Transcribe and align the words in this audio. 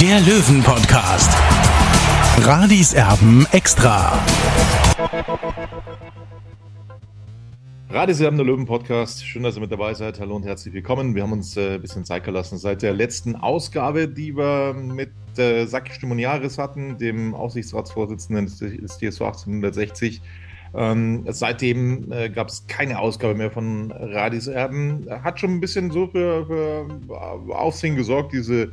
der 0.00 0.20
Löwen-Podcast. 0.20 1.30
Radis 2.42 2.92
Erben 2.92 3.46
extra. 3.52 4.22
Radio 7.88 8.14
Sie 8.14 8.26
haben 8.26 8.36
der 8.36 8.44
Löwen 8.44 8.66
Podcast. 8.66 9.24
Schön, 9.24 9.42
dass 9.42 9.56
ihr 9.56 9.62
mit 9.62 9.72
dabei 9.72 9.94
seid. 9.94 10.20
Hallo 10.20 10.36
und 10.36 10.44
herzlich 10.44 10.74
willkommen. 10.74 11.14
Wir 11.14 11.22
haben 11.22 11.32
uns 11.32 11.56
äh, 11.56 11.76
ein 11.76 11.80
bisschen 11.80 12.04
Zeit 12.04 12.24
gelassen 12.24 12.58
seit 12.58 12.82
der 12.82 12.92
letzten 12.92 13.36
Ausgabe, 13.36 14.06
die 14.06 14.36
wir 14.36 14.74
mit 14.74 15.12
äh, 15.38 15.64
Saki 15.64 15.94
Stimoniaris 15.94 16.58
hatten, 16.58 16.98
dem 16.98 17.34
Aufsichtsratsvorsitzenden 17.34 18.46
des, 18.46 18.98
TSV 18.98 19.22
1860. 19.22 20.20
Ähm, 20.74 21.24
seitdem 21.28 22.12
äh, 22.12 22.28
gab 22.28 22.48
es 22.48 22.66
keine 22.66 22.98
Ausgabe 22.98 23.34
mehr 23.34 23.50
von 23.50 23.90
Radis 23.92 24.46
Erben. 24.46 25.06
Hat 25.08 25.40
schon 25.40 25.52
ein 25.52 25.60
bisschen 25.60 25.90
so 25.90 26.08
für, 26.08 26.44
für 26.46 27.56
Aufsehen 27.56 27.96
gesorgt, 27.96 28.34
diese 28.34 28.72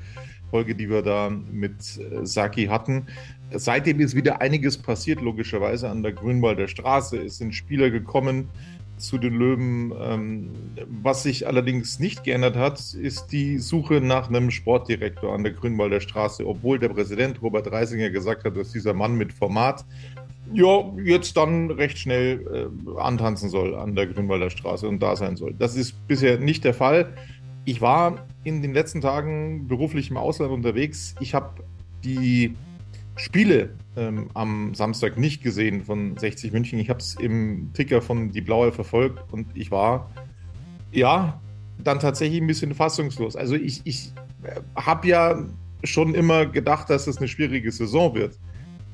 Folge, 0.53 0.75
die 0.75 0.87
wir 0.87 1.01
da 1.01 1.31
mit 1.31 1.73
äh, 1.97 2.27
Saki 2.27 2.67
hatten. 2.67 3.07
Seitdem 3.49 3.99
ist 3.99 4.15
wieder 4.15 4.39
einiges 4.39 4.77
passiert, 4.77 5.19
logischerweise 5.19 5.89
an 5.89 6.03
der 6.03 6.11
Grünwalder 6.11 6.67
Straße. 6.67 7.17
Es 7.17 7.39
sind 7.39 7.55
Spieler 7.55 7.89
gekommen 7.89 8.49
zu 8.97 9.17
den 9.17 9.33
Löwen. 9.33 9.91
Ähm, 9.99 10.51
was 11.01 11.23
sich 11.23 11.47
allerdings 11.47 11.97
nicht 11.97 12.23
geändert 12.23 12.55
hat, 12.55 12.79
ist 12.93 13.31
die 13.31 13.57
Suche 13.57 13.99
nach 13.99 14.29
einem 14.29 14.51
Sportdirektor 14.51 15.33
an 15.33 15.43
der 15.43 15.53
Grünwalder 15.53 15.99
Straße, 15.99 16.45
obwohl 16.45 16.77
der 16.77 16.89
Präsident 16.89 17.41
Robert 17.41 17.71
Reisinger 17.71 18.11
gesagt 18.11 18.43
hat, 18.45 18.55
dass 18.55 18.71
dieser 18.71 18.93
Mann 18.93 19.15
mit 19.15 19.33
Format 19.33 19.85
ja, 20.53 20.83
jetzt 21.03 21.35
dann 21.35 21.71
recht 21.71 21.97
schnell 21.97 22.69
äh, 22.85 22.99
antanzen 22.99 23.49
soll 23.49 23.73
an 23.73 23.95
der 23.95 24.05
Grünwalder 24.05 24.51
Straße 24.51 24.87
und 24.87 25.01
da 25.01 25.15
sein 25.15 25.35
soll. 25.35 25.55
Das 25.57 25.75
ist 25.75 26.07
bisher 26.07 26.37
nicht 26.37 26.63
der 26.63 26.75
Fall. 26.75 27.15
Ich 27.65 27.81
war 27.81 28.25
in 28.43 28.61
den 28.61 28.73
letzten 28.73 29.01
Tagen 29.01 29.67
beruflich 29.67 30.09
im 30.09 30.17
Ausland 30.17 30.51
unterwegs. 30.51 31.15
Ich 31.19 31.33
habe 31.33 31.63
die 32.03 32.55
Spiele 33.15 33.75
ähm, 33.95 34.29
am 34.33 34.73
Samstag 34.73 35.17
nicht 35.17 35.43
gesehen 35.43 35.83
von 35.83 36.17
60 36.17 36.51
München. 36.51 36.79
Ich 36.79 36.89
habe 36.89 36.99
es 36.99 37.15
im 37.15 37.71
Ticker 37.73 38.01
von 38.01 38.31
Die 38.31 38.41
Blaue 38.41 38.71
verfolgt 38.71 39.31
und 39.31 39.47
ich 39.53 39.71
war, 39.71 40.11
ja, 40.91 41.39
dann 41.77 41.99
tatsächlich 41.99 42.41
ein 42.41 42.47
bisschen 42.47 42.73
fassungslos. 42.73 43.35
Also 43.35 43.55
ich, 43.55 43.81
ich 43.85 44.11
äh, 44.43 44.59
habe 44.75 45.07
ja 45.07 45.45
schon 45.83 46.15
immer 46.15 46.45
gedacht, 46.45 46.89
dass 46.89 47.07
es 47.07 47.17
eine 47.17 47.27
schwierige 47.27 47.71
Saison 47.71 48.13
wird. 48.13 48.39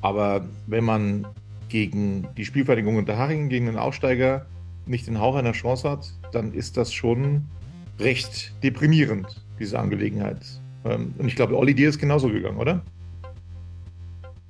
Aber 0.00 0.46
wenn 0.66 0.84
man 0.84 1.26
gegen 1.68 2.26
die 2.36 2.44
Spielvereinigung 2.44 2.96
Unterhaching, 2.96 3.48
gegen 3.48 3.66
den 3.66 3.76
Aufsteiger 3.76 4.46
nicht 4.86 5.06
den 5.06 5.20
Hauch 5.20 5.36
einer 5.36 5.52
Chance 5.52 5.88
hat, 5.88 6.12
dann 6.32 6.52
ist 6.52 6.76
das 6.76 6.92
schon 6.92 7.44
recht 8.00 8.52
deprimierend, 8.62 9.44
diese 9.58 9.78
Angelegenheit. 9.78 10.38
Ähm, 10.84 11.14
und 11.18 11.28
ich 11.28 11.36
glaube, 11.36 11.56
Olli, 11.56 11.74
dir 11.74 11.88
ist 11.88 11.98
genauso 11.98 12.28
gegangen, 12.28 12.58
oder? 12.58 12.82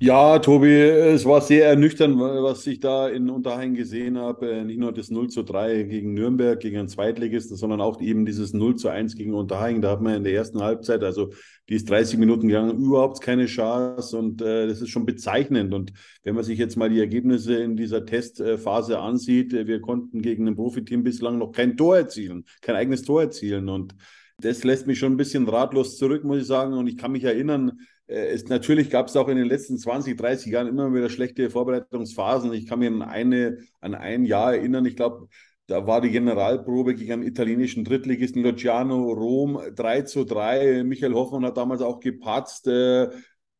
Ja, 0.03 0.39
Tobi, 0.39 0.67
es 0.67 1.25
war 1.25 1.41
sehr 1.41 1.67
ernüchternd, 1.67 2.17
was 2.17 2.65
ich 2.65 2.79
da 2.79 3.07
in 3.07 3.29
Unterhaching 3.29 3.75
gesehen 3.75 4.17
habe. 4.17 4.65
Nicht 4.65 4.79
nur 4.79 4.91
das 4.91 5.11
0 5.11 5.29
zu 5.29 5.43
3 5.43 5.83
gegen 5.83 6.15
Nürnberg, 6.15 6.59
gegen 6.59 6.79
einen 6.79 6.87
Zweitligisten, 6.87 7.55
sondern 7.55 7.81
auch 7.81 8.01
eben 8.01 8.25
dieses 8.25 8.51
0 8.51 8.77
zu 8.77 8.89
1 8.89 9.15
gegen 9.15 9.35
Unterhaching. 9.35 9.79
Da 9.79 9.91
hat 9.91 10.01
man 10.01 10.15
in 10.15 10.23
der 10.23 10.33
ersten 10.33 10.59
Halbzeit, 10.59 11.03
also 11.03 11.29
die 11.69 11.75
ist 11.75 11.87
30 11.87 12.17
Minuten 12.17 12.47
gegangen, 12.47 12.83
überhaupt 12.83 13.21
keine 13.21 13.45
Chance 13.45 14.17
und 14.17 14.41
äh, 14.41 14.65
das 14.65 14.81
ist 14.81 14.89
schon 14.89 15.05
bezeichnend. 15.05 15.71
Und 15.71 15.93
wenn 16.23 16.33
man 16.33 16.43
sich 16.43 16.57
jetzt 16.57 16.77
mal 16.77 16.89
die 16.89 16.99
Ergebnisse 16.99 17.61
in 17.61 17.77
dieser 17.77 18.03
Testphase 18.03 18.97
ansieht, 18.97 19.53
äh, 19.53 19.67
wir 19.67 19.81
konnten 19.81 20.23
gegen 20.23 20.47
ein 20.47 20.55
Profiteam 20.55 21.03
bislang 21.03 21.37
noch 21.37 21.51
kein 21.51 21.77
Tor 21.77 21.95
erzielen, 21.97 22.45
kein 22.61 22.75
eigenes 22.75 23.03
Tor 23.03 23.21
erzielen 23.21 23.69
und 23.69 23.93
das 24.39 24.63
lässt 24.63 24.87
mich 24.87 24.97
schon 24.97 25.13
ein 25.13 25.17
bisschen 25.17 25.47
ratlos 25.47 25.97
zurück, 25.97 26.23
muss 26.23 26.39
ich 26.39 26.47
sagen. 26.47 26.73
Und 26.73 26.87
ich 26.87 26.97
kann 26.97 27.11
mich 27.11 27.23
erinnern, 27.23 27.79
es, 28.11 28.47
natürlich 28.47 28.89
gab 28.89 29.07
es 29.07 29.15
auch 29.15 29.27
in 29.27 29.37
den 29.37 29.47
letzten 29.47 29.77
20, 29.77 30.17
30 30.17 30.51
Jahren 30.51 30.67
immer 30.67 30.93
wieder 30.93 31.09
schlechte 31.09 31.49
Vorbereitungsphasen. 31.49 32.53
Ich 32.53 32.67
kann 32.67 32.79
mich 32.79 32.89
an, 32.89 33.01
eine, 33.01 33.59
an 33.79 33.95
ein 33.95 34.25
Jahr 34.25 34.53
erinnern, 34.53 34.85
ich 34.85 34.95
glaube, 34.95 35.27
da 35.67 35.87
war 35.87 36.01
die 36.01 36.11
Generalprobe 36.11 36.95
gegen 36.95 37.13
einen 37.13 37.23
italienischen 37.23 37.85
Drittligisten 37.85 38.43
Luciano 38.43 39.11
Rom 39.11 39.61
3 39.73 40.01
zu 40.01 40.25
3. 40.25 40.83
Michael 40.83 41.13
Hoffmann 41.13 41.45
hat 41.45 41.55
damals 41.55 41.81
auch 41.81 42.01
gepatzt. 42.01 42.67
Äh, 42.67 43.09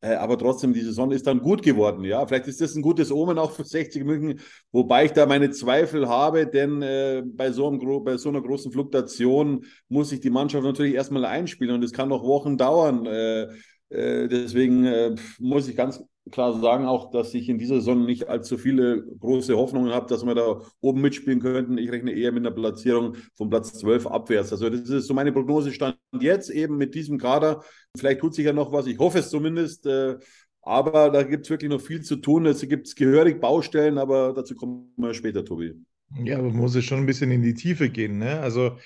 äh, 0.02 0.16
aber 0.16 0.36
trotzdem, 0.36 0.74
die 0.74 0.80
Saison 0.80 1.10
ist 1.12 1.26
dann 1.26 1.40
gut 1.40 1.62
geworden. 1.62 2.04
Ja, 2.04 2.26
vielleicht 2.26 2.48
ist 2.48 2.60
das 2.60 2.74
ein 2.74 2.82
gutes 2.82 3.12
Omen 3.12 3.38
auch 3.38 3.52
für 3.52 3.64
60 3.64 4.04
München, 4.04 4.40
wobei 4.72 5.06
ich 5.06 5.12
da 5.12 5.26
meine 5.26 5.52
Zweifel 5.52 6.08
habe, 6.08 6.46
denn 6.46 6.82
äh, 6.82 7.22
bei, 7.24 7.52
so 7.52 7.68
einem, 7.68 8.04
bei 8.04 8.16
so 8.18 8.28
einer 8.28 8.42
großen 8.42 8.72
Fluktuation 8.72 9.64
muss 9.88 10.10
sich 10.10 10.20
die 10.20 10.30
Mannschaft 10.30 10.64
natürlich 10.64 10.94
erstmal 10.94 11.24
einspielen 11.24 11.76
und 11.76 11.84
es 11.84 11.92
kann 11.92 12.08
noch 12.08 12.24
Wochen 12.24 12.58
dauern. 12.58 13.06
Äh, 13.06 13.42
äh, 13.42 13.48
deswegen 13.92 14.84
äh, 14.84 15.14
muss 15.38 15.68
ich 15.68 15.76
ganz 15.76 16.02
klar 16.30 16.58
sagen, 16.60 16.86
auch, 16.86 17.10
dass 17.10 17.34
ich 17.34 17.48
in 17.48 17.58
dieser 17.58 17.76
Saison 17.76 18.04
nicht 18.04 18.28
allzu 18.28 18.56
viele 18.56 19.04
große 19.18 19.56
Hoffnungen 19.56 19.92
habe, 19.92 20.06
dass 20.06 20.24
wir 20.24 20.34
da 20.34 20.60
oben 20.80 21.00
mitspielen 21.00 21.40
könnten. 21.40 21.78
Ich 21.78 21.90
rechne 21.90 22.12
eher 22.12 22.32
mit 22.32 22.46
einer 22.46 22.54
Platzierung 22.54 23.16
von 23.34 23.50
Platz 23.50 23.72
12 23.74 24.06
abwärts. 24.06 24.52
Also 24.52 24.70
das 24.70 24.88
ist 24.88 25.06
so 25.06 25.14
meine 25.14 25.32
Prognose 25.32 25.72
stand 25.72 25.96
jetzt 26.18 26.50
eben 26.50 26.76
mit 26.76 26.94
diesem 26.94 27.18
Kader. 27.18 27.62
Vielleicht 27.96 28.20
tut 28.20 28.34
sich 28.34 28.46
ja 28.46 28.52
noch 28.52 28.72
was, 28.72 28.86
ich 28.86 28.98
hoffe 28.98 29.18
es 29.18 29.30
zumindest. 29.30 29.86
Äh, 29.86 30.16
aber 30.62 31.10
da 31.10 31.24
gibt 31.24 31.46
es 31.46 31.50
wirklich 31.50 31.70
noch 31.70 31.80
viel 31.80 32.02
zu 32.02 32.16
tun. 32.16 32.46
Es 32.46 32.60
gibt 32.60 32.94
gehörig 32.94 33.40
Baustellen, 33.40 33.98
aber 33.98 34.32
dazu 34.32 34.54
kommen 34.54 34.92
wir 34.96 35.12
später, 35.12 35.44
Tobi. 35.44 35.74
Ja, 36.22 36.38
aber 36.38 36.48
man 36.48 36.58
muss 36.58 36.76
es 36.76 36.84
schon 36.84 36.98
ein 36.98 37.06
bisschen 37.06 37.32
in 37.32 37.42
die 37.42 37.54
Tiefe 37.54 37.88
gehen. 37.88 38.18
Ne? 38.18 38.38
Also 38.40 38.76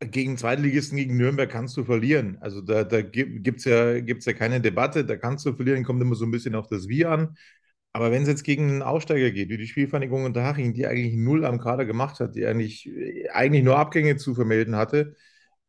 gegen 0.00 0.36
Zweitligisten, 0.36 0.96
gegen 0.96 1.16
Nürnberg 1.16 1.50
kannst 1.50 1.76
du 1.76 1.84
verlieren. 1.84 2.38
Also 2.40 2.60
da, 2.60 2.84
da 2.84 3.02
gibt 3.02 3.58
es 3.58 3.64
ja, 3.64 4.00
gibt's 4.00 4.26
ja 4.26 4.32
keine 4.32 4.60
Debatte, 4.60 5.04
da 5.04 5.16
kannst 5.16 5.44
du 5.44 5.54
verlieren, 5.54 5.84
kommt 5.84 6.00
immer 6.02 6.14
so 6.14 6.24
ein 6.24 6.30
bisschen 6.30 6.54
auf 6.54 6.68
das 6.68 6.88
Wie 6.88 7.04
an. 7.04 7.36
Aber 7.92 8.12
wenn 8.12 8.22
es 8.22 8.28
jetzt 8.28 8.44
gegen 8.44 8.68
einen 8.68 8.82
Aufsteiger 8.82 9.30
geht, 9.30 9.48
wie 9.48 9.56
die 9.56 9.66
Spielvereinigung 9.66 10.24
Unterhaching, 10.24 10.72
die 10.74 10.86
eigentlich 10.86 11.14
null 11.14 11.44
am 11.44 11.58
Kader 11.58 11.84
gemacht 11.84 12.20
hat, 12.20 12.36
die 12.36 12.46
eigentlich, 12.46 12.90
eigentlich 13.32 13.64
nur 13.64 13.78
Abgänge 13.78 14.16
zu 14.16 14.34
vermelden 14.34 14.76
hatte, 14.76 15.16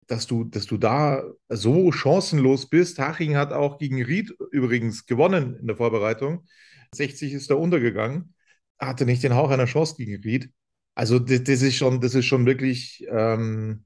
dass 0.07 0.27
du, 0.27 0.43
dass 0.43 0.65
du 0.65 0.77
da 0.77 1.23
so 1.49 1.91
chancenlos 1.91 2.69
bist. 2.69 2.99
Haching 2.99 3.35
hat 3.35 3.53
auch 3.53 3.79
gegen 3.79 4.03
Ried 4.03 4.31
übrigens 4.51 5.05
gewonnen 5.05 5.57
in 5.59 5.67
der 5.67 5.77
Vorbereitung. 5.77 6.45
60 6.93 7.33
ist 7.33 7.49
da 7.49 7.55
untergegangen, 7.55 8.33
hatte 8.79 9.05
nicht 9.05 9.23
den 9.23 9.35
Hauch 9.35 9.49
einer 9.51 9.65
Chance 9.65 9.95
gegen 9.97 10.21
Ried. 10.23 10.51
Also 10.95 11.19
das, 11.19 11.43
das 11.43 11.61
ist 11.61 11.75
schon, 11.75 12.01
das 12.01 12.15
ist 12.15 12.25
schon 12.25 12.45
wirklich 12.45 13.05
ähm, 13.09 13.85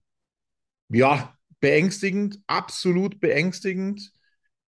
ja, 0.90 1.38
beängstigend, 1.60 2.40
absolut 2.48 3.20
beängstigend. 3.20 4.12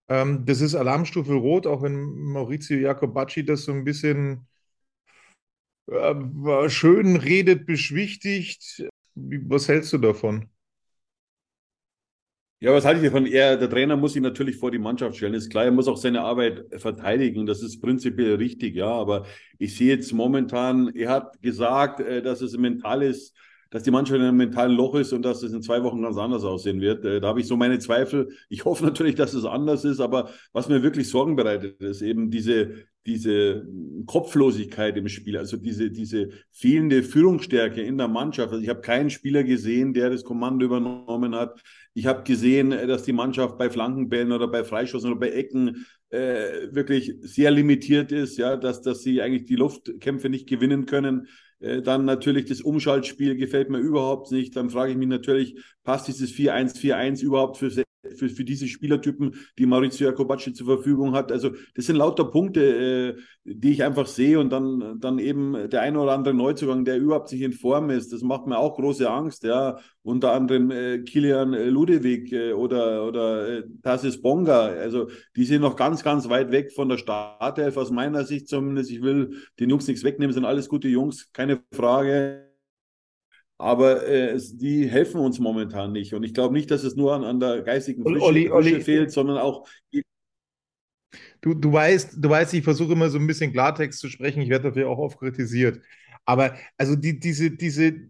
Ähm, 0.10 0.46
das 0.46 0.62
ist 0.62 0.76
Alarmstufe 0.76 1.34
Rot, 1.34 1.68
auch 1.68 1.84
wenn 1.84 1.96
Maurizio 2.04 2.78
Jacobacci 2.80 3.46
das 3.46 3.64
so 3.66 3.74
ein 3.74 3.84
bisschen 3.86 4.48
äh, 5.88 6.70
schön 6.70 7.16
redet, 7.16 7.66
beschwichtigt. 7.66 8.86
Was 9.16 9.68
hältst 9.68 9.94
du 9.94 9.98
davon? 9.98 10.50
Ja, 12.62 12.74
was 12.74 12.86
halte 12.86 13.02
ich 13.02 13.06
davon? 13.06 13.26
Er, 13.28 13.58
der 13.58 13.70
Trainer 13.70 13.96
muss 13.98 14.14
sich 14.14 14.22
natürlich 14.22 14.56
vor 14.58 14.72
die 14.72 14.80
Mannschaft 14.80 15.18
stellen. 15.18 15.34
Ist 15.34 15.50
klar, 15.52 15.66
er 15.66 15.72
muss 15.72 15.88
auch 15.88 15.98
seine 15.98 16.22
Arbeit 16.22 16.64
verteidigen. 16.82 17.46
Das 17.46 17.62
ist 17.62 17.82
prinzipiell 17.82 18.36
richtig, 18.36 18.76
ja. 18.76 18.88
Aber 18.88 19.26
ich 19.60 19.76
sehe 19.76 19.96
jetzt 19.96 20.14
momentan, 20.14 20.88
er 20.96 21.10
hat 21.10 21.42
gesagt, 21.42 22.00
äh, 22.00 22.22
dass 22.24 22.42
es 22.42 22.54
ein 22.56 22.62
mentales 22.62 23.34
dass 23.76 23.84
die 23.84 23.92
Mannschaft 23.92 24.18
in 24.18 24.26
einem 24.26 24.38
mentalen 24.38 24.74
Loch 24.74 24.96
ist 24.96 25.12
und 25.12 25.24
dass 25.24 25.44
es 25.44 25.52
in 25.52 25.62
zwei 25.62 25.84
Wochen 25.84 26.02
ganz 26.02 26.16
anders 26.16 26.46
aussehen 26.46 26.80
wird. 26.80 27.04
Äh, 27.04 27.20
da 27.20 27.28
habe 27.28 27.42
ich 27.42 27.48
so 27.48 27.58
meine 27.58 27.78
Zweifel. 27.78 28.30
Ich 28.48 28.64
hoffe 28.64 28.86
natürlich, 28.86 29.16
dass 29.16 29.34
es 29.34 29.44
anders 29.44 29.84
ist, 29.84 30.00
aber 30.00 30.30
was 30.54 30.70
mir 30.70 30.82
wirklich 30.82 31.10
Sorgen 31.10 31.36
bereitet, 31.36 31.82
ist 31.82 32.02
eben 32.02 32.32
diese, 32.32 32.86
diese 33.06 33.68
Kopflosigkeit 34.06 34.96
im 34.96 35.10
Spiel, 35.10 35.38
also 35.38 35.58
diese, 35.58 35.92
diese 35.92 36.30
fehlende 36.52 37.04
Führungsstärke 37.04 37.82
in 37.82 37.98
der 37.98 38.08
Mannschaft. 38.08 38.54
Also 38.54 38.64
ich 38.64 38.70
habe 38.70 38.80
keinen 38.80 39.10
Spieler 39.10 39.44
gesehen, 39.44 39.94
der 39.94 40.10
das 40.10 40.24
Kommando 40.24 40.64
übernommen 40.64 41.36
hat. 41.36 41.62
Ich 41.94 42.06
habe 42.06 42.24
gesehen, 42.24 42.70
dass 42.70 43.04
die 43.04 43.12
Mannschaft 43.12 43.58
bei 43.58 43.70
Flankenbällen 43.70 44.32
oder 44.32 44.48
bei 44.48 44.64
Freischüssen 44.64 45.12
oder 45.12 45.20
bei 45.20 45.32
Ecken 45.32 45.86
äh, 46.12 46.74
wirklich 46.74 47.14
sehr 47.24 47.52
limitiert 47.52 48.14
ist, 48.14 48.38
ja, 48.38 48.56
dass, 48.56 48.82
dass 48.82 49.02
sie 49.02 49.22
eigentlich 49.22 49.44
die 49.44 49.58
Luftkämpfe 49.58 50.30
nicht 50.30 50.48
gewinnen 50.48 50.86
können. 50.86 51.28
Äh, 51.60 51.82
dann 51.82 52.06
natürlich 52.06 52.46
das 52.46 52.62
Umschaltspiel 52.62 53.36
gefällt 53.36 53.70
mir 53.70 53.80
überhaupt 53.80 54.32
nicht. 54.32 54.56
Dann 54.56 54.70
frage 54.70 54.92
ich 54.92 54.98
mich 54.98 55.08
natürlich, 55.08 55.62
passt 55.84 56.08
dieses 56.08 56.32
4-1-4-1 56.32 57.22
überhaupt 57.24 57.58
für 57.58 57.70
für, 58.16 58.30
für 58.30 58.44
diese 58.44 58.68
Spielertypen, 58.68 59.36
die 59.58 59.66
Maurizio 59.66 60.08
Jacobacci 60.08 60.54
zur 60.54 60.68
Verfügung 60.68 61.14
hat. 61.14 61.32
Also 61.32 61.52
das 61.76 61.86
sind 61.86 61.96
lauter 61.96 62.26
Punkte, 62.26 63.16
äh, 63.16 63.22
die 63.44 63.72
ich 63.72 63.84
einfach 63.84 64.08
sehe 64.08 64.40
und 64.40 64.50
dann, 64.52 65.00
dann 65.00 65.20
eben 65.20 65.70
der 65.70 65.82
ein 65.82 65.98
oder 65.98 66.14
andere 66.14 66.34
Neuzugang, 66.34 66.86
der 66.86 66.98
überhaupt 66.98 67.30
sich 67.30 67.42
in 67.42 67.54
Form 67.54 67.90
ist. 67.90 68.12
Das 68.12 68.22
macht 68.22 68.48
mir 68.48 68.58
auch 68.58 68.76
große 68.76 69.10
Angst. 69.10 69.44
Ja, 69.44 69.78
unter 70.04 70.34
anderem 70.34 70.72
äh, 70.72 71.00
Kilian 71.00 71.52
Ludewig 71.52 72.32
äh, 72.32 72.54
oder, 72.54 73.06
oder 73.06 73.48
äh, 73.48 73.64
Tassis 73.84 74.22
Bonga. 74.22 74.66
Also 74.66 75.10
die 75.36 75.46
sind 75.46 75.62
noch 75.62 75.76
ganz, 75.76 76.04
ganz 76.04 76.30
weit 76.30 76.52
weg 76.52 76.72
von 76.74 76.90
der 76.90 76.98
Startelf 76.98 77.78
aus 77.78 77.92
meiner 77.92 78.24
Sicht 78.24 78.48
zumindest. 78.48 78.92
Ich 78.92 79.02
will 79.02 79.38
den 79.60 79.70
Jungs 79.70 79.88
nichts 79.88 80.04
wegnehmen, 80.04 80.34
sind 80.34 80.46
alles 80.46 80.70
gute 80.70 80.88
Jungs, 80.88 81.32
keine 81.34 81.62
Frage. 81.72 82.45
Aber 83.58 84.06
äh, 84.06 84.38
die 84.54 84.88
helfen 84.90 85.22
uns 85.22 85.40
momentan 85.40 85.94
nicht. 85.94 86.14
Und 86.14 86.24
ich 86.24 86.34
glaube 86.34 86.54
nicht, 86.54 86.70
dass 86.72 86.84
es 86.84 86.96
nur 86.96 87.14
an, 87.14 87.24
an 87.24 87.40
der 87.40 87.62
geistigen 87.62 88.04
Frische, 88.04 88.22
Olli, 88.22 88.50
Olli, 88.50 88.70
Frische 88.72 88.82
fehlt, 88.82 89.12
sondern 89.12 89.38
auch. 89.38 89.68
Du, 91.42 91.54
du, 91.54 91.72
weißt, 91.72 92.18
du 92.18 92.30
weißt, 92.30 92.54
ich 92.54 92.64
versuche 92.64 92.94
immer 92.94 93.10
so 93.10 93.18
ein 93.18 93.28
bisschen 93.28 93.54
Klartext 93.54 94.00
zu 94.00 94.10
sprechen. 94.10 94.42
Ich 94.42 94.50
werde 94.50 94.70
dafür 94.70 94.90
auch 94.90 94.98
oft 94.98 95.20
kritisiert. 95.20 95.82
Aber 96.26 96.56
also 96.78 96.96
die, 96.96 97.20
diese, 97.20 97.52
diese, 97.52 98.10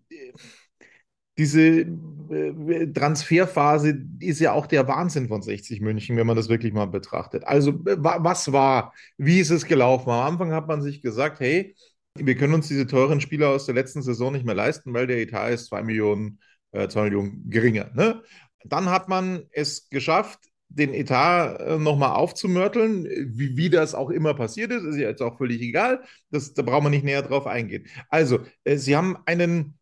diese 1.38 1.62
äh, 1.62 2.88
Transferphase 2.94 4.06
ist 4.20 4.40
ja 4.40 4.54
auch 4.54 4.68
der 4.68 4.88
Wahnsinn 4.88 5.28
von 5.28 5.42
60 5.42 5.82
München, 5.82 6.16
wenn 6.18 6.28
man 6.28 6.38
das 6.38 6.50
wirklich 6.50 6.74
mal 6.74 6.86
betrachtet. 6.86 7.44
Also, 7.44 7.74
was 7.84 8.52
war? 8.52 8.94
Wie 9.18 9.40
ist 9.40 9.50
es 9.50 9.66
gelaufen? 9.66 10.10
Am 10.10 10.34
Anfang 10.34 10.54
hat 10.54 10.68
man 10.68 10.82
sich 10.82 11.02
gesagt, 11.02 11.40
hey, 11.42 11.76
wir 12.18 12.36
können 12.36 12.54
uns 12.54 12.68
diese 12.68 12.88
teuren 12.88 13.22
Spieler 13.22 13.50
aus 13.50 13.66
der 13.66 13.76
letzten 13.76 14.02
Saison 14.02 14.32
nicht 14.32 14.46
mehr 14.46 14.56
leisten, 14.56 14.94
weil 14.94 15.08
der 15.08 15.18
Etat 15.18 15.50
ist 15.50 15.68
2 15.68 15.84
Millionen, 15.84 16.40
äh, 16.72 16.88
2 16.88 17.04
Millionen 17.04 17.50
geringer. 17.50 17.92
Ne? 17.94 18.24
Dann 18.64 18.90
hat 18.90 19.10
man 19.10 19.44
es 19.52 19.90
geschafft, 19.90 20.40
den 20.70 20.94
Etat 20.94 21.58
äh, 21.60 21.78
nochmal 21.78 22.12
aufzumörteln, 22.12 23.06
wie, 23.06 23.58
wie 23.58 23.70
das 23.70 23.94
auch 23.96 24.10
immer 24.10 24.34
passiert 24.34 24.72
ist, 24.72 24.84
ist 24.84 24.98
ja 24.98 25.10
jetzt 25.10 25.22
auch 25.22 25.38
völlig 25.38 25.62
egal. 25.62 26.04
Das, 26.32 26.54
da 26.54 26.64
brauchen 26.64 26.86
wir 26.86 26.90
nicht 26.90 27.06
näher 27.06 27.22
drauf 27.22 27.48
eingehen. 27.48 27.88
Also, 28.10 28.40
äh, 28.64 28.78
Sie 28.78 28.96
haben 28.96 29.18
einen, 29.26 29.78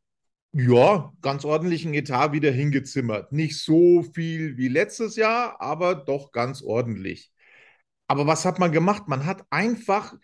ja, 0.53 1.11
ganz 1.21 1.45
ordentlichen 1.45 1.93
Etat 1.93 2.31
wieder 2.31 2.51
hingezimmert. 2.51 3.31
Nicht 3.31 3.59
so 3.59 4.03
viel 4.13 4.57
wie 4.57 4.67
letztes 4.67 5.15
Jahr, 5.15 5.59
aber 5.61 5.95
doch 5.95 6.31
ganz 6.31 6.61
ordentlich. 6.61 7.31
Aber 8.07 8.27
was 8.27 8.45
hat 8.45 8.59
man 8.59 8.71
gemacht? 8.71 9.07
Man 9.07 9.25
hat 9.25 9.45
einfach 9.49 10.15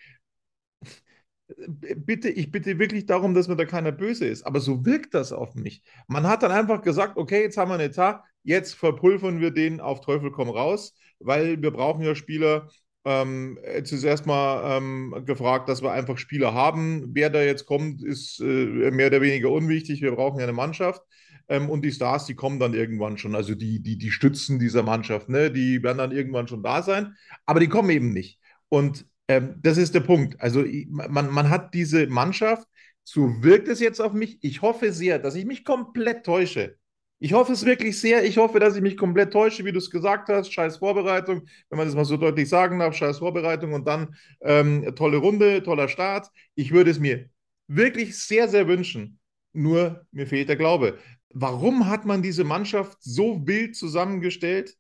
bitte, 1.58 2.30
ich 2.30 2.52
bitte 2.52 2.80
wirklich 2.80 3.06
darum, 3.06 3.34
dass 3.34 3.48
mir 3.48 3.56
da 3.56 3.66
keiner 3.66 3.92
böse 3.92 4.26
ist. 4.26 4.44
Aber 4.44 4.60
so 4.60 4.86
wirkt 4.86 5.14
das 5.14 5.32
auf 5.32 5.56
mich. 5.56 5.84
Man 6.08 6.28
hat 6.28 6.44
dann 6.44 6.52
einfach 6.52 6.82
gesagt, 6.82 7.18
okay, 7.18 7.42
jetzt 7.42 7.58
haben 7.58 7.70
wir 7.70 7.76
einen 7.76 7.90
Etat, 7.90 8.24
jetzt 8.44 8.76
verpulvern 8.76 9.40
wir 9.40 9.52
den 9.52 9.80
auf 9.80 10.02
Teufel 10.02 10.32
komm 10.32 10.50
raus, 10.50 10.96
weil 11.20 11.62
wir 11.62 11.72
brauchen 11.72 12.04
ja 12.04 12.16
Spieler. 12.16 12.70
Ähm, 13.06 13.58
jetzt 13.64 13.92
ist 13.92 14.04
erstmal 14.04 14.78
ähm, 14.78 15.24
gefragt, 15.26 15.70
dass 15.70 15.82
wir 15.82 15.92
einfach 15.92 16.18
Spieler 16.18 16.54
haben. 16.54 17.06
Wer 17.14 17.30
da 17.30 17.42
jetzt 17.42 17.66
kommt, 17.66 18.04
ist 18.04 18.40
äh, 18.40 18.92
mehr 18.92 19.08
oder 19.08 19.22
weniger 19.22 19.50
unwichtig. 19.50 20.02
Wir 20.02 20.12
brauchen 20.12 20.40
ja 20.40 20.44
eine 20.44 20.54
Mannschaft. 20.54 21.02
Ähm, 21.48 21.70
und 21.70 21.84
die 21.84 21.92
Stars, 21.92 22.26
die 22.26 22.36
kommen 22.36 22.60
dann 22.60 22.74
irgendwann 22.74 23.18
schon. 23.18 23.36
Also 23.36 23.56
die, 23.56 23.82
die, 23.82 23.98
die 23.98 24.12
Stützen 24.12 24.60
dieser 24.60 24.84
Mannschaft, 24.84 25.30
ne? 25.30 25.50
die 25.52 25.82
werden 25.82 25.98
dann 25.98 26.12
irgendwann 26.12 26.48
schon 26.48 26.62
da 26.62 26.84
sein. 26.84 27.16
Aber 27.46 27.60
die 27.60 27.70
kommen 27.70 27.90
eben 27.90 28.12
nicht. 28.12 28.40
Und 28.70 29.06
ähm, 29.30 29.56
das 29.62 29.78
ist 29.78 29.94
der 29.94 30.02
Punkt. 30.02 30.42
Also 30.42 30.66
man, 30.90 31.32
man 31.32 31.50
hat 31.50 31.74
diese 31.74 32.08
Mannschaft, 32.08 32.68
so 33.04 33.44
wirkt 33.44 33.68
es 33.68 33.80
jetzt 33.80 34.02
auf 34.02 34.12
mich. 34.12 34.40
Ich 34.42 34.62
hoffe 34.62 34.92
sehr, 34.92 35.20
dass 35.20 35.36
ich 35.36 35.46
mich 35.46 35.64
komplett 35.64 36.26
täusche. 36.26 36.78
Ich 37.20 37.34
hoffe 37.34 37.54
es 37.54 37.64
wirklich 37.66 38.00
sehr. 38.00 38.26
Ich 38.26 38.38
hoffe, 38.38 38.60
dass 38.60 38.76
ich 38.76 38.82
mich 38.82 38.98
komplett 38.98 39.32
täusche, 39.32 39.66
wie 39.66 39.72
du 39.72 39.78
es 39.78 39.92
gesagt 39.92 40.30
hast. 40.30 40.52
Scheiß 40.52 40.78
Vorbereitung, 40.78 41.44
wenn 41.70 41.78
man 41.78 41.86
das 41.88 41.96
mal 41.96 42.06
so 42.06 42.18
deutlich 42.18 42.50
sagen 42.50 42.80
darf. 42.80 42.96
Scheiß 42.96 43.20
Vorbereitung 43.20 43.74
und 43.74 43.88
dann 43.88 44.16
ähm, 44.42 44.94
tolle 44.96 45.18
Runde, 45.18 45.62
toller 45.62 45.90
Start. 45.90 46.30
Ich 46.56 46.72
würde 46.72 46.90
es 46.90 47.00
mir 47.00 47.30
wirklich 47.68 48.18
sehr, 48.18 48.48
sehr 48.48 48.68
wünschen. 48.68 49.20
Nur 49.54 50.06
mir 50.12 50.26
fehlt 50.26 50.50
der 50.50 50.56
Glaube. 50.56 50.98
Warum 51.32 51.88
hat 51.88 52.06
man 52.06 52.24
diese 52.24 52.44
Mannschaft 52.44 52.98
so 53.02 53.46
wild 53.46 53.76
zusammengestellt? 53.76 54.76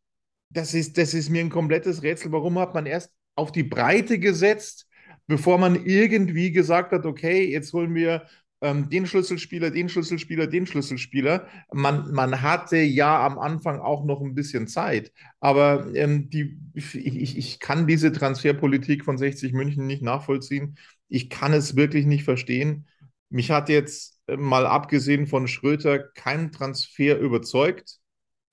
Das 0.49 0.73
ist, 0.73 0.97
das 0.97 1.13
ist 1.13 1.29
mir 1.29 1.41
ein 1.41 1.49
komplettes 1.51 2.01
Rätsel. 2.01 2.31
Warum 2.31 2.57
hat 2.57 2.73
man 2.73 2.87
erst 2.87 3.11
auf 3.39 3.51
die 3.51 3.63
Breite 3.63 4.19
gesetzt, 4.19 4.87
bevor 5.27 5.57
man 5.57 5.85
irgendwie 5.85 6.51
gesagt 6.51 6.91
hat, 6.91 7.05
okay, 7.05 7.49
jetzt 7.49 7.73
holen 7.73 7.95
wir 7.95 8.27
ähm, 8.61 8.89
den 8.89 9.07
Schlüsselspieler, 9.07 9.71
den 9.71 9.89
Schlüsselspieler, 9.89 10.47
den 10.47 10.65
Schlüsselspieler. 10.65 11.47
Man, 11.71 12.11
man 12.11 12.41
hatte 12.41 12.77
ja 12.77 13.25
am 13.25 13.39
Anfang 13.39 13.79
auch 13.79 14.03
noch 14.03 14.21
ein 14.21 14.35
bisschen 14.35 14.67
Zeit, 14.67 15.13
aber 15.39 15.87
ähm, 15.95 16.29
die, 16.29 16.59
ich, 16.73 17.37
ich 17.37 17.59
kann 17.59 17.87
diese 17.87 18.11
Transferpolitik 18.11 19.05
von 19.05 19.17
60 19.17 19.53
München 19.53 19.87
nicht 19.87 20.03
nachvollziehen. 20.03 20.77
Ich 21.07 21.29
kann 21.29 21.53
es 21.53 21.75
wirklich 21.75 22.05
nicht 22.05 22.23
verstehen. 22.23 22.87
Mich 23.29 23.51
hat 23.51 23.69
jetzt 23.69 24.19
äh, 24.27 24.35
mal 24.35 24.65
abgesehen 24.65 25.27
von 25.27 25.47
Schröter 25.47 25.99
kein 25.99 26.51
Transfer 26.51 27.17
überzeugt. 27.17 27.97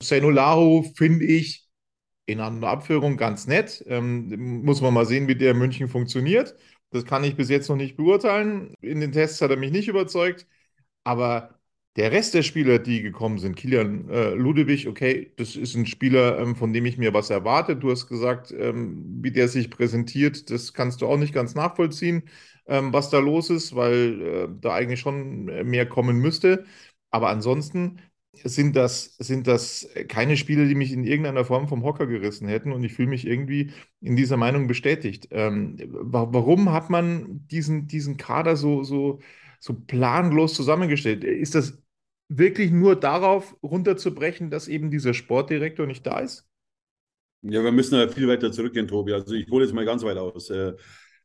Senolaro 0.01 0.83
finde 0.95 1.25
ich 1.25 1.66
in 2.27 2.39
einer 2.41 2.67
Abführung 2.67 3.17
ganz 3.17 3.47
nett. 3.47 3.83
Ähm, 3.87 4.63
muss 4.63 4.81
man 4.81 4.93
mal 4.93 5.07
sehen, 5.07 5.27
wie 5.29 5.35
der 5.35 5.51
in 5.53 5.57
München 5.59 5.89
funktioniert. 5.89 6.55
Das 6.91 7.05
kann 7.05 7.23
ich 7.25 7.35
bis 7.35 7.49
jetzt 7.49 7.69
noch 7.69 7.77
nicht 7.77 7.97
beurteilen. 7.97 8.75
In 8.81 9.01
den 9.01 9.11
Tests 9.13 9.41
hat 9.41 9.51
er 9.51 9.57
mich 9.57 9.71
nicht 9.71 9.87
überzeugt. 9.89 10.47
Aber 11.03 11.59
der 11.95 12.11
Rest 12.11 12.33
der 12.35 12.43
Spieler, 12.43 12.79
die 12.79 13.01
gekommen 13.01 13.39
sind, 13.39 13.55
Kilian 13.55 14.09
äh, 14.09 14.31
Ludewig, 14.35 14.87
okay, 14.87 15.33
das 15.37 15.55
ist 15.55 15.75
ein 15.75 15.85
Spieler, 15.87 16.39
ähm, 16.39 16.55
von 16.55 16.73
dem 16.73 16.85
ich 16.85 16.97
mir 16.97 17.13
was 17.13 17.29
erwarte. 17.29 17.75
Du 17.75 17.89
hast 17.91 18.07
gesagt, 18.07 18.51
ähm, 18.51 19.19
wie 19.23 19.31
der 19.31 19.47
sich 19.47 19.69
präsentiert, 19.71 20.49
das 20.51 20.73
kannst 20.73 21.01
du 21.01 21.07
auch 21.07 21.17
nicht 21.17 21.33
ganz 21.33 21.55
nachvollziehen, 21.55 22.23
ähm, 22.67 22.93
was 22.93 23.09
da 23.09 23.19
los 23.19 23.49
ist, 23.49 23.75
weil 23.75 24.21
äh, 24.21 24.47
da 24.61 24.73
eigentlich 24.75 24.99
schon 24.99 25.45
mehr 25.45 25.87
kommen 25.87 26.17
müsste. 26.19 26.65
Aber 27.09 27.29
ansonsten 27.29 27.99
sind 28.43 28.75
das, 28.75 29.15
sind 29.17 29.47
das 29.47 29.89
keine 30.07 30.37
Spiele, 30.37 30.67
die 30.67 30.75
mich 30.75 30.91
in 30.91 31.03
irgendeiner 31.03 31.45
Form 31.45 31.67
vom 31.67 31.83
Hocker 31.83 32.07
gerissen 32.07 32.47
hätten 32.47 32.71
und 32.71 32.83
ich 32.83 32.93
fühle 32.93 33.09
mich 33.09 33.25
irgendwie 33.25 33.71
in 34.01 34.15
dieser 34.15 34.37
Meinung 34.37 34.67
bestätigt. 34.67 35.27
Ähm, 35.31 35.77
warum 35.87 36.71
hat 36.71 36.89
man 36.89 37.47
diesen, 37.47 37.87
diesen 37.87 38.17
Kader 38.17 38.55
so, 38.55 38.83
so, 38.83 39.19
so 39.59 39.73
planlos 39.73 40.53
zusammengestellt? 40.53 41.23
Ist 41.23 41.55
das 41.55 41.81
wirklich 42.29 42.71
nur 42.71 42.95
darauf 42.95 43.55
runterzubrechen, 43.63 44.49
dass 44.49 44.67
eben 44.67 44.91
dieser 44.91 45.13
Sportdirektor 45.13 45.85
nicht 45.85 46.05
da 46.05 46.19
ist? 46.19 46.45
Ja, 47.41 47.63
wir 47.63 47.71
müssen 47.71 47.95
ja 47.95 48.07
viel 48.07 48.27
weiter 48.27 48.51
zurückgehen, 48.51 48.87
Tobi. 48.87 49.13
Also 49.13 49.33
ich 49.33 49.49
hole 49.49 49.63
jetzt 49.63 49.73
mal 49.73 49.85
ganz 49.85 50.03
weit 50.03 50.17
aus. 50.17 50.49
Äh, 50.49 50.73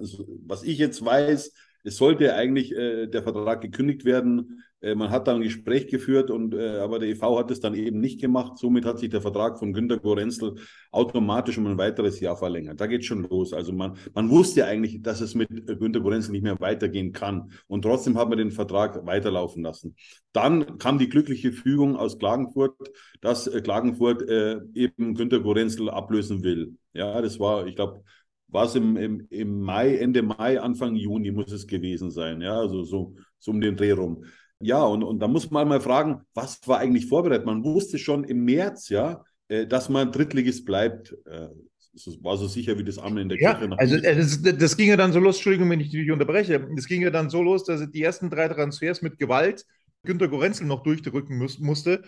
was 0.46 0.62
ich 0.62 0.78
jetzt 0.78 1.04
weiß, 1.04 1.52
es 1.82 1.96
sollte 1.96 2.34
eigentlich 2.34 2.72
äh, 2.72 3.06
der 3.06 3.22
Vertrag 3.22 3.60
gekündigt 3.62 4.04
werden. 4.04 4.62
Äh, 4.86 4.94
man 4.94 5.10
hat 5.10 5.26
dann 5.26 5.36
ein 5.36 5.42
Gespräch 5.42 5.88
geführt, 5.88 6.30
und, 6.30 6.54
äh, 6.54 6.78
aber 6.78 6.98
der 6.98 7.08
EV 7.08 7.38
hat 7.38 7.50
es 7.50 7.60
dann 7.60 7.74
eben 7.74 7.98
nicht 8.00 8.20
gemacht. 8.20 8.56
Somit 8.58 8.84
hat 8.84 8.98
sich 8.98 9.10
der 9.10 9.20
Vertrag 9.20 9.58
von 9.58 9.72
Günter 9.72 9.98
Gorenzel 9.98 10.54
automatisch 10.92 11.58
um 11.58 11.66
ein 11.66 11.78
weiteres 11.78 12.20
Jahr 12.20 12.36
verlängert. 12.36 12.80
Da 12.80 12.86
geht 12.86 13.04
schon 13.04 13.22
los. 13.28 13.52
Also 13.52 13.72
man, 13.72 13.96
man 14.14 14.30
wusste 14.30 14.64
eigentlich, 14.66 15.02
dass 15.02 15.20
es 15.20 15.34
mit 15.34 15.48
Günter 15.66 16.00
Gorenzel 16.00 16.32
nicht 16.32 16.42
mehr 16.44 16.60
weitergehen 16.60 17.12
kann. 17.12 17.50
Und 17.66 17.82
trotzdem 17.82 18.16
hat 18.16 18.28
man 18.28 18.38
den 18.38 18.52
Vertrag 18.52 19.04
weiterlaufen 19.06 19.62
lassen. 19.62 19.96
Dann 20.32 20.78
kam 20.78 20.98
die 20.98 21.08
glückliche 21.08 21.52
Fügung 21.52 21.96
aus 21.96 22.18
Klagenfurt, 22.18 22.76
dass 23.20 23.46
äh, 23.48 23.60
Klagenfurt 23.60 24.22
äh, 24.28 24.60
eben 24.74 25.14
Günter 25.14 25.40
Gorenzel 25.40 25.90
ablösen 25.90 26.44
will. 26.44 26.76
Ja, 26.92 27.20
das 27.20 27.40
war, 27.40 27.66
ich 27.66 27.74
glaube, 27.74 28.02
war 28.48 28.64
es 28.66 28.74
im, 28.74 28.96
im, 28.96 29.26
im 29.30 29.60
Mai, 29.60 29.96
Ende 29.96 30.22
Mai, 30.22 30.60
Anfang 30.60 30.94
Juni 30.94 31.32
muss 31.32 31.50
es 31.52 31.66
gewesen 31.66 32.10
sein. 32.10 32.40
Ja, 32.40 32.58
also 32.60 32.84
so, 32.84 33.14
so 33.38 33.50
um 33.50 33.60
den 33.60 33.76
Dreh 33.76 33.90
rum. 33.92 34.24
Ja, 34.60 34.82
und, 34.82 35.02
und 35.02 35.18
da 35.18 35.28
muss 35.28 35.50
man 35.50 35.68
mal 35.68 35.80
fragen, 35.80 36.22
was 36.34 36.60
war 36.66 36.78
eigentlich 36.78 37.06
vorbereitet? 37.06 37.46
Man 37.46 37.62
wusste 37.62 37.98
schon 37.98 38.24
im 38.24 38.44
März, 38.44 38.88
ja, 38.88 39.24
äh, 39.48 39.66
dass 39.66 39.88
man 39.88 40.12
Drittligist 40.12 40.64
bleibt. 40.64 41.12
Äh, 41.26 41.48
das 41.92 42.22
war 42.22 42.36
so 42.36 42.46
sicher 42.46 42.78
wie 42.78 42.84
das 42.84 42.98
Amen 42.98 43.18
in 43.18 43.28
der 43.30 43.40
ja, 43.40 43.54
Kirche. 43.54 43.78
Also 43.78 43.96
äh, 43.96 44.16
das, 44.16 44.42
das, 44.42 44.76
ging 44.76 44.88
ja 44.88 44.96
dann 44.96 45.12
so 45.12 45.20
los, 45.20 45.36
Entschuldigung, 45.36 45.70
wenn 45.70 45.80
ich 45.80 45.90
dich 45.90 46.10
unterbreche, 46.10 46.68
das 46.74 46.86
ging 46.86 47.02
ja 47.02 47.10
dann 47.10 47.30
so 47.30 47.42
los, 47.42 47.64
dass 47.64 47.90
die 47.90 48.02
ersten 48.02 48.30
drei 48.30 48.48
Transfers 48.48 49.02
mit 49.02 49.18
Gewalt 49.18 49.64
Günter 50.06 50.28
Gorenzel 50.28 50.66
noch 50.66 50.82
durchdrücken 50.82 51.36
muss, 51.36 51.58
musste. 51.58 52.02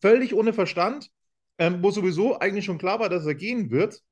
Völlig 0.00 0.34
ohne 0.34 0.52
Verstand, 0.52 1.10
ähm, 1.56 1.82
wo 1.82 1.90
sowieso 1.90 2.38
eigentlich 2.38 2.66
schon 2.66 2.78
klar 2.78 3.00
war, 3.00 3.08
dass 3.08 3.24
er 3.24 3.34
gehen 3.34 3.70
wird, 3.70 4.02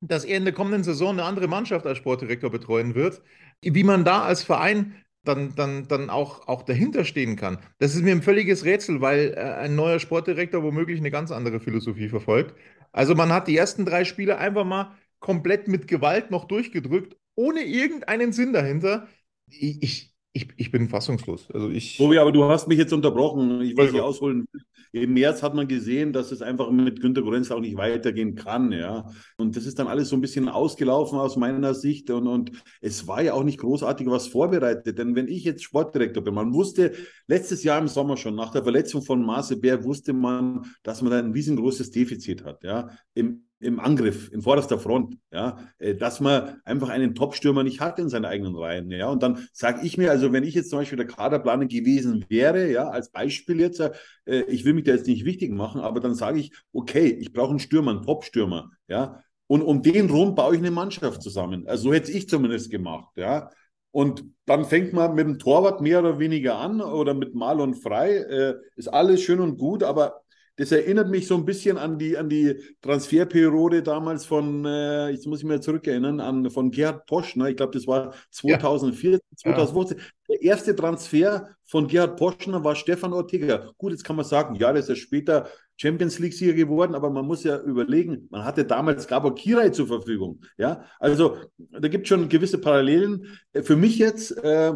dass 0.00 0.24
er 0.24 0.36
in 0.36 0.44
der 0.44 0.52
kommenden 0.52 0.84
Saison 0.84 1.10
eine 1.10 1.24
andere 1.24 1.48
Mannschaft 1.48 1.86
als 1.86 1.98
Sportdirektor 1.98 2.50
betreuen 2.50 2.94
wird. 2.94 3.22
Wie 3.62 3.84
man 3.84 4.04
da 4.04 4.22
als 4.22 4.42
Verein 4.42 4.94
dann, 5.24 5.54
dann, 5.54 5.88
dann 5.88 6.10
auch, 6.10 6.48
auch 6.48 6.62
dahinter 6.62 7.04
stehen 7.04 7.36
kann. 7.36 7.58
Das 7.78 7.94
ist 7.94 8.02
mir 8.02 8.12
ein 8.12 8.22
völliges 8.22 8.64
Rätsel, 8.64 9.00
weil 9.00 9.34
äh, 9.36 9.40
ein 9.40 9.74
neuer 9.76 9.98
Sportdirektor 10.00 10.62
womöglich 10.62 11.00
eine 11.00 11.10
ganz 11.10 11.30
andere 11.30 11.60
Philosophie 11.60 12.08
verfolgt. 12.08 12.54
Also 12.92 13.14
man 13.14 13.32
hat 13.32 13.48
die 13.48 13.56
ersten 13.56 13.84
drei 13.84 14.04
Spiele 14.04 14.38
einfach 14.38 14.64
mal 14.64 14.96
komplett 15.20 15.68
mit 15.68 15.88
Gewalt 15.88 16.30
noch 16.30 16.44
durchgedrückt, 16.46 17.16
ohne 17.34 17.60
irgendeinen 17.62 18.32
Sinn 18.32 18.52
dahinter. 18.52 19.08
Ich, 19.46 20.14
ich, 20.32 20.48
ich, 20.56 20.70
bin 20.70 20.88
fassungslos. 20.88 21.50
Also 21.50 21.70
ich. 21.70 21.96
Tobi, 21.96 22.18
aber 22.18 22.32
du 22.32 22.44
hast 22.44 22.68
mich 22.68 22.78
jetzt 22.78 22.92
unterbrochen. 22.92 23.60
Ich 23.62 23.76
will 23.76 23.86
Also. 23.86 23.92
Sie 23.92 24.00
ausholen. 24.00 24.46
Im 24.92 25.12
März 25.12 25.42
hat 25.42 25.54
man 25.54 25.68
gesehen, 25.68 26.12
dass 26.14 26.32
es 26.32 26.40
einfach 26.40 26.70
mit 26.70 27.00
Günter 27.00 27.20
Gorenz 27.20 27.50
auch 27.50 27.60
nicht 27.60 27.76
weitergehen 27.76 28.34
kann, 28.34 28.72
ja. 28.72 29.10
Und 29.36 29.54
das 29.54 29.66
ist 29.66 29.78
dann 29.78 29.86
alles 29.86 30.08
so 30.08 30.16
ein 30.16 30.22
bisschen 30.22 30.48
ausgelaufen 30.48 31.18
aus 31.18 31.36
meiner 31.36 31.74
Sicht. 31.74 32.08
Und, 32.10 32.26
und 32.26 32.52
es 32.80 33.06
war 33.06 33.20
ja 33.20 33.34
auch 33.34 33.44
nicht 33.44 33.58
großartig 33.58 34.06
was 34.06 34.28
vorbereitet. 34.28 34.98
Denn 34.98 35.14
wenn 35.14 35.28
ich 35.28 35.44
jetzt 35.44 35.62
Sportdirektor 35.62 36.24
bin, 36.24 36.34
man 36.34 36.54
wusste 36.54 36.92
letztes 37.26 37.64
Jahr 37.64 37.78
im 37.80 37.88
Sommer 37.88 38.16
schon, 38.16 38.34
nach 38.34 38.50
der 38.50 38.62
Verletzung 38.62 39.02
von 39.02 39.22
Marcel 39.22 39.58
Bär, 39.58 39.84
wusste 39.84 40.14
man, 40.14 40.64
dass 40.82 41.02
man 41.02 41.10
da 41.10 41.18
ein 41.18 41.32
riesengroßes 41.32 41.90
Defizit 41.90 42.44
hat, 42.44 42.64
ja. 42.64 42.88
Im, 43.14 43.47
im 43.60 43.80
Angriff, 43.80 44.30
in 44.32 44.42
vorderster 44.42 44.78
Front, 44.78 45.16
ja, 45.32 45.58
äh, 45.78 45.94
dass 45.94 46.20
man 46.20 46.60
einfach 46.64 46.90
einen 46.90 47.14
Top-Stürmer 47.14 47.64
nicht 47.64 47.80
hat 47.80 47.98
in 47.98 48.08
seinen 48.08 48.24
eigenen 48.24 48.54
Reihen, 48.54 48.90
ja. 48.90 49.08
Und 49.08 49.22
dann 49.22 49.48
sage 49.52 49.84
ich 49.84 49.98
mir, 49.98 50.10
also 50.10 50.32
wenn 50.32 50.44
ich 50.44 50.54
jetzt 50.54 50.70
zum 50.70 50.78
Beispiel 50.78 50.96
der 50.96 51.06
Kaderplaner 51.06 51.66
gewesen 51.66 52.24
wäre, 52.28 52.70
ja, 52.70 52.88
als 52.88 53.10
Beispiel 53.10 53.60
jetzt, 53.60 53.80
äh, 53.80 54.42
ich 54.42 54.64
will 54.64 54.74
mich 54.74 54.84
da 54.84 54.92
jetzt 54.92 55.08
nicht 55.08 55.24
wichtig 55.24 55.52
machen, 55.52 55.80
aber 55.80 56.00
dann 56.00 56.14
sage 56.14 56.38
ich, 56.38 56.52
okay, 56.72 57.08
ich 57.08 57.32
brauche 57.32 57.50
einen 57.50 57.58
Stürmer, 57.58 57.92
einen 57.92 58.02
Top-Stürmer, 58.02 58.70
ja. 58.86 59.22
Und 59.48 59.62
um 59.62 59.82
den 59.82 60.10
rum 60.10 60.34
baue 60.34 60.54
ich 60.54 60.60
eine 60.60 60.70
Mannschaft 60.70 61.22
zusammen. 61.22 61.66
Also 61.66 61.84
so 61.84 61.94
hätte 61.94 62.12
ich 62.12 62.28
zumindest 62.28 62.70
gemacht, 62.70 63.16
ja. 63.16 63.50
Und 63.90 64.24
dann 64.44 64.66
fängt 64.66 64.92
man 64.92 65.14
mit 65.14 65.26
dem 65.26 65.38
Torwart 65.38 65.80
mehr 65.80 66.00
oder 66.00 66.18
weniger 66.18 66.58
an 66.58 66.80
oder 66.80 67.14
mit 67.14 67.34
Marlon 67.34 67.74
Frei. 67.74 68.18
Äh, 68.18 68.54
ist 68.76 68.88
alles 68.88 69.22
schön 69.22 69.40
und 69.40 69.58
gut, 69.58 69.82
aber 69.82 70.20
das 70.58 70.72
erinnert 70.72 71.08
mich 71.08 71.28
so 71.28 71.36
ein 71.36 71.44
bisschen 71.44 71.78
an 71.78 71.98
die, 71.98 72.18
an 72.18 72.28
die 72.28 72.60
Transferperiode 72.82 73.84
damals 73.84 74.26
von, 74.26 74.64
äh, 74.64 75.10
jetzt 75.10 75.24
muss 75.26 75.38
ich 75.38 75.44
mir 75.44 75.60
zurückerinnern, 75.60 76.18
an, 76.18 76.50
von 76.50 76.72
Gerhard 76.72 77.06
Poschner. 77.06 77.48
Ich 77.48 77.56
glaube, 77.56 77.72
das 77.72 77.86
war 77.86 78.12
2014, 78.32 79.20
2015. 79.36 80.00
Der 80.28 80.42
erste 80.42 80.74
Transfer 80.74 81.48
von 81.64 81.86
Gerhard 81.86 82.18
Poschner 82.18 82.64
war 82.64 82.74
Stefan 82.74 83.12
Ortega. 83.12 83.70
Gut, 83.78 83.92
jetzt 83.92 84.02
kann 84.02 84.16
man 84.16 84.24
sagen, 84.24 84.56
ja, 84.56 84.72
das 84.72 84.82
ist 84.82 84.88
ja 84.88 84.96
später 84.96 85.48
Champions 85.76 86.18
League-Sieger 86.18 86.54
geworden, 86.54 86.96
aber 86.96 87.08
man 87.08 87.24
muss 87.24 87.44
ja 87.44 87.60
überlegen, 87.60 88.26
man 88.30 88.44
hatte 88.44 88.64
damals 88.64 89.06
Gabor 89.06 89.36
Kirai 89.36 89.68
zur 89.68 89.86
Verfügung. 89.86 90.40
Ja, 90.56 90.84
also 90.98 91.36
da 91.56 91.86
gibt 91.86 92.02
es 92.02 92.08
schon 92.08 92.28
gewisse 92.28 92.58
Parallelen. 92.58 93.38
Äh, 93.52 93.62
Für 93.62 93.76
mich 93.76 93.96
jetzt, 93.98 94.32
äh, 94.42 94.74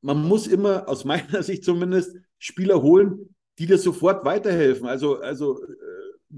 man 0.00 0.26
muss 0.26 0.46
immer, 0.46 0.88
aus 0.88 1.04
meiner 1.04 1.42
Sicht 1.42 1.64
zumindest, 1.64 2.16
Spieler 2.38 2.80
holen, 2.80 3.34
die 3.58 3.66
dir 3.66 3.78
sofort 3.78 4.24
weiterhelfen. 4.24 4.86
Also, 4.86 5.20
also 5.20 5.62
äh, 5.62 5.66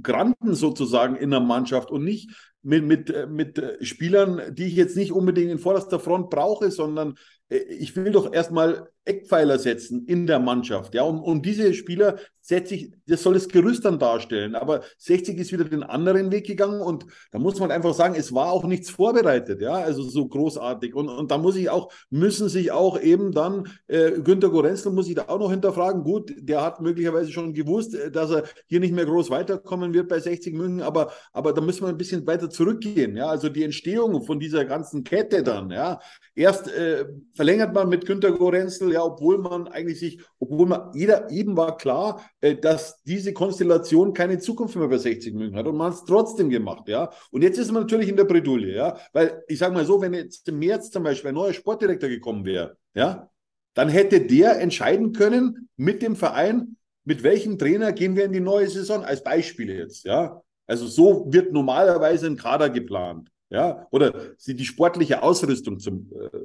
Granden 0.02 0.54
sozusagen 0.54 1.16
in 1.16 1.30
der 1.30 1.40
Mannschaft 1.40 1.90
und 1.90 2.04
nicht 2.04 2.30
mit, 2.62 2.84
mit, 2.84 3.10
äh, 3.10 3.26
mit 3.26 3.58
äh, 3.58 3.84
Spielern, 3.84 4.54
die 4.54 4.66
ich 4.66 4.74
jetzt 4.74 4.96
nicht 4.96 5.12
unbedingt 5.12 5.50
in 5.50 5.58
vorderster 5.58 5.98
Front 5.98 6.30
brauche, 6.30 6.70
sondern 6.70 7.16
äh, 7.48 7.56
ich 7.56 7.96
will 7.96 8.12
doch 8.12 8.32
erstmal 8.32 8.88
Eckpfeiler 9.04 9.58
setzen 9.58 10.04
in 10.06 10.26
der 10.26 10.38
Mannschaft. 10.38 10.94
Ja, 10.94 11.02
und, 11.02 11.18
und 11.20 11.46
diese 11.46 11.74
Spieler 11.74 12.18
setze 12.50 12.74
ich, 12.74 12.92
das 13.06 13.22
soll 13.22 13.34
das 13.34 13.48
Gerüst 13.48 13.84
dann 13.84 13.98
darstellen. 13.98 14.54
Aber 14.54 14.82
60 14.98 15.38
ist 15.38 15.52
wieder 15.52 15.64
den 15.64 15.82
anderen 15.82 16.32
Weg 16.32 16.46
gegangen 16.46 16.80
und 16.80 17.06
da 17.30 17.38
muss 17.38 17.58
man 17.60 17.70
einfach 17.70 17.94
sagen, 17.94 18.14
es 18.16 18.34
war 18.34 18.50
auch 18.50 18.64
nichts 18.64 18.90
vorbereitet, 18.90 19.60
ja, 19.60 19.74
also 19.74 20.02
so 20.02 20.26
großartig. 20.26 20.94
Und, 20.94 21.08
und 21.08 21.30
da 21.30 21.38
muss 21.38 21.56
ich 21.56 21.70
auch, 21.70 21.92
müssen 22.10 22.48
sich 22.48 22.72
auch 22.72 23.00
eben 23.00 23.32
dann, 23.32 23.68
äh, 23.86 24.20
Günter 24.22 24.50
Gorenzel 24.50 24.92
muss 24.92 25.08
ich 25.08 25.14
da 25.14 25.24
auch 25.28 25.38
noch 25.38 25.50
hinterfragen. 25.50 26.02
Gut, 26.02 26.32
der 26.36 26.62
hat 26.62 26.80
möglicherweise 26.80 27.30
schon 27.30 27.54
gewusst, 27.54 27.94
äh, 27.94 28.10
dass 28.10 28.30
er 28.30 28.44
hier 28.66 28.80
nicht 28.80 28.94
mehr 28.94 29.06
groß 29.06 29.30
weiterkommen 29.30 29.94
wird 29.94 30.08
bei 30.08 30.18
60 30.18 30.54
München, 30.54 30.82
aber, 30.82 31.12
aber 31.32 31.52
da 31.52 31.60
müssen 31.60 31.82
wir 31.82 31.88
ein 31.88 31.98
bisschen 31.98 32.26
weiter 32.26 32.50
zurückgehen, 32.50 33.16
ja, 33.16 33.26
also 33.26 33.48
die 33.48 33.64
Entstehung 33.64 34.22
von 34.24 34.40
dieser 34.40 34.64
ganzen 34.64 35.04
Kette 35.04 35.42
dann, 35.42 35.70
ja. 35.70 36.00
Erst 36.34 36.68
äh, 36.68 37.06
verlängert 37.34 37.74
man 37.74 37.88
mit 37.88 38.06
Günter 38.06 38.32
Gorenzel, 38.32 38.92
ja, 38.92 38.99
obwohl 39.04 39.38
man 39.38 39.68
eigentlich 39.68 39.98
sich, 39.98 40.20
obwohl 40.38 40.66
man, 40.66 40.90
jeder, 40.94 41.30
jedem 41.30 41.56
war 41.56 41.76
klar, 41.76 42.24
äh, 42.40 42.56
dass 42.56 43.02
diese 43.02 43.32
Konstellation 43.32 44.12
keine 44.12 44.38
Zukunft 44.38 44.76
mehr 44.76 44.88
bei 44.88 44.98
60 44.98 45.34
München 45.34 45.56
hat 45.56 45.66
und 45.66 45.76
man 45.76 45.92
es 45.92 46.04
trotzdem 46.04 46.50
gemacht, 46.50 46.88
ja. 46.88 47.10
Und 47.30 47.42
jetzt 47.42 47.58
ist 47.58 47.70
man 47.70 47.82
natürlich 47.82 48.08
in 48.08 48.16
der 48.16 48.24
Bredouille, 48.24 48.74
ja, 48.74 48.96
weil 49.12 49.42
ich 49.48 49.58
sage 49.58 49.74
mal 49.74 49.84
so, 49.84 50.00
wenn 50.00 50.14
jetzt 50.14 50.48
im 50.48 50.58
März 50.58 50.90
zum 50.90 51.02
Beispiel 51.02 51.30
ein 51.30 51.34
neuer 51.34 51.52
Sportdirektor 51.52 52.08
gekommen 52.08 52.44
wäre, 52.44 52.76
ja, 52.94 53.30
dann 53.74 53.88
hätte 53.88 54.20
der 54.20 54.60
entscheiden 54.60 55.12
können 55.12 55.68
mit 55.76 56.02
dem 56.02 56.16
Verein, 56.16 56.76
mit 57.04 57.22
welchem 57.22 57.58
Trainer 57.58 57.92
gehen 57.92 58.16
wir 58.16 58.24
in 58.24 58.32
die 58.32 58.40
neue 58.40 58.68
Saison, 58.68 59.04
als 59.04 59.22
Beispiel 59.22 59.70
jetzt, 59.70 60.04
ja. 60.04 60.42
Also 60.66 60.86
so 60.86 61.26
wird 61.28 61.52
normalerweise 61.52 62.26
ein 62.26 62.36
Kader 62.36 62.70
geplant, 62.70 63.28
ja, 63.48 63.86
oder 63.90 64.12
die 64.46 64.64
sportliche 64.64 65.22
Ausrüstung 65.22 65.78
zum, 65.80 66.10
äh, 66.12 66.38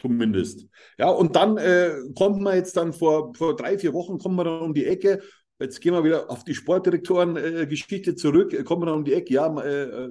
zumindest. 0.00 0.66
Ja, 0.98 1.08
und 1.10 1.36
dann 1.36 1.56
äh, 1.58 1.90
kommt 2.16 2.40
man 2.40 2.56
jetzt 2.56 2.76
dann 2.76 2.92
vor, 2.92 3.32
vor 3.34 3.56
drei, 3.56 3.78
vier 3.78 3.92
Wochen, 3.92 4.18
kommen 4.18 4.36
wir 4.36 4.44
dann 4.44 4.60
um 4.62 4.74
die 4.74 4.86
Ecke. 4.86 5.20
Jetzt 5.60 5.80
gehen 5.80 5.92
wir 5.92 6.04
wieder 6.04 6.30
auf 6.30 6.44
die 6.44 6.54
Sportdirektoren-Geschichte 6.54 8.14
zurück. 8.14 8.52
Äh, 8.52 8.62
Kommen 8.62 8.82
wir 8.82 8.86
dann 8.86 8.94
um 8.98 9.04
die 9.04 9.14
Ecke. 9.14 9.34
Ja, 9.34 9.52
äh, 9.60 9.82
äh, 9.84 10.10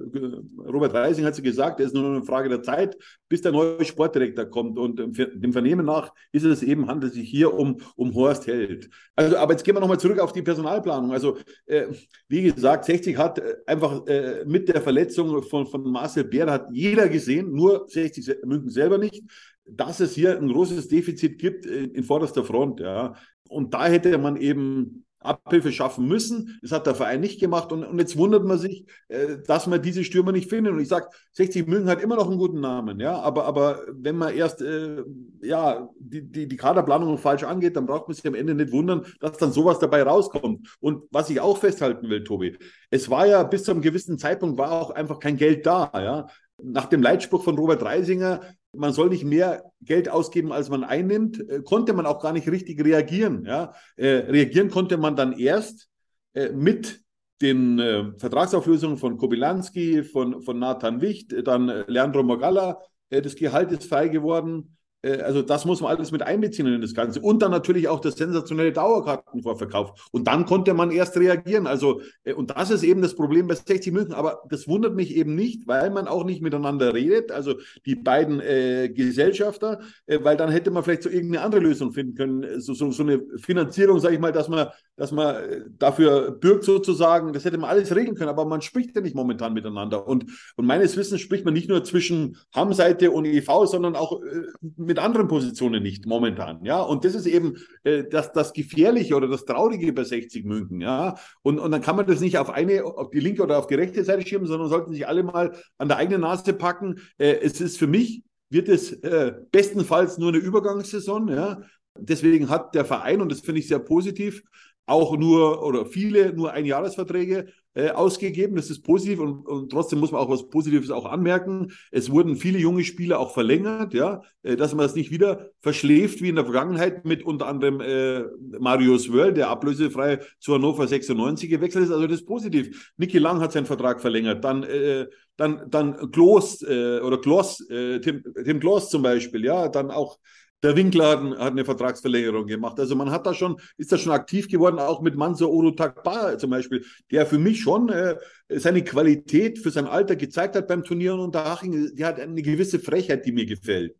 Robert 0.58 0.92
Reising 0.92 1.24
hat 1.24 1.34
sie 1.36 1.42
gesagt, 1.42 1.80
es 1.80 1.86
ist 1.86 1.94
nur 1.94 2.04
eine 2.04 2.22
Frage 2.22 2.50
der 2.50 2.62
Zeit, 2.62 2.98
bis 3.30 3.40
der 3.40 3.52
neue 3.52 3.82
Sportdirektor 3.84 4.44
kommt. 4.46 4.78
Und 4.78 5.16
für- 5.16 5.26
dem 5.26 5.52
Vernehmen 5.54 5.86
nach 5.86 6.12
ist 6.32 6.44
es 6.44 6.62
eben, 6.62 6.86
handelt 6.86 7.12
es 7.12 7.18
sich 7.18 7.30
hier 7.30 7.54
um, 7.54 7.78
um 7.96 8.14
Horst 8.14 8.46
Held. 8.46 8.90
Also, 9.16 9.36
aber 9.38 9.52
jetzt 9.52 9.64
gehen 9.64 9.74
wir 9.74 9.80
nochmal 9.80 9.98
zurück 9.98 10.18
auf 10.20 10.32
die 10.32 10.42
Personalplanung. 10.42 11.12
Also, 11.12 11.38
äh, 11.66 11.86
wie 12.28 12.42
gesagt, 12.42 12.84
60 12.84 13.16
hat 13.16 13.38
äh, 13.38 13.54
einfach 13.66 14.06
äh, 14.06 14.44
mit 14.46 14.68
der 14.68 14.82
Verletzung 14.82 15.42
von, 15.42 15.66
von 15.66 15.82
Marcel 15.90 16.24
Bär, 16.24 16.50
hat 16.50 16.68
jeder 16.72 17.08
gesehen, 17.08 17.52
nur 17.52 17.86
60 17.88 18.22
se- 18.24 18.38
München 18.44 18.68
selber 18.70 18.98
nicht, 18.98 19.22
dass 19.70 20.00
es 20.00 20.14
hier 20.14 20.38
ein 20.38 20.48
großes 20.48 20.88
Defizit 20.88 21.38
gibt 21.38 21.66
äh, 21.66 21.84
in 21.84 22.04
vorderster 22.04 22.44
Front. 22.44 22.80
Ja. 22.80 23.14
Und 23.48 23.74
da 23.74 23.86
hätte 23.86 24.16
man 24.18 24.36
eben 24.36 25.04
Abhilfe 25.20 25.72
schaffen 25.72 26.06
müssen. 26.06 26.58
Das 26.62 26.72
hat 26.72 26.86
der 26.86 26.94
Verein 26.94 27.20
nicht 27.20 27.40
gemacht. 27.40 27.72
Und, 27.72 27.84
und 27.84 27.98
jetzt 27.98 28.16
wundert 28.16 28.44
man 28.44 28.58
sich, 28.58 28.86
äh, 29.08 29.38
dass 29.46 29.66
man 29.66 29.82
diese 29.82 30.04
Stürmer 30.04 30.32
nicht 30.32 30.48
findet. 30.48 30.72
Und 30.72 30.80
ich 30.80 30.88
sage, 30.88 31.08
60 31.32 31.66
München 31.66 31.88
hat 31.88 32.02
immer 32.02 32.16
noch 32.16 32.28
einen 32.28 32.38
guten 32.38 32.60
Namen. 32.60 33.00
Ja. 33.00 33.18
Aber, 33.18 33.44
aber 33.44 33.82
wenn 33.92 34.16
man 34.16 34.34
erst 34.34 34.62
äh, 34.62 35.02
ja, 35.42 35.88
die, 35.98 36.22
die, 36.22 36.46
die 36.46 36.56
Kaderplanung 36.56 37.18
falsch 37.18 37.44
angeht, 37.44 37.76
dann 37.76 37.86
braucht 37.86 38.08
man 38.08 38.14
sich 38.14 38.26
am 38.26 38.34
Ende 38.34 38.54
nicht 38.54 38.72
wundern, 38.72 39.04
dass 39.20 39.36
dann 39.38 39.52
sowas 39.52 39.78
dabei 39.78 40.02
rauskommt. 40.02 40.76
Und 40.80 41.04
was 41.10 41.30
ich 41.30 41.40
auch 41.40 41.58
festhalten 41.58 42.08
will, 42.08 42.22
Tobi, 42.22 42.56
es 42.90 43.10
war 43.10 43.26
ja 43.26 43.42
bis 43.42 43.64
zu 43.64 43.72
einem 43.72 43.82
gewissen 43.82 44.18
Zeitpunkt 44.18 44.58
war 44.58 44.72
auch 44.72 44.90
einfach 44.90 45.18
kein 45.18 45.36
Geld 45.36 45.66
da. 45.66 45.90
Ja. 45.94 46.26
Nach 46.62 46.86
dem 46.86 47.02
Leitspruch 47.02 47.44
von 47.44 47.56
Robert 47.56 47.82
Reisinger, 47.82 48.40
man 48.72 48.92
soll 48.92 49.08
nicht 49.08 49.24
mehr 49.24 49.72
Geld 49.80 50.08
ausgeben, 50.08 50.52
als 50.52 50.68
man 50.68 50.84
einnimmt, 50.84 51.40
äh, 51.48 51.62
konnte 51.62 51.92
man 51.92 52.06
auch 52.06 52.20
gar 52.20 52.32
nicht 52.32 52.48
richtig 52.48 52.82
reagieren. 52.84 53.44
Ja? 53.44 53.72
Äh, 53.96 54.08
reagieren 54.28 54.70
konnte 54.70 54.96
man 54.96 55.16
dann 55.16 55.32
erst 55.32 55.88
äh, 56.34 56.50
mit 56.50 57.00
den 57.40 57.78
äh, 57.78 58.12
Vertragsauflösungen 58.18 58.98
von 58.98 59.16
Kobylanski, 59.16 60.02
von, 60.02 60.42
von 60.42 60.58
Nathan 60.58 61.00
Wicht, 61.00 61.34
dann 61.46 61.84
Leandro 61.86 62.22
Magalla, 62.22 62.80
äh, 63.10 63.22
das 63.22 63.36
Gehalt 63.36 63.70
ist 63.72 63.88
frei 63.88 64.08
geworden. 64.08 64.76
Äh, 65.02 65.18
Also 65.22 65.42
das 65.42 65.64
muss 65.64 65.80
man 65.80 65.96
alles 65.96 66.10
mit 66.10 66.22
einbeziehen 66.22 66.66
in 66.66 66.80
das 66.80 66.94
Ganze. 66.94 67.20
Und 67.20 67.42
dann 67.42 67.50
natürlich 67.50 67.88
auch 67.88 68.00
das 68.00 68.16
sensationelle 68.16 68.72
Dauerkartenvorverkauf. 68.72 70.08
Und 70.12 70.26
dann 70.26 70.44
konnte 70.46 70.74
man 70.74 70.90
erst 70.90 71.16
reagieren. 71.16 71.66
Also, 71.66 72.00
äh, 72.24 72.32
und 72.32 72.50
das 72.50 72.70
ist 72.70 72.82
eben 72.82 73.02
das 73.02 73.14
Problem 73.14 73.46
bei 73.46 73.54
60 73.54 73.92
München. 73.92 74.14
Aber 74.14 74.42
das 74.48 74.66
wundert 74.68 74.94
mich 74.94 75.14
eben 75.14 75.34
nicht, 75.34 75.66
weil 75.66 75.90
man 75.90 76.08
auch 76.08 76.24
nicht 76.24 76.42
miteinander 76.42 76.94
redet. 76.94 77.32
Also 77.32 77.54
die 77.86 77.94
beiden 77.94 78.40
äh, 78.40 78.88
Gesellschafter, 78.88 79.80
äh, 80.06 80.18
weil 80.22 80.36
dann 80.36 80.50
hätte 80.50 80.70
man 80.70 80.82
vielleicht 80.82 81.02
so 81.02 81.10
irgendeine 81.10 81.44
andere 81.44 81.60
Lösung 81.60 81.92
finden 81.92 82.14
können. 82.14 82.60
So, 82.60 82.74
so, 82.74 82.90
so 82.90 83.02
eine 83.02 83.22
Finanzierung, 83.38 84.00
sage 84.00 84.14
ich 84.14 84.20
mal, 84.20 84.32
dass 84.32 84.48
man, 84.48 84.68
dass 84.96 85.12
man 85.12 85.36
äh, 85.36 85.60
dafür 85.78 86.32
bürgt 86.32 86.64
sozusagen. 86.64 87.32
Das 87.32 87.44
hätte 87.44 87.58
man 87.58 87.70
alles 87.70 87.94
regeln 87.94 88.16
können. 88.16 88.30
Aber 88.30 88.44
man 88.44 88.62
spricht 88.62 88.94
ja 88.96 89.00
nicht 89.02 89.14
momentan 89.14 89.52
miteinander. 89.52 90.06
Und, 90.06 90.26
und 90.56 90.66
meines 90.66 90.96
Wissens 90.96 91.20
spricht 91.20 91.44
man 91.44 91.54
nicht 91.54 91.68
nur 91.68 91.84
zwischen 91.84 92.36
Ham-Seite 92.54 93.10
und 93.10 93.24
EV, 93.24 93.66
sondern 93.66 93.94
auch 93.96 94.22
äh, 94.22 94.87
mit 94.88 94.98
anderen 94.98 95.28
Positionen 95.28 95.82
nicht 95.82 96.06
momentan. 96.06 96.64
Ja, 96.64 96.80
und 96.80 97.04
das 97.04 97.14
ist 97.14 97.26
eben 97.26 97.56
äh, 97.84 98.04
das, 98.10 98.32
das 98.32 98.52
Gefährliche 98.52 99.14
oder 99.14 99.28
das 99.28 99.44
Traurige 99.44 99.92
bei 99.92 100.02
60 100.02 100.44
München. 100.44 100.80
Ja, 100.80 101.14
und, 101.42 101.60
und 101.60 101.70
dann 101.70 101.82
kann 101.82 101.94
man 101.94 102.06
das 102.06 102.20
nicht 102.20 102.38
auf 102.38 102.50
eine, 102.50 102.84
auf 102.84 103.10
die 103.10 103.20
linke 103.20 103.42
oder 103.42 103.58
auf 103.58 103.68
die 103.68 103.76
rechte 103.76 104.02
Seite 104.02 104.26
schieben, 104.26 104.46
sondern 104.46 104.68
sollten 104.68 104.92
sich 104.92 105.06
alle 105.06 105.22
mal 105.22 105.56
an 105.76 105.88
der 105.88 105.98
eigenen 105.98 106.22
Nase 106.22 106.52
packen. 106.52 106.96
Äh, 107.18 107.36
es 107.42 107.60
ist 107.60 107.78
für 107.78 107.86
mich, 107.86 108.24
wird 108.50 108.68
es 108.68 108.92
äh, 108.92 109.34
bestenfalls 109.52 110.18
nur 110.18 110.30
eine 110.30 110.38
Übergangssaison. 110.38 111.28
Ja, 111.28 111.62
deswegen 111.96 112.48
hat 112.48 112.74
der 112.74 112.84
Verein, 112.84 113.20
und 113.20 113.30
das 113.30 113.40
finde 113.40 113.60
ich 113.60 113.68
sehr 113.68 113.78
positiv, 113.78 114.42
auch 114.86 115.16
nur 115.16 115.62
oder 115.62 115.84
viele 115.84 116.32
nur 116.32 116.52
Einjahresverträge. 116.52 117.52
Äh, 117.78 117.90
ausgegeben. 117.90 118.56
Das 118.56 118.70
ist 118.70 118.82
positiv 118.82 119.20
und, 119.20 119.46
und 119.46 119.70
trotzdem 119.70 120.00
muss 120.00 120.10
man 120.10 120.20
auch 120.20 120.28
was 120.28 120.48
Positives 120.48 120.90
auch 120.90 121.04
anmerken. 121.04 121.70
Es 121.92 122.10
wurden 122.10 122.34
viele 122.34 122.58
junge 122.58 122.82
Spieler 122.82 123.20
auch 123.20 123.32
verlängert, 123.32 123.94
ja, 123.94 124.22
äh, 124.42 124.56
dass 124.56 124.74
man 124.74 124.84
das 124.84 124.96
nicht 124.96 125.12
wieder 125.12 125.50
verschläft 125.60 126.20
wie 126.20 126.28
in 126.28 126.34
der 126.34 126.44
Vergangenheit 126.44 127.04
mit 127.04 127.22
unter 127.22 127.46
anderem 127.46 127.80
äh, 127.80 128.24
Marius 128.58 129.12
Wörl, 129.12 129.32
der 129.32 129.50
ablösefrei 129.50 130.18
zu 130.40 130.54
Hannover 130.54 130.88
96 130.88 131.48
gewechselt 131.48 131.84
ist. 131.84 131.92
Also 131.92 132.08
das 132.08 132.22
ist 132.22 132.26
positiv. 132.26 132.92
Niki 132.96 133.18
Lang 133.18 133.38
hat 133.38 133.52
seinen 133.52 133.66
Vertrag 133.66 134.00
verlängert. 134.00 134.42
Dann 134.42 134.64
äh, 134.64 135.06
dann, 135.36 135.70
dann 135.70 136.10
Klos 136.10 136.64
oder 136.64 137.18
Kloss, 137.18 137.64
Tim, 137.68 138.24
Tim 138.44 138.58
Kloss 138.58 138.90
zum 138.90 139.02
Beispiel, 139.02 139.44
ja, 139.44 139.68
dann 139.68 139.92
auch 139.92 140.18
der 140.62 140.76
Winkler 140.76 141.08
hat, 141.10 141.38
hat, 141.38 141.52
eine 141.52 141.64
Vertragsverlängerung 141.64 142.46
gemacht. 142.46 142.78
Also 142.80 142.96
man 142.96 143.10
hat 143.10 143.26
da 143.26 143.34
schon, 143.34 143.60
ist 143.76 143.92
da 143.92 143.98
schon 143.98 144.12
aktiv 144.12 144.48
geworden, 144.48 144.78
auch 144.78 145.00
mit 145.00 145.16
Manso 145.16 145.48
Orutakba 145.48 146.38
zum 146.38 146.50
Beispiel, 146.50 146.84
der 147.10 147.26
für 147.26 147.38
mich 147.38 147.60
schon 147.60 147.88
äh, 147.88 148.16
seine 148.48 148.82
Qualität 148.82 149.58
für 149.58 149.70
sein 149.70 149.86
Alter 149.86 150.16
gezeigt 150.16 150.56
hat 150.56 150.68
beim 150.68 150.84
Turnier 150.84 151.14
und 151.14 151.20
Unterhaching. 151.20 151.94
Die 151.94 152.04
hat 152.04 152.20
eine 152.20 152.42
gewisse 152.42 152.78
Frechheit, 152.78 153.24
die 153.26 153.32
mir 153.32 153.46
gefällt. 153.46 153.94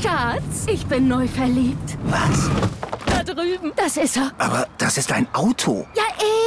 Schatz, 0.00 0.66
ich 0.70 0.84
bin 0.86 1.08
neu 1.08 1.26
verliebt. 1.26 1.98
Was? 2.04 2.50
Da 3.06 3.22
drüben. 3.22 3.72
Das 3.76 3.96
ist 3.96 4.16
er. 4.16 4.32
Aber 4.38 4.66
das 4.78 4.98
ist 4.98 5.12
ein 5.12 5.26
Auto. 5.32 5.86
Ja, 5.94 6.02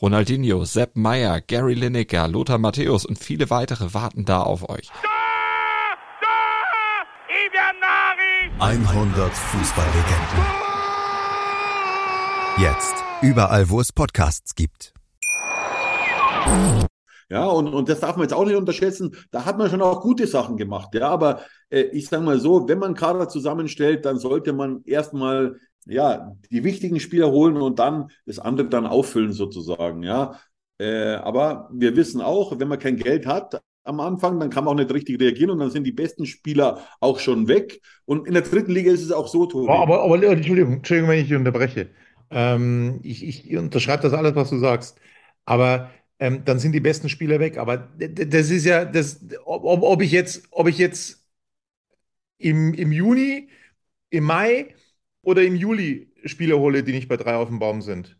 Ronaldinho, 0.00 0.64
Sepp 0.64 0.94
Meyer, 0.94 1.40
Gary 1.40 1.74
Lineker, 1.74 2.28
Lothar 2.28 2.58
Matthäus 2.58 3.04
und 3.04 3.18
viele 3.18 3.50
weitere 3.50 3.94
warten 3.94 4.24
da 4.24 4.42
auf 4.42 4.68
euch. 4.68 4.90
100 8.60 9.32
Fußballlegenden. 9.32 10.44
Jetzt 12.58 12.94
überall, 13.22 13.68
wo 13.70 13.80
es 13.80 13.92
Podcasts 13.92 14.54
gibt. 14.54 14.94
Ja, 17.30 17.44
und, 17.46 17.68
und 17.74 17.88
das 17.88 18.00
darf 18.00 18.16
man 18.16 18.22
jetzt 18.22 18.32
auch 18.32 18.46
nicht 18.46 18.56
unterschätzen. 18.56 19.16
Da 19.32 19.44
hat 19.44 19.58
man 19.58 19.68
schon 19.68 19.82
auch 19.82 20.00
gute 20.00 20.26
Sachen 20.28 20.56
gemacht. 20.56 20.94
Ja, 20.94 21.08
aber 21.08 21.40
äh, 21.70 21.82
ich 21.82 22.08
sage 22.08 22.22
mal 22.22 22.38
so, 22.38 22.68
wenn 22.68 22.78
man 22.78 22.94
Kader 22.94 23.28
zusammenstellt, 23.28 24.04
dann 24.04 24.18
sollte 24.18 24.52
man 24.52 24.82
erstmal 24.84 25.56
ja, 25.88 26.36
die 26.50 26.64
wichtigen 26.64 27.00
Spieler 27.00 27.30
holen 27.30 27.56
und 27.56 27.78
dann 27.78 28.10
das 28.26 28.38
andere 28.38 28.68
dann 28.68 28.86
auffüllen 28.86 29.32
sozusagen. 29.32 30.02
Ja, 30.02 30.38
äh, 30.78 31.14
aber 31.14 31.68
wir 31.72 31.96
wissen 31.96 32.20
auch, 32.20 32.58
wenn 32.58 32.68
man 32.68 32.78
kein 32.78 32.96
Geld 32.96 33.26
hat 33.26 33.60
am 33.84 34.00
Anfang, 34.00 34.38
dann 34.38 34.50
kann 34.50 34.64
man 34.64 34.74
auch 34.74 34.78
nicht 34.78 34.92
richtig 34.92 35.20
reagieren 35.20 35.50
und 35.50 35.58
dann 35.58 35.70
sind 35.70 35.84
die 35.84 35.92
besten 35.92 36.26
Spieler 36.26 36.84
auch 37.00 37.18
schon 37.18 37.48
weg. 37.48 37.80
Und 38.04 38.26
in 38.26 38.34
der 38.34 38.42
dritten 38.42 38.70
Liga 38.70 38.92
ist 38.92 39.02
es 39.02 39.12
auch 39.12 39.28
so, 39.28 39.46
Tobi. 39.46 39.70
Aber, 39.70 40.02
aber 40.02 40.22
Entschuldigung, 40.22 40.74
Entschuldigung, 40.74 41.10
wenn 41.10 41.24
ich 41.24 41.34
unterbreche. 41.34 41.88
Ähm, 42.30 43.00
ich, 43.02 43.26
ich 43.26 43.56
unterschreibe 43.56 44.02
das 44.02 44.12
alles, 44.12 44.34
was 44.34 44.50
du 44.50 44.58
sagst. 44.58 45.00
Aber 45.46 45.90
ähm, 46.18 46.44
dann 46.44 46.58
sind 46.58 46.72
die 46.72 46.80
besten 46.80 47.08
Spieler 47.08 47.40
weg. 47.40 47.56
Aber 47.56 47.88
das 47.96 48.50
ist 48.50 48.66
ja, 48.66 48.84
das, 48.84 49.24
ob, 49.44 49.82
ob 49.82 50.02
ich 50.02 50.12
jetzt, 50.12 50.46
ob 50.50 50.68
ich 50.68 50.76
jetzt 50.76 51.26
im, 52.36 52.74
im 52.74 52.92
Juni, 52.92 53.48
im 54.10 54.24
Mai 54.24 54.74
oder 55.22 55.42
im 55.42 55.56
Juli 55.56 56.12
Spieler 56.24 56.58
hole, 56.58 56.82
die 56.82 56.92
nicht 56.92 57.08
bei 57.08 57.16
drei 57.16 57.34
auf 57.34 57.48
dem 57.48 57.58
Baum 57.58 57.82
sind. 57.82 58.18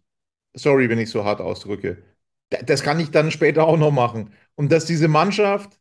Sorry, 0.55 0.89
wenn 0.89 0.99
ich 0.99 1.11
so 1.11 1.25
hart 1.25 1.41
ausdrücke. 1.41 2.03
Das 2.51 2.83
kann 2.83 3.01
ich 3.01 3.11
dann 3.11 3.31
später 3.31 3.67
auch 3.67 3.77
noch 3.79 3.91
machen. 3.91 4.33
Und 4.55 4.73
dass 4.73 4.87
diese 4.87 5.09
Mannschaft, 5.09 5.81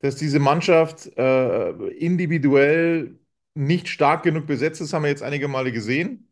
dass 0.00 0.16
diese 0.16 0.38
Mannschaft 0.40 1.06
äh, 1.16 1.70
individuell 1.98 3.18
nicht 3.54 3.88
stark 3.88 4.22
genug 4.24 4.46
besetzt 4.46 4.80
ist, 4.80 4.92
haben 4.92 5.02
wir 5.04 5.10
jetzt 5.10 5.22
einige 5.22 5.48
Male 5.48 5.72
gesehen. 5.72 6.30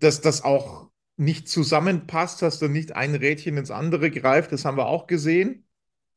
Dass 0.00 0.20
das 0.20 0.42
auch 0.44 0.90
nicht 1.16 1.48
zusammenpasst, 1.48 2.42
dass 2.42 2.58
da 2.58 2.68
nicht 2.68 2.92
ein 2.96 3.14
Rädchen 3.14 3.56
ins 3.56 3.70
andere 3.70 4.10
greift, 4.10 4.52
das 4.52 4.64
haben 4.64 4.76
wir 4.76 4.86
auch 4.86 5.06
gesehen. 5.06 5.66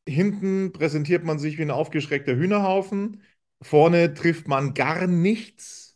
Hinten 0.08 0.72
präsentiert 0.74 1.24
man 1.24 1.40
sich 1.40 1.58
wie 1.58 1.64
ein 1.64 1.72
aufgeschreckter 1.72 2.36
Hühnerhaufen. 2.36 3.22
Vorne 3.62 4.14
trifft 4.14 4.48
man 4.48 4.74
gar 4.74 5.08
nichts. 5.08 5.87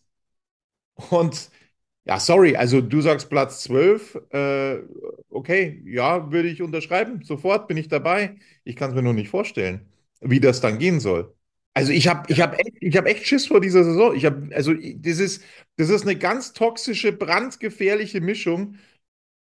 Und 1.09 1.49
ja, 2.05 2.19
sorry, 2.19 2.55
also 2.55 2.81
du 2.81 3.01
sagst 3.01 3.29
Platz 3.29 3.63
12. 3.63 4.15
Äh, 4.31 4.79
okay, 5.29 5.81
ja, 5.85 6.31
würde 6.31 6.49
ich 6.49 6.61
unterschreiben. 6.61 7.23
Sofort 7.23 7.67
bin 7.67 7.77
ich 7.77 7.87
dabei. 7.87 8.35
Ich 8.63 8.75
kann 8.75 8.89
es 8.91 8.95
mir 8.95 9.03
nur 9.03 9.13
nicht 9.13 9.29
vorstellen, 9.29 9.87
wie 10.21 10.39
das 10.39 10.61
dann 10.61 10.79
gehen 10.79 10.99
soll. 10.99 11.33
Also 11.73 11.91
ich 11.93 12.07
habe 12.07 12.31
ich 12.31 12.41
hab 12.41 12.57
echt, 12.59 12.97
hab 12.97 13.05
echt 13.05 13.25
Schiss 13.27 13.47
vor 13.47 13.61
dieser 13.61 13.83
Saison. 13.83 14.15
Ich 14.15 14.25
habe, 14.25 14.49
also 14.55 14.73
das 14.73 15.19
ist, 15.19 15.43
das 15.77 15.89
ist 15.89 16.01
eine 16.03 16.17
ganz 16.17 16.53
toxische, 16.53 17.11
brandgefährliche 17.13 18.19
Mischung 18.21 18.75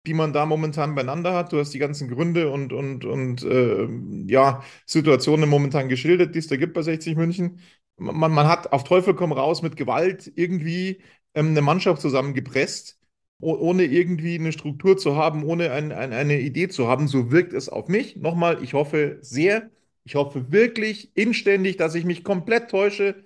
die 0.07 0.15
man 0.15 0.33
da 0.33 0.45
momentan 0.47 0.95
beieinander 0.95 1.33
hat. 1.35 1.53
Du 1.53 1.59
hast 1.59 1.73
die 1.73 1.79
ganzen 1.79 2.09
Gründe 2.09 2.51
und, 2.51 2.73
und, 2.73 3.05
und 3.05 3.43
äh, 3.43 3.89
ja, 4.31 4.63
Situationen 4.87 5.49
momentan 5.49 5.89
geschildert, 5.89 6.35
die 6.35 6.39
es 6.41 6.47
da 6.49 6.57
gibt 6.57 6.75
bei 6.75 6.83
60 6.83 7.17
München. 7.17 7.61
Man, 7.97 8.33
man 8.33 8.47
hat 8.49 8.73
auf 8.73 8.85
Teufel 8.85 9.15
komm 9.15 9.33
raus 9.33 9.63
mit 9.63 9.77
Gewalt 9.77 10.31
irgendwie 10.37 11.01
ähm, 11.35 11.49
eine 11.49 11.63
Mannschaft 11.63 12.01
zusammengepresst, 12.03 12.99
ohne 13.41 13.85
irgendwie 13.85 14.37
eine 14.39 14.53
Struktur 14.53 14.97
zu 14.97 15.17
haben, 15.17 15.45
ohne 15.45 15.71
ein, 15.73 15.93
ein, 15.93 16.13
eine 16.13 16.41
Idee 16.41 16.69
zu 16.69 16.89
haben. 16.89 17.09
So 17.09 17.31
wirkt 17.31 17.53
es 17.53 17.69
auf 17.69 17.89
mich. 17.89 18.17
Nochmal, 18.17 18.63
ich 18.63 18.75
hoffe 18.75 19.19
sehr, 19.21 19.71
ich 20.05 20.15
hoffe 20.15 20.53
wirklich 20.53 21.17
inständig, 21.17 21.77
dass 21.77 21.95
ich 21.95 22.05
mich 22.05 22.25
komplett 22.25 22.71
täusche. 22.71 23.25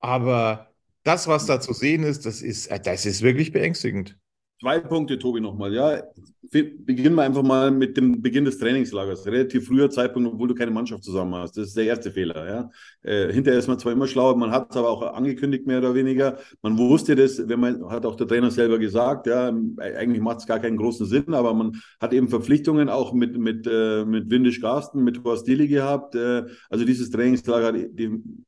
Aber 0.00 0.72
das, 1.04 1.28
was 1.28 1.46
da 1.46 1.60
zu 1.60 1.72
sehen 1.72 2.02
ist, 2.04 2.26
das 2.26 2.42
ist, 2.42 2.68
äh, 2.68 2.80
das 2.80 3.06
ist 3.06 3.22
wirklich 3.22 3.52
beängstigend. 3.52 4.18
Zwei 4.60 4.80
Punkte, 4.80 5.18
Tobi, 5.20 5.40
nochmal. 5.40 5.72
Ja, 5.72 6.02
beginnen 6.50 7.14
wir 7.14 7.22
einfach 7.22 7.44
mal 7.44 7.70
mit 7.70 7.96
dem 7.96 8.20
Beginn 8.20 8.44
des 8.44 8.58
Trainingslagers. 8.58 9.24
Relativ 9.26 9.68
früher 9.68 9.88
Zeitpunkt, 9.88 10.32
obwohl 10.32 10.48
du 10.48 10.54
keine 10.54 10.72
Mannschaft 10.72 11.04
zusammen 11.04 11.36
hast. 11.36 11.56
Das 11.56 11.68
ist 11.68 11.76
der 11.76 11.84
erste 11.84 12.10
Fehler. 12.10 12.44
Ja. 12.44 12.70
Äh, 13.02 13.32
hinterher 13.32 13.58
ist 13.58 13.68
man 13.68 13.78
zwar 13.78 13.92
immer 13.92 14.08
schlauer, 14.08 14.36
man 14.36 14.50
hat 14.50 14.70
es 14.70 14.76
aber 14.76 14.88
auch 14.88 15.02
angekündigt, 15.14 15.66
mehr 15.66 15.78
oder 15.78 15.94
weniger. 15.94 16.38
Man 16.62 16.76
wusste 16.76 17.14
das, 17.14 17.48
wenn 17.48 17.60
man, 17.60 17.88
hat 17.88 18.04
auch 18.04 18.16
der 18.16 18.26
Trainer 18.26 18.50
selber 18.50 18.80
gesagt, 18.80 19.28
ja, 19.28 19.52
eigentlich 19.78 20.22
macht 20.22 20.38
es 20.38 20.46
gar 20.46 20.58
keinen 20.58 20.76
großen 20.76 21.06
Sinn, 21.06 21.34
aber 21.34 21.54
man 21.54 21.80
hat 22.00 22.12
eben 22.12 22.28
Verpflichtungen 22.28 22.88
auch 22.88 23.12
mit, 23.12 23.38
mit, 23.38 23.64
äh, 23.70 24.04
mit 24.04 24.28
Windisch 24.28 24.60
Garsten, 24.60 25.04
mit 25.04 25.22
Horst 25.22 25.46
Dili 25.46 25.68
gehabt. 25.68 26.16
Äh, 26.16 26.46
also 26.68 26.84
dieses 26.84 27.10
Trainingslager 27.10 27.66
hat 27.68 27.76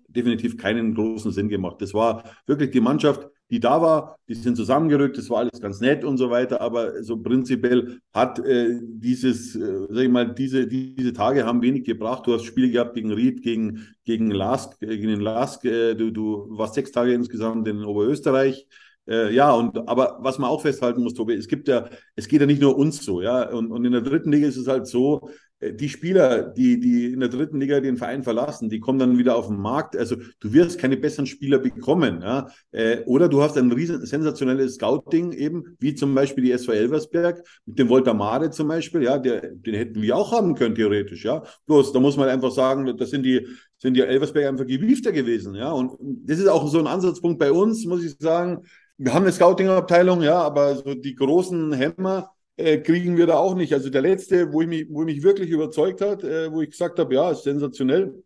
definitiv 0.08 0.56
keinen 0.56 0.94
großen 0.94 1.30
Sinn 1.30 1.48
gemacht. 1.48 1.76
Das 1.80 1.94
war 1.94 2.24
wirklich 2.46 2.70
die 2.72 2.80
Mannschaft, 2.80 3.28
die 3.50 3.60
da 3.60 3.82
war, 3.82 4.16
die 4.28 4.34
sind 4.34 4.56
zusammengerückt, 4.56 5.18
das 5.18 5.28
war 5.28 5.38
alles 5.38 5.60
ganz 5.60 5.80
nett 5.80 6.04
und 6.04 6.18
so 6.18 6.30
weiter, 6.30 6.60
aber 6.60 7.02
so 7.02 7.16
prinzipiell 7.16 8.00
hat 8.12 8.38
äh, 8.38 8.78
dieses, 8.82 9.56
äh, 9.56 9.86
sag 9.88 10.04
ich 10.04 10.08
mal, 10.08 10.32
diese, 10.32 10.66
diese 10.66 11.12
Tage 11.12 11.44
haben 11.44 11.60
wenig 11.62 11.84
gebracht. 11.84 12.26
Du 12.26 12.32
hast 12.32 12.44
Spiele 12.44 12.70
gehabt 12.70 12.94
gegen 12.94 13.12
Ried, 13.12 13.42
gegen, 13.42 13.88
gegen 14.04 14.30
Lask, 14.30 14.80
äh, 14.82 14.86
gegen 14.86 15.08
den 15.08 15.20
Lask, 15.20 15.64
äh, 15.64 15.94
du, 15.94 16.10
du 16.10 16.46
warst 16.50 16.74
sechs 16.74 16.92
Tage 16.92 17.12
insgesamt 17.12 17.66
in 17.66 17.84
Oberösterreich. 17.84 18.66
Äh, 19.08 19.34
ja, 19.34 19.52
und 19.52 19.88
aber 19.88 20.18
was 20.20 20.38
man 20.38 20.50
auch 20.50 20.62
festhalten 20.62 21.02
muss, 21.02 21.14
Tobi, 21.14 21.34
es 21.34 21.48
gibt 21.48 21.66
ja, 21.68 21.88
es 22.14 22.28
geht 22.28 22.40
ja 22.40 22.46
nicht 22.46 22.62
nur 22.62 22.76
uns 22.76 23.04
so, 23.04 23.20
ja, 23.20 23.48
und, 23.50 23.72
und 23.72 23.84
in 23.84 23.92
der 23.92 24.02
dritten 24.02 24.30
Liga 24.30 24.46
ist 24.46 24.56
es 24.56 24.68
halt 24.68 24.86
so, 24.86 25.30
die 25.60 25.90
Spieler, 25.90 26.42
die, 26.42 26.80
die 26.80 27.12
in 27.12 27.20
der 27.20 27.28
dritten 27.28 27.60
Liga 27.60 27.80
den 27.80 27.98
Verein 27.98 28.22
verlassen, 28.22 28.70
die 28.70 28.80
kommen 28.80 28.98
dann 28.98 29.18
wieder 29.18 29.36
auf 29.36 29.48
den 29.48 29.58
Markt. 29.58 29.94
Also 29.94 30.16
du 30.16 30.52
wirst 30.52 30.78
keine 30.78 30.96
besseren 30.96 31.26
Spieler 31.26 31.58
bekommen. 31.58 32.22
Ja? 32.22 32.48
Äh, 32.72 33.00
oder 33.04 33.28
du 33.28 33.42
hast 33.42 33.58
ein 33.58 33.70
riesen 33.70 34.04
sensationelles 34.06 34.76
Scouting 34.76 35.32
eben, 35.32 35.76
wie 35.78 35.94
zum 35.94 36.14
Beispiel 36.14 36.44
die 36.44 36.52
SV 36.52 36.72
Elversberg, 36.72 37.46
mit 37.66 37.78
dem 37.78 37.90
Volta 37.90 38.14
Mare 38.14 38.50
zum 38.50 38.68
Beispiel, 38.68 39.02
ja, 39.02 39.18
der, 39.18 39.50
den 39.52 39.74
hätten 39.74 40.00
wir 40.00 40.16
auch 40.16 40.32
haben 40.32 40.54
können, 40.54 40.74
theoretisch, 40.74 41.24
ja. 41.24 41.42
Bloß, 41.66 41.92
da 41.92 42.00
muss 42.00 42.16
man 42.16 42.28
einfach 42.28 42.52
sagen, 42.52 42.96
das 42.96 43.10
sind 43.10 43.24
die, 43.24 43.46
sind 43.76 43.94
die 43.94 44.02
Elversberg 44.02 44.46
einfach 44.46 44.66
gewiefter 44.66 45.12
gewesen, 45.12 45.54
ja. 45.54 45.70
Und 45.72 45.92
das 46.00 46.38
ist 46.38 46.48
auch 46.48 46.66
so 46.68 46.78
ein 46.78 46.86
Ansatzpunkt 46.86 47.38
bei 47.38 47.52
uns, 47.52 47.84
muss 47.84 48.02
ich 48.02 48.16
sagen. 48.18 48.64
Wir 48.96 49.12
haben 49.12 49.24
eine 49.24 49.32
Scouting-Abteilung, 49.32 50.22
ja, 50.22 50.40
aber 50.40 50.76
so 50.76 50.94
die 50.94 51.14
großen 51.14 51.72
Hämmer, 51.72 52.30
äh, 52.60 52.78
kriegen 52.82 53.16
wir 53.16 53.26
da 53.26 53.38
auch 53.38 53.54
nicht. 53.54 53.72
Also 53.72 53.90
der 53.90 54.02
letzte, 54.02 54.52
wo 54.52 54.62
ich 54.62 54.68
mich, 54.68 54.86
wo 54.90 55.02
mich 55.02 55.22
wirklich 55.22 55.50
überzeugt 55.50 56.00
hat, 56.00 56.24
äh, 56.24 56.52
wo 56.52 56.62
ich 56.62 56.70
gesagt 56.70 56.98
habe, 56.98 57.14
ja, 57.14 57.30
ist 57.30 57.44
sensationell, 57.44 58.22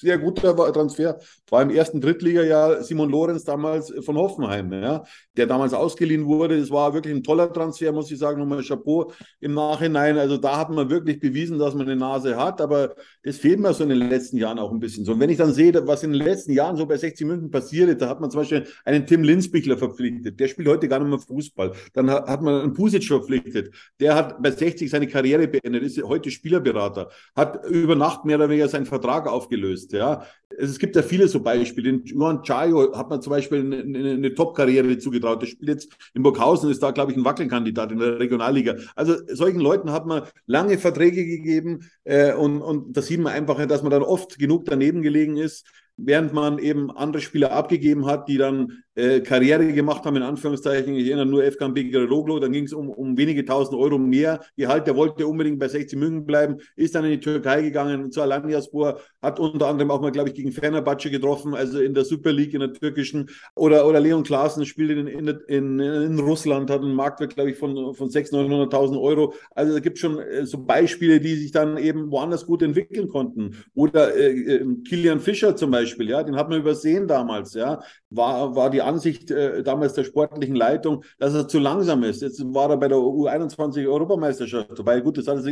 sehr 0.00 0.18
guter 0.18 0.54
Transfer. 0.72 1.18
War 1.48 1.62
im 1.62 1.70
ersten 1.70 2.00
Drittligajahr 2.00 2.82
Simon 2.82 3.10
Lorenz 3.10 3.44
damals 3.44 3.92
von 4.00 4.16
Hoffenheim, 4.16 4.72
ja, 4.72 5.04
der 5.36 5.46
damals 5.46 5.74
ausgeliehen 5.74 6.26
wurde. 6.26 6.58
Das 6.58 6.70
war 6.70 6.94
wirklich 6.94 7.14
ein 7.14 7.22
toller 7.22 7.52
Transfer, 7.52 7.92
muss 7.92 8.10
ich 8.10 8.18
sagen. 8.18 8.40
Nochmal 8.40 8.62
Chapeau 8.62 9.12
im 9.40 9.54
Nachhinein. 9.54 10.18
Also 10.18 10.36
da 10.36 10.58
hat 10.58 10.70
man 10.70 10.90
wirklich 10.90 11.20
bewiesen, 11.20 11.58
dass 11.58 11.74
man 11.74 11.86
eine 11.86 11.96
Nase 11.96 12.36
hat, 12.36 12.60
aber 12.60 12.94
das 13.22 13.36
fehlt 13.36 13.60
mir 13.60 13.72
so 13.74 13.82
in 13.82 13.90
den 13.90 14.08
letzten 14.08 14.36
Jahren 14.36 14.58
auch 14.58 14.72
ein 14.72 14.80
bisschen 14.80 15.04
so. 15.04 15.12
Und 15.12 15.20
wenn 15.20 15.30
ich 15.30 15.38
dann 15.38 15.52
sehe, 15.52 15.70
was 15.86 16.02
in 16.02 16.12
den 16.12 16.22
letzten 16.22 16.52
Jahren 16.52 16.76
so 16.76 16.86
bei 16.86 16.96
60 16.96 17.26
München 17.26 17.50
passiert, 17.50 18.00
da 18.00 18.08
hat 18.08 18.20
man 18.20 18.30
zum 18.30 18.40
Beispiel 18.40 18.66
einen 18.84 19.06
Tim 19.06 19.22
Linsbichler 19.22 19.76
verpflichtet. 19.76 20.40
Der 20.40 20.48
spielt 20.48 20.68
heute 20.68 20.88
gar 20.88 20.98
nicht 21.00 21.08
mehr 21.08 21.18
Fußball. 21.18 21.72
Dann 21.92 22.10
hat 22.10 22.42
man 22.42 22.62
einen 22.62 22.72
Pusic 22.74 23.04
verpflichtet. 23.04 23.74
Der 23.98 24.14
hat 24.14 24.42
bei 24.42 24.50
60 24.50 24.90
seine 24.90 25.06
Karriere 25.06 25.48
beendet, 25.48 25.82
ist 25.82 26.02
heute 26.02 26.30
Spielerberater, 26.30 27.10
hat 27.34 27.66
über 27.66 27.94
Nacht 27.94 28.24
mehr 28.24 28.36
oder 28.36 28.48
weniger 28.48 28.68
seinen 28.68 28.86
Vertrag 28.86 29.26
aufgelöst. 29.28 29.89
Ja, 29.92 30.24
es 30.58 30.78
gibt 30.78 30.96
ja 30.96 31.02
viele 31.02 31.28
so 31.28 31.40
Beispiele. 31.40 31.92
Den 31.92 32.04
Juan 32.04 32.42
Chayo 32.42 32.96
hat 32.96 33.08
man 33.08 33.22
zum 33.22 33.30
Beispiel 33.30 33.60
eine, 33.60 34.14
eine, 34.14 34.34
Top-Karriere 34.34 34.98
zugetraut. 34.98 35.42
Der 35.42 35.46
spielt 35.46 35.68
jetzt 35.68 35.96
in 36.14 36.22
Burghausen, 36.22 36.70
ist 36.70 36.82
da, 36.82 36.90
glaube 36.90 37.12
ich, 37.12 37.16
ein 37.16 37.24
Wackelkandidat 37.24 37.92
in 37.92 37.98
der 37.98 38.18
Regionalliga. 38.18 38.76
Also 38.94 39.14
solchen 39.28 39.60
Leuten 39.60 39.92
hat 39.92 40.06
man 40.06 40.22
lange 40.46 40.78
Verträge 40.78 41.24
gegeben 41.24 41.90
äh, 42.04 42.34
und, 42.34 42.62
und 42.62 42.96
da 42.96 43.02
sieht 43.02 43.20
man 43.20 43.32
einfach, 43.32 43.64
dass 43.66 43.82
man 43.82 43.90
dann 43.90 44.02
oft 44.02 44.38
genug 44.38 44.64
daneben 44.64 45.02
gelegen 45.02 45.36
ist 45.36 45.66
während 46.02 46.32
man 46.32 46.58
eben 46.58 46.90
andere 46.90 47.22
Spieler 47.22 47.52
abgegeben 47.52 48.06
hat, 48.06 48.28
die 48.28 48.38
dann 48.38 48.82
äh, 49.00 49.20
Karriere 49.20 49.72
gemacht 49.72 50.04
haben, 50.04 50.16
in 50.16 50.22
Anführungszeichen. 50.22 50.94
Ich 50.94 51.06
erinnere 51.06 51.26
nur 51.26 51.44
FKM 51.44 51.74
Begeroglu, 51.74 52.38
dann 52.38 52.52
ging 52.52 52.64
es 52.64 52.72
um, 52.72 52.90
um 52.90 53.16
wenige 53.16 53.44
tausend 53.44 53.78
Euro 53.78 53.98
mehr 53.98 54.40
Gehalt. 54.56 54.86
Der 54.86 54.96
wollte 54.96 55.26
unbedingt 55.26 55.58
bei 55.58 55.68
60 55.68 55.98
München 55.98 56.26
bleiben, 56.26 56.58
ist 56.76 56.94
dann 56.94 57.04
in 57.04 57.12
die 57.12 57.20
Türkei 57.20 57.62
gegangen, 57.62 58.10
zu 58.12 58.22
Alanyaspor, 58.22 59.00
hat 59.22 59.40
unter 59.40 59.68
anderem 59.68 59.90
auch 59.90 60.00
mal, 60.00 60.12
glaube 60.12 60.28
ich, 60.28 60.34
gegen 60.34 60.52
Fenerbahce 60.52 61.10
getroffen, 61.10 61.54
also 61.54 61.80
in 61.80 61.94
der 61.94 62.04
Super 62.04 62.32
League, 62.32 62.54
in 62.54 62.60
der 62.60 62.72
türkischen. 62.72 63.30
Oder, 63.54 63.86
oder 63.86 64.00
Leon 64.00 64.22
Klaassen 64.22 64.64
spielt 64.66 64.90
in, 64.90 65.06
in, 65.06 65.28
in, 65.48 65.80
in 65.80 66.18
Russland, 66.18 66.70
hat 66.70 66.82
einen 66.82 66.94
Marktwert, 66.94 67.34
glaube 67.34 67.50
ich, 67.50 67.56
von, 67.56 67.94
von 67.94 68.08
600.000, 68.08 68.70
900.000 68.70 69.00
Euro. 69.00 69.34
Also 69.54 69.74
da 69.74 69.80
gibt 69.80 69.96
es 69.96 70.00
schon 70.00 70.18
äh, 70.18 70.44
so 70.46 70.58
Beispiele, 70.58 71.20
die 71.20 71.34
sich 71.34 71.52
dann 71.52 71.76
eben 71.76 72.10
woanders 72.10 72.46
gut 72.46 72.62
entwickeln 72.62 73.08
konnten. 73.08 73.56
Oder 73.74 74.14
äh, 74.14 74.30
äh 74.30 74.64
Kilian 74.88 75.20
Fischer 75.20 75.56
zum 75.56 75.70
Beispiel, 75.70 76.08
ja, 76.08 76.22
den 76.22 76.36
hat 76.36 76.48
man 76.48 76.60
übersehen 76.60 77.06
damals, 77.06 77.54
ja, 77.54 77.80
war, 78.10 78.56
war 78.56 78.70
die 78.70 78.82
Ansicht 78.82 79.30
äh, 79.30 79.62
damals 79.62 79.94
der 79.94 80.04
sportlichen 80.04 80.56
Leitung, 80.56 81.04
dass 81.18 81.34
er 81.34 81.48
zu 81.48 81.58
langsam 81.58 82.02
ist. 82.02 82.22
Jetzt 82.22 82.42
war 82.52 82.68
er 82.70 82.76
bei 82.76 82.88
der 82.88 82.98
U21 82.98 83.88
Europameisterschaft 83.88 84.78
dabei. 84.78 85.00
Gut, 85.00 85.18
das 85.18 85.28
hat, 85.28 85.44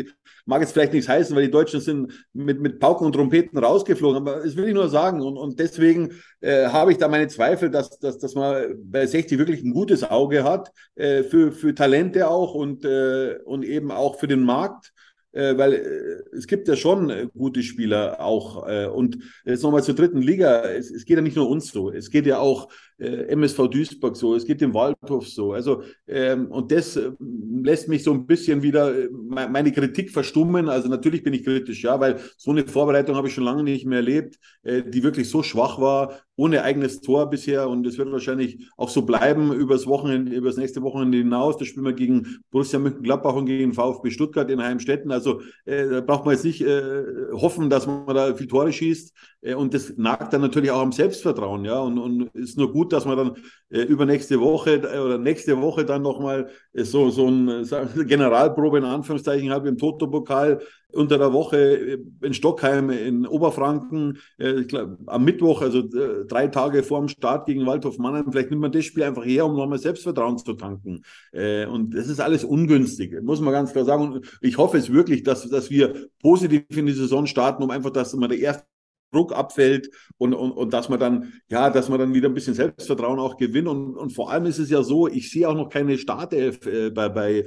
mag 0.45 0.61
jetzt 0.61 0.73
vielleicht 0.73 0.93
nichts 0.93 1.09
heißen, 1.09 1.35
weil 1.35 1.45
die 1.45 1.51
Deutschen 1.51 1.81
sind 1.81 2.13
mit, 2.33 2.61
mit 2.61 2.81
Pauken 2.81 3.07
und 3.07 3.13
Trompeten 3.13 3.59
rausgeflogen, 3.59 4.19
aber 4.19 4.43
das 4.43 4.57
will 4.57 4.69
ich 4.69 4.75
nur 4.75 4.89
sagen. 4.89 5.21
Und, 5.23 5.37
und 5.37 5.59
deswegen 5.59 6.11
äh, 6.41 6.67
habe 6.67 6.93
ich 6.93 6.99
da 6.99 7.09
meine 7.09 7.29
Zweifel, 7.29 7.71
dass, 7.71 7.99
dass, 7.99 8.19
dass 8.19 8.35
man 8.35 8.75
bei 8.83 9.07
60 9.07 9.39
wirklich 9.39 9.63
ein 9.63 9.73
gutes 9.73 10.03
Auge 10.03 10.43
hat, 10.45 10.73
äh, 10.97 11.23
für, 11.23 11.53
für 11.53 11.75
Talente 11.75 12.29
auch 12.29 12.55
und, 12.55 12.85
äh, 12.85 13.39
und 13.45 13.65
eben 13.65 13.93
auch 13.93 14.19
für 14.19 14.29
den 14.29 14.43
Markt 14.43 14.93
weil 15.57 15.75
äh, 15.75 16.37
es 16.37 16.47
gibt 16.47 16.69
ja 16.69 16.77
schon 16.77 17.11
äh, 17.11 17.29
gute 17.37 17.63
Spieler 17.63 18.21
auch. 18.21 18.69
Äh, 18.69 18.87
und 18.87 19.19
jetzt 19.45 19.63
nochmal 19.63 19.83
zur 19.83 19.95
dritten 19.95 20.21
Liga. 20.21 20.63
Es, 20.63 20.91
es, 20.91 21.05
geht 21.05 21.17
ja 21.17 21.23
nicht 21.23 21.37
nur 21.37 21.49
uns 21.49 21.71
so. 21.71 21.91
Es 21.91 22.11
geht 22.11 22.27
ja 22.27 22.39
auch 22.39 22.69
äh, 22.69 22.73
MSV 22.99 23.69
Duisburg 23.69 24.17
so. 24.17 24.35
Es 24.35 24.45
geht 24.45 24.61
dem 24.61 24.75
Waldhof 24.75 25.29
so. 25.29 25.53
Also, 25.53 25.83
ähm, 26.07 26.47
und 26.47 26.73
das 26.73 26.97
äh, 26.97 27.13
lässt 27.63 27.89
mich 27.89 28.03
so 28.03 28.13
ein 28.13 28.27
bisschen 28.27 28.63
wieder 28.63 28.93
meine 29.11 29.73
Kritik 29.73 30.11
verstummen. 30.11 30.69
Also 30.69 30.89
natürlich 30.89 31.23
bin 31.23 31.35
ich 31.35 31.45
kritisch, 31.45 31.83
ja, 31.83 31.99
weil 32.01 32.19
so 32.37 32.51
eine 32.51 32.67
Vorbereitung 32.67 33.17
habe 33.17 33.29
ich 33.29 33.35
schon 33.35 33.45
lange 33.45 33.63
nicht 33.63 33.87
mehr 33.87 33.99
erlebt, 33.99 34.39
die 34.65 35.03
wirklich 35.03 35.29
so 35.29 35.43
schwach 35.43 35.81
war, 35.81 36.21
ohne 36.39 36.63
eigenes 36.63 37.01
Tor 37.01 37.29
bisher. 37.29 37.69
Und 37.69 37.87
es 37.87 37.99
wird 37.99 38.11
wahrscheinlich 38.13 38.69
auch 38.77 38.89
so 38.89 39.03
bleiben 39.03 39.53
übers 39.53 39.87
Wochenende, 39.87 40.33
übers 40.33 40.57
nächste 40.57 40.83
Wochenende 40.83 41.19
hinaus. 41.19 41.57
Da 41.57 41.65
spielen 41.65 41.85
wir 41.85 41.93
gegen 41.93 42.39
Borussia 42.51 42.79
Mönchengladbach 42.79 43.35
und 43.35 43.47
gegen 43.47 43.75
VfB 43.75 44.11
Stuttgart 44.11 44.49
in 44.51 44.63
Heimstetten. 44.63 45.11
Also 45.11 45.41
äh, 45.65 45.89
da 45.89 46.01
braucht 46.01 46.25
man 46.25 46.35
jetzt 46.35 46.45
nicht 46.45 46.63
äh, 46.63 47.03
hoffen, 47.33 47.69
dass 47.69 47.87
man 47.87 48.07
da 48.15 48.35
viel 48.35 48.47
Tore 48.47 48.73
schießt. 48.73 49.13
Äh, 49.43 49.55
und 49.55 49.75
das 49.75 49.95
nagt 49.97 50.33
dann 50.33 50.41
natürlich 50.41 50.71
auch 50.71 50.81
am 50.81 50.93
Selbstvertrauen, 50.93 51.65
ja. 51.65 51.81
Und, 51.81 51.99
und 51.99 52.29
ist 52.35 52.57
nur 52.57 52.73
gut, 52.73 52.88
dass 52.93 53.05
man 53.05 53.17
dann 53.17 53.37
äh, 53.71 53.83
übernächste 53.83 54.41
Woche 54.41 54.77
äh, 54.77 54.99
oder 54.99 55.19
nächste 55.19 55.61
Woche 55.61 55.85
dann 55.85 56.03
nochmal 56.03 56.51
äh, 56.73 56.85
so, 56.85 57.11
so 57.11 57.29
ein 57.29 57.49
äh, 57.49 58.05
Generalprobe 58.05 58.79
in 58.79 58.85
Anführungszeichen 58.85 59.51
hat 59.51 59.67
im 59.67 59.79
Toto-Pokal 59.79 60.61
unter 60.93 61.19
der 61.19 61.33
Woche 61.33 61.59
äh, 61.59 61.99
in 62.23 62.35
Stockheim 62.35 62.91
in 62.91 63.27
Oberfranken, 63.27 64.19
äh, 64.39 64.63
glaub, 64.65 64.97
am 65.07 65.25
Mittwoch, 65.25 65.63
also 65.63 65.81
äh, 65.81 66.25
drei 66.27 66.49
Tage 66.49 66.83
vor 66.83 67.01
dem 67.01 67.09
Start 67.09 67.47
gegen 67.47 67.67
Waldhof 67.67 67.99
Mannheim. 67.99 68.31
Vielleicht 68.31 68.51
nimmt 68.51 68.63
man 68.63 68.73
das 68.73 68.85
Spiel 68.85 69.03
einfach 69.03 69.25
her, 69.25 69.47
um 69.47 69.57
nochmal 69.57 69.79
Selbstvertrauen 69.79 70.39
zu 70.39 70.55
tanken. 70.55 71.03
Und 71.33 71.95
das 71.95 72.09
ist 72.09 72.21
alles 72.21 72.45
ungünstig, 72.45 73.21
muss 73.23 73.41
man 73.41 73.53
ganz 73.53 73.73
klar 73.73 73.85
sagen. 73.85 74.13
Und 74.13 74.39
ich 74.41 74.57
hoffe 74.59 74.79
es 74.79 74.93
wirklich, 74.93 75.23
dass, 75.23 75.49
dass 75.49 75.71
wir 75.71 76.09
positiv 76.21 76.65
in 76.77 76.87
die 76.87 76.93
Saison 76.93 77.27
starten, 77.27 77.63
um 77.63 77.71
einfach, 77.71 77.91
dass 77.91 78.15
man 78.15 78.29
der 78.29 78.39
erste 78.39 78.65
Druck 79.13 79.33
abfällt 79.33 79.91
und, 80.19 80.35
und, 80.35 80.53
und 80.53 80.73
dass 80.73 80.89
man 80.89 81.01
dann, 81.01 81.33
ja, 81.49 81.71
dass 81.71 81.89
man 81.89 81.99
dann 81.99 82.15
wieder 82.15 82.29
ein 82.29 82.35
bisschen 82.35 82.55
Selbstvertrauen 82.55 83.19
auch 83.19 83.37
gewinnt. 83.37 83.69
Und, 83.69 83.97
und 83.97 84.13
vor 84.13 84.31
allem 84.31 84.47
ist 84.47 84.59
es 84.59 84.71
ja 84.71 84.83
so, 84.83 85.09
ich 85.09 85.31
sehe 85.31 85.49
auch 85.49 85.55
noch 85.55 85.69
keine 85.69 85.99
Startelf 85.99 86.67
äh, 86.67 86.91
bei, 86.91 87.09
bei, 87.09 87.45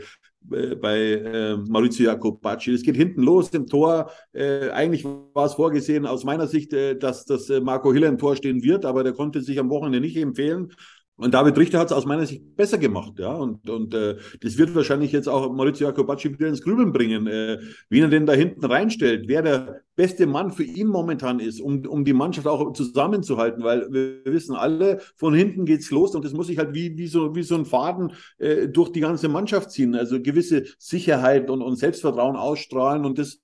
äh, 0.51 0.75
bei 0.75 0.97
äh, 0.97 1.57
Maurizio 1.57 2.05
Jacobacci. 2.05 2.71
Es 2.71 2.83
geht 2.83 2.95
hinten 2.95 3.21
los 3.21 3.49
im 3.49 3.67
Tor. 3.67 4.11
Äh, 4.33 4.69
eigentlich 4.69 5.05
war 5.05 5.45
es 5.45 5.53
vorgesehen 5.53 6.05
aus 6.05 6.23
meiner 6.23 6.47
Sicht, 6.47 6.73
äh, 6.73 6.97
dass 6.97 7.25
das 7.25 7.49
äh, 7.49 7.61
Marco 7.61 7.93
Hiller 7.93 8.07
im 8.07 8.17
Tor 8.17 8.35
stehen 8.35 8.63
wird, 8.63 8.85
aber 8.85 9.03
der 9.03 9.13
konnte 9.13 9.41
sich 9.41 9.59
am 9.59 9.69
Wochenende 9.69 10.01
nicht 10.01 10.17
empfehlen. 10.17 10.73
Und 11.21 11.35
David 11.35 11.55
Richter 11.55 11.77
hat 11.77 11.87
es 11.87 11.93
aus 11.93 12.05
meiner 12.05 12.25
Sicht 12.25 12.55
besser 12.55 12.79
gemacht, 12.79 13.13
ja. 13.19 13.31
Und, 13.31 13.69
und 13.69 13.93
äh, 13.93 14.17
das 14.41 14.57
wird 14.57 14.73
wahrscheinlich 14.73 15.11
jetzt 15.11 15.29
auch 15.29 15.53
Maurizio 15.53 15.87
Jacobacci 15.87 16.33
wieder 16.33 16.47
ins 16.47 16.63
Grübeln 16.63 16.91
bringen, 16.91 17.27
äh, 17.27 17.59
wie 17.89 17.99
er 17.99 18.07
denn 18.07 18.25
da 18.25 18.33
hinten 18.33 18.65
reinstellt, 18.65 19.25
wer 19.27 19.43
der 19.43 19.81
beste 19.95 20.25
Mann 20.25 20.51
für 20.51 20.63
ihn 20.63 20.87
momentan 20.87 21.39
ist, 21.39 21.61
um, 21.61 21.85
um 21.85 22.03
die 22.03 22.13
Mannschaft 22.13 22.47
auch 22.47 22.73
zusammenzuhalten, 22.73 23.63
weil 23.63 23.87
wir 23.91 24.33
wissen 24.33 24.55
alle, 24.55 24.99
von 25.15 25.35
hinten 25.35 25.65
geht's 25.65 25.91
los 25.91 26.15
und 26.15 26.25
das 26.25 26.33
muss 26.33 26.47
sich 26.47 26.57
halt 26.57 26.73
wie, 26.73 26.97
wie, 26.97 27.05
so, 27.05 27.35
wie 27.35 27.43
so 27.43 27.53
ein 27.53 27.65
Faden 27.65 28.13
äh, 28.39 28.67
durch 28.67 28.89
die 28.91 29.01
ganze 29.01 29.29
Mannschaft 29.29 29.69
ziehen. 29.69 29.93
Also 29.93 30.19
gewisse 30.19 30.63
Sicherheit 30.79 31.51
und, 31.51 31.61
und 31.61 31.75
Selbstvertrauen 31.75 32.35
ausstrahlen 32.35 33.05
und 33.05 33.19
das 33.19 33.41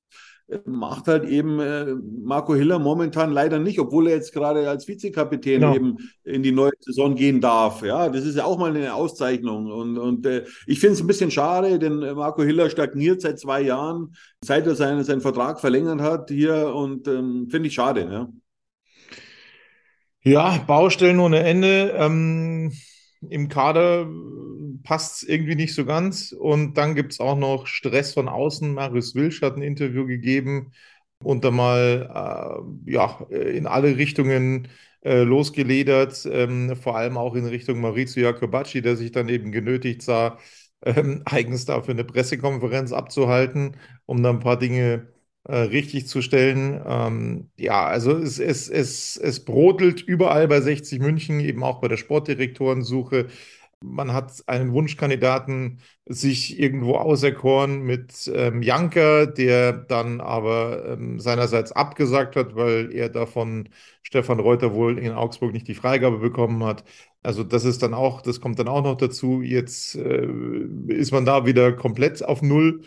macht 0.66 1.08
halt 1.08 1.26
eben 1.26 1.60
äh, 1.60 1.94
Marco 2.24 2.56
Hiller 2.56 2.80
momentan 2.80 3.32
leider 3.32 3.60
nicht, 3.60 3.80
obwohl 3.80 4.08
er 4.08 4.16
jetzt 4.16 4.34
gerade 4.34 4.70
als 4.70 4.88
Vizekapitän 4.88 5.62
genau. 5.62 5.76
eben 5.76 5.98
in 6.24 6.42
die 6.42 6.54
neue 6.54 6.72
Saison 6.80 7.16
gehen 7.16 7.42
darf. 7.42 7.84
Ja, 7.84 8.08
das 8.08 8.24
ist 8.24 8.38
ja 8.38 8.46
auch 8.46 8.58
mal 8.58 8.74
eine 8.74 8.94
Auszeichnung. 8.94 9.70
Und, 9.72 9.98
und 9.98 10.26
äh, 10.26 10.46
ich 10.66 10.80
finde 10.80 10.94
es 10.94 11.02
ein 11.02 11.08
bisschen 11.08 11.32
schade, 11.32 11.80
denn 11.80 12.00
Marco 12.16 12.44
Hiller 12.44 12.70
stagniert 12.70 13.22
seit 13.22 13.40
zwei 13.40 13.62
Jahren, 13.62 14.16
seit 14.44 14.66
er 14.68 14.76
seinen, 14.76 15.04
seinen 15.04 15.22
Vertrag 15.22 15.60
verlängert 15.60 16.02
hat 16.02 16.30
hier 16.30 16.74
und 16.74 17.08
ähm, 17.08 17.48
finde 17.50 17.68
ich 17.68 17.74
schade. 17.74 18.08
Ja. 18.10 18.30
ja, 20.24 20.64
Baustellen 20.66 21.20
ohne 21.20 21.44
Ende. 21.44 21.94
Ähm, 21.98 22.72
Im 23.30 23.50
Kader 23.50 24.08
passt 24.84 25.24
es 25.24 25.30
irgendwie 25.30 25.56
nicht 25.56 25.76
so 25.76 25.86
ganz. 25.86 26.32
Und 26.32 26.76
dann 26.78 26.96
gibt 26.96 27.14
es 27.14 27.20
auch 27.20 27.38
noch 27.38 27.68
Stress 27.68 28.14
von 28.14 28.28
außen. 28.28 28.74
Marius 28.74 29.16
Wilsch 29.16 29.42
hat 29.42 29.56
ein 29.56 29.62
Interview 29.62 30.06
gegeben 30.06 30.72
und 31.24 31.44
da 31.44 31.52
mal 31.52 32.64
äh, 32.86 32.92
ja, 32.92 33.20
in 33.30 33.68
alle 33.68 33.98
Richtungen 33.98 34.68
äh, 35.04 35.24
losgeledert, 35.24 36.28
ähm, 36.32 36.76
vor 36.76 36.98
allem 36.98 37.18
auch 37.18 37.36
in 37.36 37.46
Richtung 37.46 37.80
Maurizio 37.80 38.24
Jacobacci, 38.24 38.82
der 38.82 38.96
sich 38.96 39.12
dann 39.12 39.30
eben 39.30 39.52
genötigt 39.52 40.02
sah, 40.02 40.38
ähm, 40.84 41.24
eigens 41.26 41.66
dafür 41.66 41.94
eine 41.94 42.04
Pressekonferenz 42.04 42.92
abzuhalten, 42.92 43.78
um 44.06 44.22
da 44.24 44.30
ein 44.30 44.40
paar 44.40 44.58
Dinge 44.60 45.08
äh, 45.48 45.58
richtig 45.58 46.08
zu 46.08 46.22
stellen. 46.22 46.82
Ähm, 46.86 47.50
ja, 47.58 47.86
also 47.86 48.12
es, 48.18 48.40
es, 48.40 48.70
es, 48.70 49.18
es 49.18 49.46
brodelt 49.46 50.02
überall 50.02 50.48
bei 50.48 50.62
60 50.62 51.00
München, 51.00 51.40
eben 51.40 51.64
auch 51.64 51.80
bei 51.82 51.88
der 51.88 51.98
Sportdirektorensuche. 51.98 53.28
Man 53.80 54.12
hat 54.12 54.44
einen 54.48 54.74
Wunschkandidaten 54.74 55.82
sich 56.08 56.60
irgendwo 56.60 56.96
auserkoren 56.96 57.84
mit 57.84 58.30
ähm, 58.34 58.64
Janker, 58.64 59.28
der 59.28 59.72
dann 59.74 60.20
aber 60.20 60.86
ähm, 60.94 61.20
seinerseits 61.20 61.72
abgesagt 61.72 62.36
hat, 62.36 62.56
weil 62.56 62.92
er 62.92 63.10
davon 63.10 63.70
Stefan 64.02 64.40
Reuter 64.40 64.74
wohl 64.74 64.98
in 64.98 65.12
Augsburg 65.14 65.54
nicht 65.54 65.68
die 65.68 65.76
Freigabe 65.76 66.18
bekommen 66.18 66.64
hat. 66.64 66.84
Also 67.22 67.44
das 67.44 67.66
ist 67.66 67.84
dann 67.84 67.94
auch, 67.94 68.22
das 68.24 68.42
kommt 68.42 68.58
dann 68.60 68.68
auch 68.68 68.84
noch 68.84 68.98
dazu. 68.98 69.42
Jetzt 69.44 69.96
äh, 69.96 70.28
ist 70.88 71.12
man 71.12 71.26
da 71.26 71.46
wieder 71.46 71.72
komplett 71.74 72.24
auf 72.26 72.42
Null, 72.42 72.82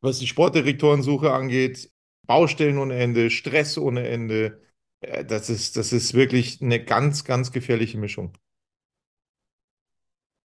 was 0.00 0.18
die 0.20 0.26
Sportdirektorensuche 0.28 1.32
angeht. 1.32 1.91
Baustellen 2.26 2.78
ohne 2.78 2.94
Ende, 2.94 3.30
Stress 3.30 3.78
ohne 3.78 4.08
Ende. 4.08 4.60
Äh, 5.00 5.24
das 5.24 5.50
ist, 5.50 5.76
das 5.76 5.92
ist 5.92 6.14
wirklich 6.14 6.60
eine 6.62 6.84
ganz, 6.84 7.24
ganz 7.24 7.52
gefährliche 7.52 7.98
Mischung. 7.98 8.36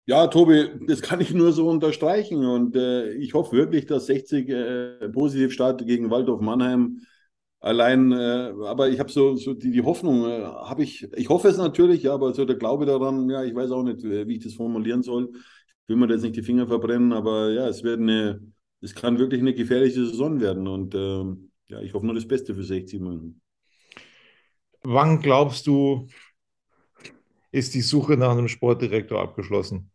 Ja, 0.06 0.28
Tobi, 0.28 0.70
das 0.88 1.02
kann 1.02 1.20
ich 1.20 1.34
nur 1.34 1.52
so 1.52 1.68
unterstreichen. 1.70 2.46
Und 2.46 2.76
äh, 2.78 3.12
ich 3.14 3.34
hoffe 3.34 3.58
wirklich, 3.58 3.86
dass 3.88 4.06
60 4.06 4.48
äh, 4.50 5.10
positiv 5.10 5.52
startet 5.52 5.86
gegen 5.88 6.10
Waldorf 6.10 6.40
Mannheim. 6.40 7.02
Allein, 7.60 8.12
äh, 8.14 8.54
aber 8.66 8.90
ich 8.90 9.00
habe 9.00 9.12
so, 9.12 9.36
so 9.36 9.54
die, 9.54 9.72
die 9.72 9.82
Hoffnung, 9.84 10.26
äh, 10.26 10.44
habe 10.44 10.84
ich, 10.84 11.04
ich 11.16 11.28
hoffe 11.30 11.50
es 11.50 11.58
natürlich, 11.58 12.04
ja, 12.04 12.14
aber 12.14 12.34
so 12.34 12.46
der 12.46 12.56
Glaube 12.56 12.86
daran, 12.86 13.30
ja, 13.30 13.44
ich 13.44 13.54
weiß 13.56 13.72
auch 13.72 13.84
nicht, 13.84 14.04
wie 14.04 14.36
ich 14.38 14.44
das 14.44 14.54
formulieren 14.54 15.04
soll. 15.04 15.30
Ich 15.34 15.90
will 15.90 15.98
mir 15.98 16.10
jetzt 16.10 16.22
nicht 16.24 16.36
die 16.38 16.44
Finger 16.44 16.68
verbrennen, 16.68 17.12
aber 17.14 17.52
ja, 17.52 17.68
es 17.68 17.84
wird 17.84 18.00
eine, 18.00 18.42
es 18.82 18.96
kann 18.96 19.20
wirklich 19.20 19.42
eine 19.42 19.54
gefährliche 19.54 20.06
Saison 20.06 20.40
werden 20.40 20.68
und 20.68 20.96
äh, 20.96 21.47
ja, 21.70 21.82
ich 21.82 21.94
hoffe 21.94 22.06
nur 22.06 22.16
das 22.16 22.28
Beste 22.28 22.56
für 22.56 22.64
60 22.64 23.00
München. 23.00 23.42
Wann 24.84 25.20
glaubst 25.20 25.68
du, 25.68 26.08
ist 27.52 27.74
die 27.74 27.82
Suche 27.82 28.16
nach 28.18 28.32
einem 28.32 28.48
Sportdirektor 28.48 29.20
abgeschlossen? 29.20 29.92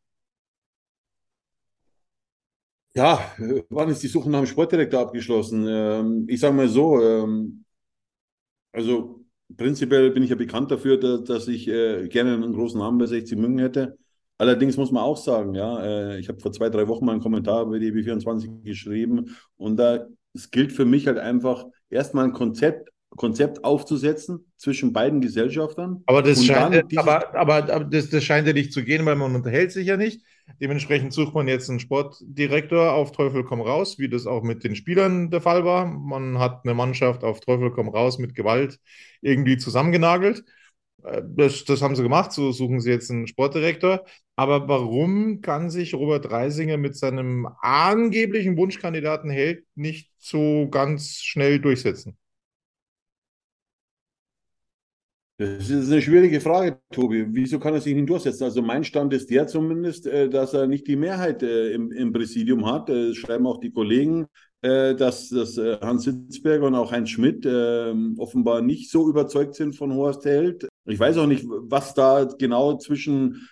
Ja, 2.95 3.33
wann 3.71 3.89
ist 3.89 4.03
die 4.03 4.09
Suche 4.09 4.29
nach 4.29 4.39
einem 4.39 4.47
Sportdirektor 4.47 5.01
abgeschlossen? 5.01 5.67
Ähm, 5.67 6.27
ich 6.29 6.41
sage 6.41 6.55
mal 6.55 6.69
so, 6.69 7.01
ähm, 7.01 7.65
also 8.73 9.25
prinzipiell 9.57 10.11
bin 10.11 10.23
ich 10.23 10.31
ja 10.31 10.37
bekannt 10.37 10.71
dafür, 10.71 10.99
dass, 10.99 11.49
ich 11.49 11.69
äh, 11.69 12.09
gerne 12.09 12.35
einen 12.35 12.53
großen 12.53 12.79
Namen 12.79 12.99
bei 12.99 13.07
60 13.07 13.39
München 13.39 13.61
hätte. 13.61 13.99
Allerdings 14.37 14.77
muss 14.77 14.91
man 14.91 15.05
auch 15.05 15.17
sagen, 15.17 15.55
ja, 15.55 15.83
äh, 15.83 16.19
ich 16.19 16.29
habe 16.29 16.41
vor 16.41 16.53
zwei, 16.53 16.69
drei 16.69 16.89
Wochen 16.89 17.07
mal 17.07 17.13
einen 17.13 17.23
Kommentar 17.23 17.65
bei 17.67 17.79
DB24 17.79 18.63
geschrieben 18.63 19.37
und 19.57 19.77
da 19.77 20.07
es 20.35 20.51
gilt 20.51 20.73
für 20.73 20.85
mich 20.85 21.07
halt 21.07 21.19
einfach 21.19 21.67
erstmal 21.91 22.27
ein 22.27 22.33
Konzept 22.33 22.93
Konzept 23.17 23.65
aufzusetzen 23.65 24.47
zwischen 24.57 24.93
beiden 24.93 25.21
Gesellschaftern. 25.21 26.03
Aber 26.07 26.23
das, 26.23 26.45
scheint, 26.45 26.97
aber, 26.97 27.35
aber, 27.35 27.55
aber 27.73 27.85
das, 27.85 28.09
das 28.09 28.25
scheint 28.25 28.47
ja 28.47 28.53
nicht 28.53 28.73
zu 28.73 28.83
gehen, 28.83 29.05
weil 29.05 29.17
man 29.17 29.35
unterhält 29.35 29.73
sich 29.73 29.87
ja 29.87 29.97
nicht. 29.97 30.23
Dementsprechend 30.61 31.13
sucht 31.13 31.35
man 31.35 31.49
jetzt 31.49 31.69
einen 31.69 31.81
Sportdirektor 31.81 32.93
auf 32.93 33.13
Teufel 33.13 33.45
komm 33.45 33.61
raus, 33.61 33.99
wie 33.99 34.09
das 34.09 34.27
auch 34.27 34.43
mit 34.43 34.65
den 34.65 34.75
Spielern 34.75 35.31
der 35.31 35.41
Fall 35.41 35.65
war. 35.65 35.87
Man 35.87 36.39
hat 36.39 36.65
eine 36.65 36.75
Mannschaft 36.75 37.23
auf 37.23 37.41
Teufel 37.41 37.71
komm 37.71 37.89
raus 37.89 38.19
mit 38.19 38.35
Gewalt 38.35 38.79
irgendwie 39.21 39.57
zusammengenagelt. 39.57 40.45
Äh, 41.05 41.23
das, 41.25 41.65
das 41.65 41.83
haben 41.83 41.97
sie 41.97 42.03
gemacht, 42.03 42.33
so 42.33 42.53
suchen 42.53 42.81
sie 42.81 42.91
jetzt 42.91 43.11
einen 43.11 43.27
Sportdirektor. 43.27 44.05
Aber 44.37 44.69
warum 44.69 45.41
kann 45.41 45.71
sich 45.71 45.95
Robert 45.95 46.31
Reisinger 46.31 46.77
mit 46.79 46.97
seinem 46.97 47.49
angeblichen 47.61 48.57
Wunschkandidaten 48.57 49.31
Held 49.31 49.65
nicht 49.75 50.11
so 50.19 50.69
ganz 50.71 51.17
schnell 51.23 51.61
durchsetzen? 51.61 52.17
Das 55.39 55.71
ist 55.71 55.91
eine 55.91 56.01
schwierige 56.01 56.41
Frage, 56.41 56.79
Tobi. 56.93 57.27
Wieso 57.29 57.59
kann 57.59 57.75
er 57.75 57.81
sich 57.81 57.95
nicht 57.95 58.09
durchsetzen? 58.09 58.45
Also 58.45 58.63
mein 58.63 58.85
Stand 58.85 59.13
ist 59.13 59.29
der 59.31 59.47
zumindest, 59.47 60.07
äh, 60.07 60.29
dass 60.29 60.55
er 60.55 60.67
nicht 60.67 60.87
die 60.87 60.95
Mehrheit 60.97 61.43
äh, 61.43 61.73
im, 61.73 61.91
im 61.91 62.13
Präsidium 62.13 62.65
hat. 62.67 62.89
Das 62.89 63.17
schreiben 63.17 63.47
auch 63.47 63.59
die 63.59 63.73
Kollegen, 63.73 64.27
dass, 64.63 65.29
dass 65.29 65.57
Hans 65.57 66.05
Sitzberger 66.05 66.69
und 66.69 66.77
auch 66.77 66.93
Heinz 66.93 67.11
Schmidt 67.11 67.45
offenbar 67.45 68.63
nicht 68.63 68.93
so 68.93 69.09
überzeugt 69.09 69.57
sind 69.57 69.75
von 69.75 69.93
Horst 69.93 70.25
Held. 70.25 70.69
Ich 70.87 71.01
weiß 71.01 71.19
auch 71.19 71.27
nicht, 71.27 71.45
was 71.49 71.95
da 71.95 72.25
genau 72.39 72.79
zwischen 72.79 73.49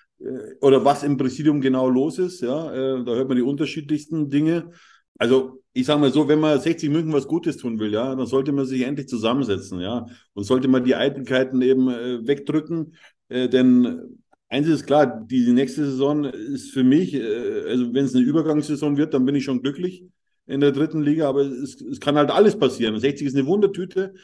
oder 0.60 0.84
was 0.84 1.02
im 1.02 1.16
Präsidium 1.16 1.60
genau 1.60 1.88
los 1.88 2.20
ist. 2.20 2.42
Ja, 2.42 2.70
da 2.70 3.12
hört 3.12 3.26
man 3.26 3.36
die 3.36 3.42
unterschiedlichsten 3.42 4.28
Dinge. 4.30 4.70
Also 5.18 5.60
ich 5.72 5.86
sage 5.86 6.00
mal 6.00 6.12
so, 6.12 6.28
wenn 6.28 6.40
man 6.40 6.58
60 6.58 6.90
München 6.90 7.12
was 7.12 7.28
Gutes 7.28 7.56
tun 7.58 7.78
will, 7.78 7.92
ja, 7.92 8.14
dann 8.14 8.26
sollte 8.26 8.52
man 8.52 8.64
sich 8.64 8.82
endlich 8.82 9.06
zusammensetzen, 9.06 9.80
ja, 9.80 10.06
und 10.32 10.44
sollte 10.44 10.66
man 10.66 10.82
die 10.84 10.94
Eitelkeiten 10.96 11.62
eben 11.62 11.88
äh, 11.88 12.26
wegdrücken, 12.26 12.94
äh, 13.28 13.48
denn 13.48 14.18
eins 14.48 14.66
ist 14.66 14.86
klar, 14.86 15.24
die 15.26 15.52
nächste 15.52 15.84
Saison 15.84 16.24
ist 16.24 16.70
für 16.72 16.84
mich, 16.84 17.14
äh, 17.14 17.64
also 17.68 17.92
wenn 17.92 18.06
es 18.06 18.14
eine 18.14 18.24
Übergangssaison 18.24 18.96
wird, 18.96 19.14
dann 19.14 19.24
bin 19.24 19.34
ich 19.34 19.44
schon 19.44 19.62
glücklich 19.62 20.04
in 20.50 20.60
der 20.60 20.72
dritten 20.72 21.00
Liga, 21.02 21.28
aber 21.28 21.42
es, 21.42 21.80
es 21.80 22.00
kann 22.00 22.16
halt 22.16 22.30
alles 22.30 22.58
passieren. 22.58 22.98
60 22.98 23.26
ist 23.26 23.36
eine 23.36 23.46
Wundertüte, 23.46 24.14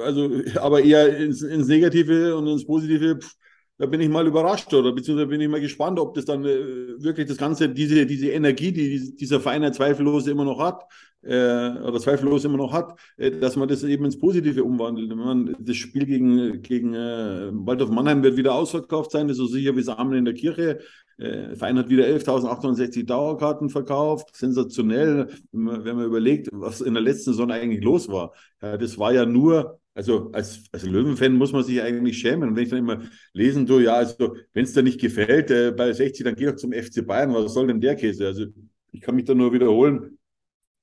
also 0.00 0.30
aber 0.56 0.82
eher 0.82 1.16
ins, 1.16 1.42
ins 1.42 1.68
Negative 1.68 2.36
und 2.36 2.46
ins 2.48 2.66
Positive. 2.66 3.18
Pff, 3.20 3.34
da 3.76 3.86
bin 3.86 4.00
ich 4.00 4.08
mal 4.08 4.26
überrascht 4.26 4.72
oder 4.72 4.92
beziehungsweise 4.92 5.28
bin 5.28 5.40
ich 5.40 5.48
mal 5.48 5.60
gespannt, 5.60 5.98
ob 5.98 6.14
das 6.14 6.24
dann 6.24 6.44
äh, 6.44 7.02
wirklich 7.02 7.26
das 7.26 7.36
Ganze, 7.36 7.68
diese, 7.68 8.06
diese 8.06 8.28
Energie, 8.30 8.72
die 8.72 9.16
dieser 9.16 9.40
Verein 9.40 9.72
zweifellos 9.72 10.28
immer 10.28 10.44
noch 10.44 10.60
hat, 10.60 10.84
äh, 11.22 11.70
oder 11.82 11.98
zweifellos 11.98 12.44
immer 12.44 12.56
noch 12.56 12.72
hat, 12.72 12.98
äh, 13.16 13.32
dass 13.32 13.56
man 13.56 13.68
das 13.68 13.82
eben 13.82 14.04
ins 14.04 14.18
Positive 14.18 14.62
umwandelt. 14.62 15.14
Man, 15.16 15.56
das 15.58 15.76
Spiel 15.76 16.06
gegen, 16.06 16.62
gegen 16.62 16.94
äh, 16.94 17.50
Waldorf 17.52 17.90
Mannheim 17.90 18.22
wird 18.22 18.36
wieder 18.36 18.54
ausverkauft 18.54 19.10
sein, 19.10 19.26
das 19.26 19.38
ist 19.38 19.42
so 19.42 19.46
sicher 19.46 19.76
wie 19.76 19.82
Samen 19.82 20.14
in 20.14 20.24
der 20.24 20.34
Kirche. 20.34 20.78
Der 21.18 21.50
äh, 21.50 21.56
Verein 21.56 21.78
hat 21.78 21.88
wieder 21.88 22.04
11.860 22.04 23.06
Dauerkarten 23.06 23.70
verkauft. 23.70 24.36
Sensationell, 24.36 25.28
wenn 25.52 25.96
man, 25.96 26.04
überlegt, 26.04 26.48
was 26.52 26.80
in 26.80 26.94
der 26.94 27.02
letzten 27.02 27.32
Saison 27.32 27.50
eigentlich 27.50 27.84
los 27.84 28.08
war. 28.08 28.32
Ja, 28.60 28.76
das 28.76 28.98
war 28.98 29.12
ja 29.12 29.26
nur 29.26 29.80
also 29.94 30.30
als, 30.32 30.64
als 30.72 30.84
Löwenfan 30.84 31.34
muss 31.34 31.52
man 31.52 31.62
sich 31.62 31.80
eigentlich 31.80 32.18
schämen. 32.18 32.48
Und 32.48 32.56
wenn 32.56 32.64
ich 32.64 32.70
dann 32.70 32.80
immer 32.80 33.02
lesen 33.32 33.66
tue, 33.66 33.84
ja, 33.84 33.94
also 33.94 34.36
wenn 34.52 34.64
es 34.64 34.72
dir 34.72 34.82
nicht 34.82 35.00
gefällt 35.00 35.50
äh, 35.50 35.70
bei 35.70 35.92
60, 35.92 36.24
dann 36.24 36.34
geh 36.34 36.46
doch 36.46 36.56
zum 36.56 36.72
FC 36.72 37.06
Bayern. 37.06 37.32
Was 37.32 37.54
soll 37.54 37.68
denn 37.68 37.80
der 37.80 37.94
Käse? 37.94 38.26
Also 38.26 38.46
ich 38.90 39.00
kann 39.00 39.14
mich 39.14 39.24
da 39.24 39.34
nur 39.34 39.52
wiederholen. 39.52 40.18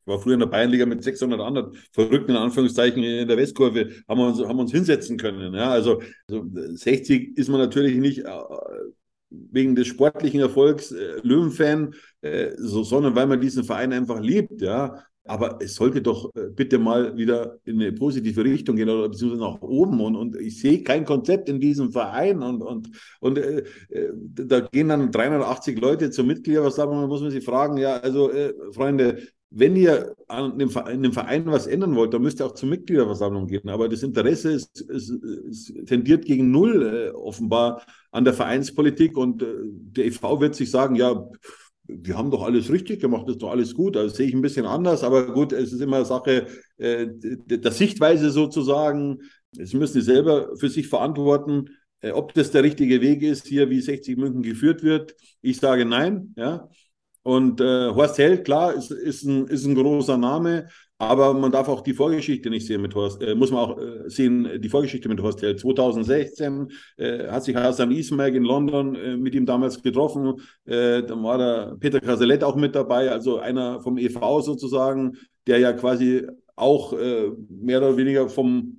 Ich 0.02 0.08
war 0.08 0.20
früher 0.20 0.34
in 0.36 0.40
der 0.40 0.48
Bayernliga 0.48 0.86
mit 0.86 1.04
600 1.04 1.40
anderen 1.40 1.74
Verrückten, 1.92 2.32
in 2.32 2.38
Anführungszeichen, 2.38 3.04
in 3.04 3.28
der 3.28 3.38
Westkurve, 3.38 3.92
haben 4.08 4.20
wir 4.20 4.28
uns, 4.28 4.40
haben 4.40 4.60
uns 4.60 4.72
hinsetzen 4.72 5.18
können. 5.18 5.54
Ja, 5.54 5.70
also, 5.70 6.02
also 6.28 6.46
60 6.74 7.38
ist 7.38 7.50
man 7.50 7.60
natürlich 7.60 7.98
nicht 7.98 8.20
äh, 8.20 8.32
wegen 9.32 9.76
des 9.76 9.88
sportlichen 9.88 10.42
Erfolgs 10.42 10.92
äh, 10.92 11.20
Löwenfan, 11.24 11.96
äh, 12.22 12.52
so, 12.58 12.84
sondern 12.84 13.16
weil 13.16 13.28
man 13.28 13.42
diesen 13.42 13.64
Verein 13.64 13.94
einfach 13.94 14.20
liebt. 14.20 14.62
Ja, 14.62 15.04
aber 15.24 15.60
es 15.62 15.76
sollte 15.76 16.02
doch 16.02 16.34
äh, 16.36 16.50
bitte 16.50 16.80
mal 16.80 17.16
wieder 17.16 17.58
in 17.64 17.82
eine 17.82 17.94
positive 17.94 18.44
Richtung 18.44 18.76
gehen 18.76 18.90
oder 18.90 19.10
beziehungsweise 19.10 19.44
nach 19.44 19.62
oben. 19.62 20.02
Und, 20.02 20.16
und 20.16 20.36
ich 20.36 20.60
sehe 20.60 20.84
kein 20.84 21.06
Konzept 21.06 21.48
in 21.48 21.60
diesem 21.60 21.92
Verein. 21.92 22.42
Und, 22.42 22.62
und, 22.62 22.90
und 23.20 23.38
äh, 23.38 23.64
äh 23.90 24.12
da 24.14 24.62
gehen 24.62 24.90
dann 24.90 25.12
380 25.12 25.80
Leute 25.80 26.12
zum 26.12 26.28
Mitgliederversammlung. 26.28 27.02
Da 27.02 27.08
muss 27.08 27.22
man 27.22 27.32
sich 27.32 27.46
fragen, 27.46 27.78
ja, 27.78 27.98
also 27.98 28.32
äh, 28.32 28.54
Freunde, 28.74 29.22
wenn 29.54 29.76
ihr 29.76 30.16
an 30.30 30.58
dem, 30.58 30.72
in 30.90 31.04
dem 31.04 31.12
Verein 31.12 31.46
was 31.46 31.68
ändern 31.68 31.96
wollt, 31.96 32.14
dann 32.14 32.22
müsst 32.22 32.40
ihr 32.40 32.46
auch 32.46 32.54
zur 32.54 32.70
Mitgliederversammlung 32.70 33.48
gehen. 33.48 33.68
Aber 33.70 33.90
das 33.90 34.02
Interesse 34.02 34.52
ist, 34.52 34.80
ist, 34.82 35.10
ist 35.10 35.88
tendiert 35.88 36.26
gegen 36.26 36.52
null 36.52 37.10
äh, 37.10 37.10
offenbar 37.12 37.84
an 38.12 38.24
der 38.24 38.34
Vereinspolitik. 38.34 39.18
Und 39.18 39.44
äh, 39.44 39.48
der 39.64 40.06
EV 40.06 40.40
wird 40.40 40.56
sich 40.56 40.72
sagen, 40.72 40.96
ja, 40.96 41.30
wir 41.86 42.18
haben 42.18 42.32
doch 42.32 42.44
alles 42.44 42.72
richtig 42.72 43.02
gemacht, 43.02 43.24
das 43.28 43.36
ist 43.36 43.42
doch 43.42 43.52
alles 43.52 43.76
gut. 43.76 43.98
Also 43.98 44.16
sehe 44.16 44.28
ich 44.28 44.34
ein 44.34 44.42
bisschen 44.42 44.66
anders, 44.66 45.04
aber 45.04 45.34
gut, 45.34 45.52
es 45.52 45.74
ist 45.74 45.82
immer 45.82 46.06
Sache 46.06 46.48
äh, 46.78 47.08
der 47.12 47.72
Sichtweise 47.72 48.32
sozusagen. 48.32 49.20
Sie 49.52 49.76
müssen 49.76 50.00
es 50.00 50.06
selber 50.06 50.56
für 50.56 50.70
sich 50.70 50.88
verantworten, 50.88 51.72
äh, 52.00 52.12
ob 52.12 52.34
das 52.34 52.52
der 52.52 52.64
richtige 52.64 53.02
Weg 53.02 53.22
ist, 53.22 53.48
hier 53.48 53.70
wie 53.70 53.82
60 53.82 54.18
München 54.18 54.44
geführt 54.44 54.82
wird. 54.82 55.16
Ich 55.42 55.58
sage 55.58 55.84
nein, 55.84 56.34
ja. 56.38 56.70
Und 57.24 57.62
äh, 57.62 57.90
Horst 57.90 58.18
Held, 58.18 58.46
klar, 58.46 58.74
ist, 58.74 58.92
ist, 58.92 59.24
ein, 59.24 59.46
ist 59.48 59.66
ein 59.66 59.76
großer 59.76 60.18
Name, 60.18 60.68
aber 60.98 61.34
man 61.34 61.52
darf 61.52 61.68
auch 61.68 61.82
die 61.82 61.94
Vorgeschichte 61.94 62.50
nicht 62.50 62.66
sehen 62.66 62.82
mit 62.82 62.96
Horst, 62.96 63.22
äh, 63.22 63.36
muss 63.36 63.52
man 63.52 63.60
auch 63.60 63.78
äh, 63.78 64.10
sehen, 64.10 64.60
die 64.60 64.70
Vorgeschichte 64.70 65.08
mit 65.08 65.22
Horst 65.22 65.42
Held. 65.42 65.60
2016 65.60 66.72
äh, 66.98 67.28
hat 67.28 67.44
sich 67.44 67.56
Hassan 67.56 67.92
Ismail 67.92 68.36
in 68.36 68.44
London 68.44 68.96
äh, 68.96 69.18
mit 69.18 69.36
ihm 69.36 69.46
damals 69.46 69.82
getroffen. 69.84 70.42
Äh, 70.66 71.04
dann 71.04 71.24
war 71.24 71.38
da 71.38 71.76
Peter 71.80 72.00
Casellet 72.00 72.44
auch 72.44 72.56
mit 72.56 72.76
dabei, 72.76 73.12
also 73.12 73.38
einer 73.40 73.82
vom 73.82 73.98
EV 73.98 74.42
sozusagen, 74.42 75.18
der 75.46 75.60
ja 75.60 75.74
quasi 75.74 76.28
auch 76.56 76.94
äh, 76.94 77.32
mehr 77.50 77.80
oder 77.80 77.98
weniger 77.98 78.30
vom 78.30 78.78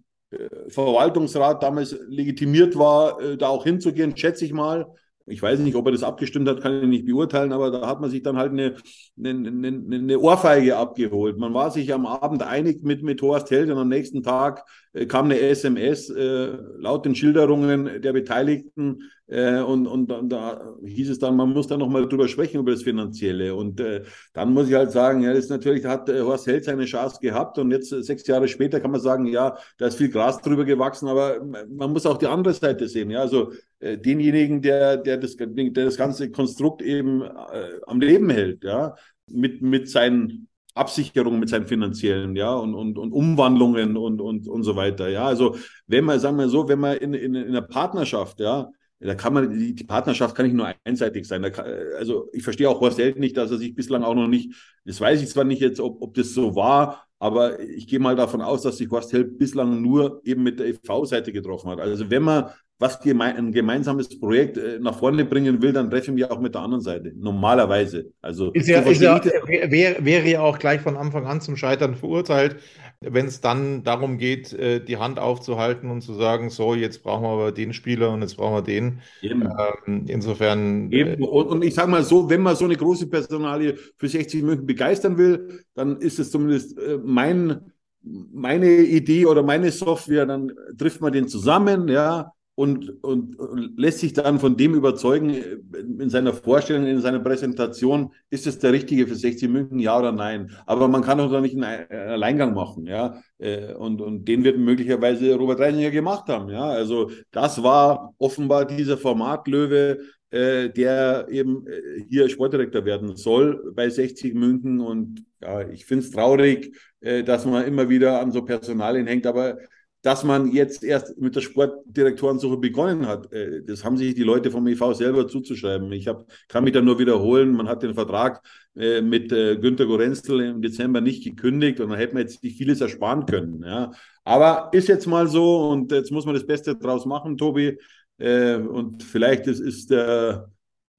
Verwaltungsrat 0.69 1.63
damals 1.63 1.95
legitimiert 2.09 2.79
war, 2.79 3.19
da 3.37 3.49
auch 3.49 3.65
hinzugehen, 3.65 4.17
schätze 4.17 4.47
ich 4.47 4.55
mal. 4.55 4.87
Ich 5.27 5.41
weiß 5.41 5.61
nicht, 5.61 5.77
ob 5.77 5.87
er 5.87 5.93
das 5.93 6.03
abgestimmt 6.03 6.49
hat, 6.49 6.61
kann 6.61 6.83
ich 6.83 6.89
nicht 6.89 7.07
beurteilen, 7.07 7.53
aber 7.53 7.71
da 7.71 7.87
hat 7.87 8.01
man 8.01 8.11
sich 8.11 8.23
dann 8.23 8.37
halt 8.37 8.53
eine, 8.53 8.77
eine, 9.17 9.49
eine, 9.49 9.97
eine 9.97 10.19
Ohrfeige 10.19 10.77
abgeholt. 10.77 11.39
Man 11.39 11.55
war 11.55 11.71
sich 11.71 11.93
am 11.95 12.07
Abend 12.07 12.43
einig 12.43 12.83
mit, 12.83 13.03
mit 13.03 13.23
Horst 13.23 13.51
Held 13.51 13.71
und 13.71 13.79
am 13.79 13.89
nächsten 13.89 14.23
Tag 14.23 14.65
kam 15.09 15.27
eine 15.27 15.41
SMS 15.41 16.11
äh, 16.11 16.57
laut 16.77 17.07
den 17.07 17.15
Schilderungen 17.15 18.03
der 18.03 18.13
Beteiligten 18.13 19.11
äh, 19.27 19.61
und, 19.61 19.87
und, 19.87 20.13
und 20.13 20.29
da 20.29 20.75
hieß 20.85 21.09
es 21.09 21.19
dann, 21.19 21.37
man 21.37 21.51
muss 21.51 21.67
da 21.67 21.79
nochmal 21.79 22.07
drüber 22.07 22.29
sprechen 22.29 22.59
über 22.59 22.73
das 22.73 22.83
Finanzielle. 22.83 23.55
Und 23.55 23.81
äh, 23.81 24.03
dann 24.35 24.53
muss 24.53 24.69
ich 24.69 24.75
halt 24.75 24.91
sagen, 24.91 25.23
ja, 25.23 25.33
das 25.33 25.49
natürlich, 25.49 25.87
hat 25.87 26.11
äh, 26.11 26.21
Horst 26.21 26.47
Held 26.47 26.67
seine 26.67 26.85
Chance 26.85 27.19
gehabt 27.23 27.59
und 27.59 27.71
jetzt 27.71 27.91
äh, 27.93 28.03
sechs 28.03 28.27
Jahre 28.27 28.49
später 28.49 28.81
kann 28.81 28.91
man 28.91 29.01
sagen, 29.01 29.25
ja, 29.25 29.57
da 29.79 29.87
ist 29.87 29.97
viel 29.97 30.11
Gras 30.11 30.43
drüber 30.43 30.67
gewachsen, 30.67 31.09
aber 31.09 31.43
man 31.43 31.93
muss 31.93 32.05
auch 32.05 32.19
die 32.19 32.27
andere 32.27 32.53
Seite 32.53 32.87
sehen. 32.89 33.09
Ja, 33.09 33.21
also 33.21 33.53
äh, 33.81 33.97
denjenigen, 33.97 34.61
der, 34.61 34.99
der, 34.99 35.17
das, 35.17 35.37
der 35.37 35.71
das 35.71 35.97
ganze 35.97 36.31
Konstrukt 36.31 36.83
eben 36.83 37.23
äh, 37.23 37.81
am 37.87 38.01
Leben 38.01 38.29
hält, 38.29 38.63
ja, 38.65 38.95
mit, 39.31 39.63
mit 39.63 39.89
seinen 39.89 40.49
Absicherung 40.75 41.39
mit 41.39 41.49
seinen 41.49 41.67
finanziellen, 41.67 42.37
ja, 42.37 42.55
und, 42.55 42.75
und, 42.75 42.99
und 42.99 43.13
Umwandlungen 43.13 43.97
und, 43.97 44.21
und, 44.21 44.49
und 44.49 44.63
so 44.63 44.77
weiter, 44.77 45.09
ja. 45.09 45.25
Also, 45.27 45.57
wenn 45.87 46.05
man, 46.05 46.19
sagen 46.21 46.39
wir 46.39 46.49
so, 46.49 46.69
wenn 46.69 46.81
man 46.81 46.97
in, 46.97 47.15
in, 47.15 47.35
in 47.35 47.49
einer 47.49 47.63
Partnerschaft, 47.63 48.41
ja, 48.41 48.71
da 49.01 49.15
kann 49.15 49.35
man, 49.35 49.51
die, 49.51 49.75
die 49.75 49.85
Partnerschaft 49.85 50.35
kann 50.35 50.47
nicht 50.47 50.55
nur 50.55 50.73
einseitig 50.85 51.27
sein. 51.27 51.43
Kann, 51.53 51.67
also, 51.99 52.29
ich 52.33 52.43
verstehe 52.43 52.69
auch 52.69 52.81
Horst 52.81 52.99
Held 52.99 53.19
nicht, 53.19 53.37
dass 53.37 53.51
er 53.51 53.59
sich 53.59 53.75
bislang 53.75 54.03
auch 54.05 54.15
noch 54.15 54.29
nicht, 54.29 54.55
das 54.85 55.01
weiß 55.01 55.23
ich 55.23 55.29
zwar 55.29 55.45
nicht 55.45 55.61
jetzt, 55.61 55.81
ob, 55.81 56.01
ob 56.01 56.15
das 56.15 56.33
so 56.35 56.55
war, 56.55 57.07
Aber 57.23 57.61
ich 57.61 57.87
gehe 57.87 58.01
mal 58.01 58.17
davon 58.17 58.41
aus, 58.43 58.63
dass 58.63 58.79
sich 58.79 58.91
Horst 58.91 59.13
Held 59.13 59.39
bislang 59.39 59.81
nur 59.81 60.21
eben 60.25 60.43
mit 60.43 60.59
der 60.59 60.67
EV-Seite 60.67 61.33
getroffen 61.33 61.71
hat. 61.71 61.79
Also 61.79 62.11
wenn 62.11 62.25
man 62.25 62.47
was 62.79 63.01
geme 63.01 63.25
ein 63.25 63.53
gemeinsames 63.53 64.19
Projekt 64.19 64.59
äh, 64.59 64.79
nach 64.81 64.99
vorne 64.99 65.25
bringen 65.25 65.63
will, 65.63 65.73
dann 65.73 65.91
treffen 65.91 66.17
wir 66.17 66.33
auch 66.33 66.41
mit 66.41 66.55
der 66.55 66.63
anderen 66.63 66.83
Seite. 66.83 67.13
Normalerweise. 67.17 68.13
Also 68.21 68.51
ist 68.53 68.69
ja, 68.69 68.81
ist 68.81 69.01
ja, 69.01 69.21
wäre, 69.25 70.05
wäre 70.05 70.29
ja 70.29 70.41
auch 70.41 70.59
gleich 70.59 70.81
von 70.81 70.97
Anfang 70.97 71.25
an 71.27 71.41
zum 71.41 71.57
Scheitern 71.57 71.95
verurteilt, 71.95 72.57
wenn 73.01 73.27
es 73.27 73.41
dann 73.41 73.85
darum 73.85 74.19
geht, 74.19 74.53
äh, 74.53 74.85
die 74.85 74.97
Hand 74.97 75.21
aufzuhalten 75.21 75.91
und 75.91 76.03
zu 76.03 76.15
sagen, 76.15 76.51
so, 76.51 76.75
jetzt 76.75 77.05
brauchen 77.05 77.23
wir 77.23 77.31
aber 77.31 77.53
den 77.53 77.73
Spieler 77.73 78.11
und 78.11 78.23
jetzt 78.23 78.37
brauchen 78.37 78.57
wir 78.57 78.63
den. 78.63 79.01
Ähm, 79.23 80.07
insofern. 80.09 80.91
Äh, 80.91 81.01
Eben. 81.01 81.23
Und, 81.23 81.47
und 81.47 81.65
ich 81.65 81.75
sage 81.75 81.91
mal 81.91 82.03
so, 82.03 82.29
wenn 82.29 82.43
man 82.43 82.57
so 82.57 82.65
eine 82.65 82.77
große 82.77 83.07
Personalie 83.07 83.77
für 83.97 84.09
60 84.09 84.43
München 84.43 84.67
begeistern 84.67 85.17
will, 85.19 85.65
dann 85.75 85.99
ist 85.99 86.19
es 86.19 86.31
zumindest 86.31 86.77
mein 87.05 87.73
meine 88.05 88.67
Idee 88.69 89.27
oder 89.27 89.45
meine 89.45 89.71
Software, 89.71 90.27
dann 90.27 90.53
trifft 90.77 91.01
man 91.01 91.13
den 91.13 91.29
zusammen, 91.29 91.87
ja, 91.87 92.33
und, 92.55 93.03
und, 93.03 93.37
lässt 93.79 94.01
sich 94.01 94.13
dann 94.13 94.39
von 94.39 94.57
dem 94.57 94.75
überzeugen, 94.75 95.35
in 95.75 96.11
seiner 96.11 96.35
Vorstellung, 96.35 96.87
in 96.87 97.01
seiner 97.01 97.21
Präsentation, 97.21 98.13
ist 98.29 98.47
es 98.47 98.59
der 98.59 98.73
richtige 98.73 99.07
für 99.07 99.15
60 99.15 99.49
München, 99.49 99.79
ja 99.79 99.99
oder 99.99 100.13
nein. 100.13 100.51
Aber 100.67 100.87
man 100.89 101.03
kann 101.03 101.19
auch 101.21 101.33
da 101.33 101.41
nicht 101.41 101.57
einen 101.57 101.91
Alleingang 101.91 102.53
machen, 102.53 102.87
ja. 102.87 103.23
Äh, 103.39 103.73
und, 103.75 104.03
und 104.03 104.27
den 104.29 104.45
wird 104.45 104.59
möglicherweise 104.59 105.35
Robert 105.35 105.61
Reisinger 105.61 105.91
gemacht 105.91 106.29
haben, 106.29 106.51
ja. 106.51 106.65
Also 106.65 107.11
das 107.31 107.63
war 107.63 108.15
offenbar 108.19 108.67
dieser 108.67 108.99
Formatlöwe, 108.99 110.01
äh, 110.31 110.69
der 110.69 111.29
eben 111.31 111.67
äh, 111.67 112.05
hier 112.11 112.29
Sportdirektor 112.29 112.85
werden 112.85 113.17
soll 113.17 113.73
bei 113.75 113.89
60 113.89 114.35
München. 114.35 114.81
Und 114.81 115.25
ja, 115.41 115.67
ich 115.71 115.87
finde 115.87 116.05
es 116.05 116.11
traurig, 116.11 116.77
dass 117.25 117.45
man 117.47 117.67
immer 117.67 117.89
wieder 117.89 118.21
an 118.21 118.31
so 118.31 118.45
Personalien 118.45 119.09
hängt, 119.09 119.27
aber 119.27 119.59
dass 120.03 120.25
man 120.25 120.51
jetzt 120.51 120.83
erst 120.83 121.17
mit 121.19 121.37
der 121.37 121.41
Sportdirektorensuche 121.41 122.57
begonnen 122.57 123.07
hat. 123.07 123.33
Äh, 123.33 123.63
das 123.63 123.85
haben 123.85 123.97
sich 123.97 124.15
die 124.15 124.25
Leute 124.25 124.51
vom 124.51 124.67
EV 124.67 124.95
selber 124.95 125.29
zuzuschreiben. 125.29 125.91
Ich 125.93 126.09
hab, 126.09 126.27
kann 126.49 126.65
mich 126.65 126.73
da 126.73 126.81
nur 126.81 126.99
wiederholen. 126.99 127.53
Man 127.53 127.69
hat 127.69 127.85
den 127.85 127.95
Vertrag 127.95 128.43
äh, 128.75 129.01
mit 129.01 129.31
äh, 129.31 129.57
Günter 129.57 129.87
Gorenzel 129.87 130.41
im 130.41 130.61
Dezember 130.61 131.01
nicht 131.01 131.23
gekündigt 131.23 131.79
und 131.79 131.91
dann 131.91 131.99
hätte 131.99 132.15
man 132.15 132.25
jetzt 132.25 132.41
vieles 132.41 132.81
ersparen 132.81 133.27
können. 133.27 133.63
Ja. 133.65 133.93
Aber 134.25 134.71
ist 134.73 134.89
jetzt 134.89 135.07
mal 135.07 135.29
so 135.29 135.69
und 135.71 135.93
jetzt 135.93 136.11
muss 136.11 136.27
man 136.27 136.35
das 136.35 136.47
Beste 136.47 136.77
draus 136.77 137.07
machen, 137.07 137.39
Tobi. 137.39 137.79
Und 138.19 139.03
vielleicht 139.03 139.49
ist, 139.49 139.59
ist 139.59 139.91
der, 139.91 140.49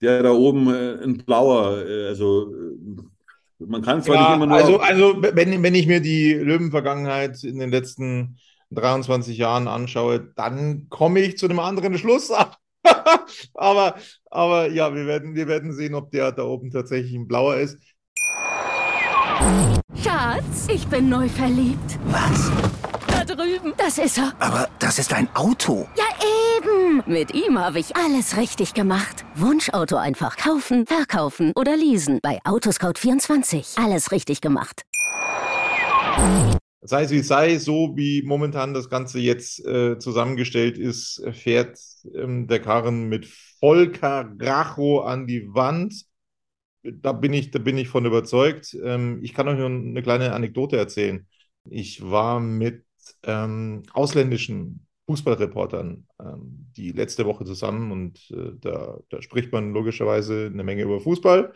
der 0.02 0.24
da 0.24 0.32
oben 0.32 0.68
ein 0.68 1.20
blauer. 1.20 1.82
Also 2.10 2.52
man 3.60 3.82
kann 3.82 4.02
zwar 4.02 4.16
ja, 4.16 4.22
nicht 4.24 4.36
immer 4.36 4.46
nur. 4.48 4.58
Also, 4.58 4.80
also 4.80 5.22
wenn, 5.22 5.63
wenn 5.63 5.76
ich 5.76 5.88
mir 5.88 6.02
die 6.02 6.34
Löwenvergangenheit 6.34 7.42
in 7.46 7.60
den 7.60 7.70
letzten 7.70 8.36
23 8.74 9.38
Jahren 9.38 9.68
anschaue, 9.68 10.20
dann 10.36 10.88
komme 10.90 11.20
ich 11.22 11.38
zu 11.38 11.46
einem 11.46 11.60
anderen 11.60 11.98
Schluss. 11.98 12.32
aber, 13.54 13.96
aber 14.30 14.70
ja, 14.70 14.94
wir 14.94 15.06
werden, 15.06 15.36
wir 15.36 15.48
werden 15.48 15.74
sehen, 15.74 15.96
ob 15.96 16.12
der 16.12 16.32
da 16.32 16.44
oben 16.44 16.72
tatsächlich 16.72 17.14
ein 17.14 17.28
blauer 17.28 17.56
ist. 17.56 17.78
Schatz, 20.02 20.68
ich 20.70 20.88
bin 20.88 21.10
neu 21.10 21.28
verliebt. 21.28 22.00
Was? 22.06 22.52
Da 23.08 23.26
drüben. 23.26 23.74
Das 23.78 23.98
ist 23.98 24.18
er. 24.18 24.34
Aber 24.40 24.68
das 24.80 25.00
ist 25.00 25.14
ein 25.14 25.28
Auto. 25.36 25.88
Ja, 25.98 26.06
eben. 26.58 27.04
Mit 27.06 27.34
ihm 27.34 27.60
habe 27.60 27.80
ich 27.80 27.96
alles 27.96 28.38
richtig 28.38 28.74
gemacht. 28.74 29.26
Wunschauto 29.36 29.98
einfach 29.98 30.38
kaufen, 30.38 30.86
verkaufen 30.86 31.52
oder 31.56 31.76
leasen. 31.76 32.20
Bei 32.22 32.40
Autoscout24. 32.44 33.84
Alles 33.84 34.12
richtig 34.12 34.42
gemacht 34.42 34.84
sei 36.84 37.04
es 37.04 37.12
wie 37.12 37.22
sei, 37.22 37.58
so 37.58 37.93
wie 37.96 38.24
momentan 38.24 38.74
das 38.74 38.89
Ganze 38.89 39.19
jetzt 39.19 39.65
äh, 39.65 39.98
zusammengestellt 40.00 40.78
ist, 40.78 41.24
fährt 41.32 41.80
ähm, 42.13 42.48
der 42.48 42.60
Karren 42.60 43.10
mit 43.10 43.26
Volker 43.60 44.34
Racho 44.39 45.02
an 45.02 45.28
die 45.28 45.54
Wand. 45.54 46.06
Da 46.84 47.13
bin 47.13 47.32
ich, 47.34 47.52
da 47.52 47.60
bin 47.60 47.78
ich 47.78 47.88
von 47.88 48.06
überzeugt. 48.06 48.78
Ähm, 48.84 49.19
ich 49.24 49.34
kann 49.34 49.48
euch 49.48 49.58
nur 49.58 49.67
eine 49.67 50.02
kleine 50.04 50.34
Anekdote 50.34 50.78
erzählen. 50.78 51.28
Ich 51.69 52.10
war 52.10 52.39
mit 52.41 52.84
ähm, 53.24 53.84
ausländischen 53.93 54.86
Fußballreportern 55.08 56.08
ähm, 56.19 56.72
die 56.76 56.91
letzte 56.91 57.26
Woche 57.26 57.46
zusammen 57.46 57.91
und 57.91 58.32
äh, 58.32 58.52
da, 58.60 58.98
da, 59.10 59.22
spricht 59.22 59.52
man 59.52 59.74
logischerweise 59.74 60.50
eine 60.52 60.63
Menge 60.63 60.84
über 60.84 61.00
Fußball, 61.02 61.54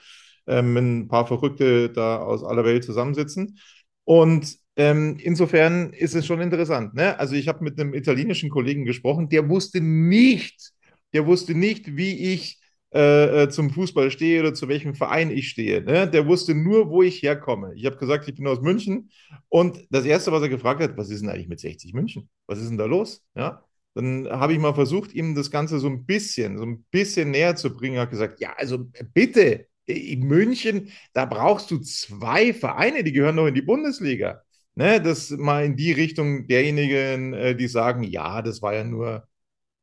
ähm, 0.48 0.76
wenn 0.76 1.00
ein 1.00 1.08
paar 1.08 1.28
Verrückte 1.28 1.90
da 1.90 2.20
aus 2.20 2.44
aller 2.44 2.66
Welt 2.66 2.84
zusammensitzen. 2.84 3.60
Und 4.04 4.58
ähm, 4.78 5.18
insofern 5.20 5.92
ist 5.92 6.16
es 6.16 6.26
schon 6.26 6.40
interessant. 6.40 6.94
Ne? 6.94 7.20
Also 7.20 7.36
ich 7.36 7.48
habe 7.48 7.64
mit 7.64 7.80
einem 7.80 7.94
italienischen 7.94 8.50
Kollegen 8.50 8.86
gesprochen, 8.86 9.28
der 9.28 9.50
wusste 9.50 9.82
nicht, 9.82 10.72
der 11.14 11.26
wusste 11.26 11.56
nicht, 11.56 11.98
wie 11.98 12.34
ich 12.34 12.62
äh, 12.94 13.44
äh, 13.44 13.50
zum 13.50 13.72
Fußball 13.72 14.12
stehe 14.12 14.40
oder 14.40 14.54
zu 14.54 14.68
welchem 14.68 14.94
Verein 14.94 15.32
ich 15.32 15.50
stehe. 15.50 15.82
Ne? 15.82 16.08
Der 16.08 16.28
wusste 16.28 16.54
nur, 16.54 16.90
wo 16.90 17.02
ich 17.02 17.22
herkomme. 17.24 17.74
Ich 17.76 17.86
habe 17.86 17.98
gesagt, 17.98 18.28
ich 18.30 18.36
bin 18.36 18.48
aus 18.48 18.62
München. 18.62 19.10
Und 19.50 19.86
das 19.90 20.06
Erste, 20.06 20.32
was 20.32 20.44
er 20.44 20.50
gefragt 20.50 20.82
hat, 20.82 20.96
was 20.96 21.10
ist 21.10 21.22
denn 21.22 21.30
eigentlich 21.30 21.50
mit 21.50 21.60
60 21.60 21.94
München? 21.94 22.30
Was 22.46 22.60
ist 22.60 22.70
denn 22.70 22.78
da 22.78 22.86
los? 22.86 23.26
Ja? 23.36 23.64
Dann 23.96 24.30
habe 24.30 24.54
ich 24.54 24.60
mal 24.60 24.76
versucht, 24.76 25.14
ihm 25.14 25.34
das 25.34 25.50
Ganze 25.50 25.80
so 25.80 25.88
ein 25.88 26.06
bisschen, 26.06 26.58
so 26.58 26.64
ein 26.66 26.86
bisschen 26.92 27.32
näher 27.32 27.56
zu 27.56 27.76
bringen. 27.76 27.96
Er 27.96 28.04
hat 28.04 28.12
gesagt, 28.12 28.40
ja, 28.40 28.54
also 28.56 28.86
bitte, 29.14 29.66
in 29.86 30.28
München, 30.28 30.92
da 31.14 31.26
brauchst 31.26 31.72
du 31.72 31.80
zwei 31.80 32.54
Vereine, 32.54 33.04
die 33.04 33.14
gehören 33.14 33.36
noch 33.36 33.48
in 33.48 33.56
die 33.56 33.62
Bundesliga. 33.62 34.44
Ne, 34.78 35.02
das 35.02 35.32
mal 35.32 35.66
in 35.66 35.76
die 35.76 35.92
Richtung 35.92 36.46
derjenigen, 36.46 37.34
äh, 37.34 37.56
die 37.56 37.68
sagen, 37.68 38.04
ja, 38.04 38.44
das 38.44 38.62
war 38.62 38.76
ja 38.76 38.84
nur 38.84 39.28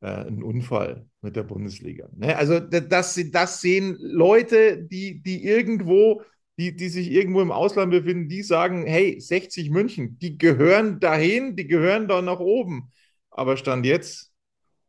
äh, 0.00 0.07
ein 0.07 0.40
Unfall 0.40 1.09
mit 1.20 1.35
der 1.35 1.42
Bundesliga. 1.42 2.09
Ne? 2.14 2.37
Also 2.37 2.61
das, 2.61 3.20
das 3.33 3.61
sehen 3.61 3.96
Leute, 3.98 4.80
die, 4.80 5.20
die 5.20 5.42
irgendwo, 5.42 6.22
die, 6.59 6.76
die 6.76 6.88
sich 6.88 7.11
irgendwo 7.11 7.40
im 7.42 7.50
Ausland 7.50 7.90
befinden, 7.90 8.28
die 8.28 8.44
sagen, 8.44 8.87
hey, 8.87 9.20
60 9.20 9.70
München, 9.70 10.16
die 10.20 10.38
gehören 10.38 11.00
dahin, 11.00 11.57
die 11.57 11.66
gehören 11.66 12.07
da 12.07 12.22
nach 12.22 12.38
oben. 12.38 12.92
Aber 13.30 13.57
Stand 13.57 13.87
jetzt 13.87 14.33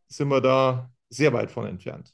sind 0.08 0.28
wir 0.28 0.40
da 0.40 0.92
sehr 1.10 1.34
weit 1.34 1.50
von 1.50 1.66
entfernt. 1.66 2.14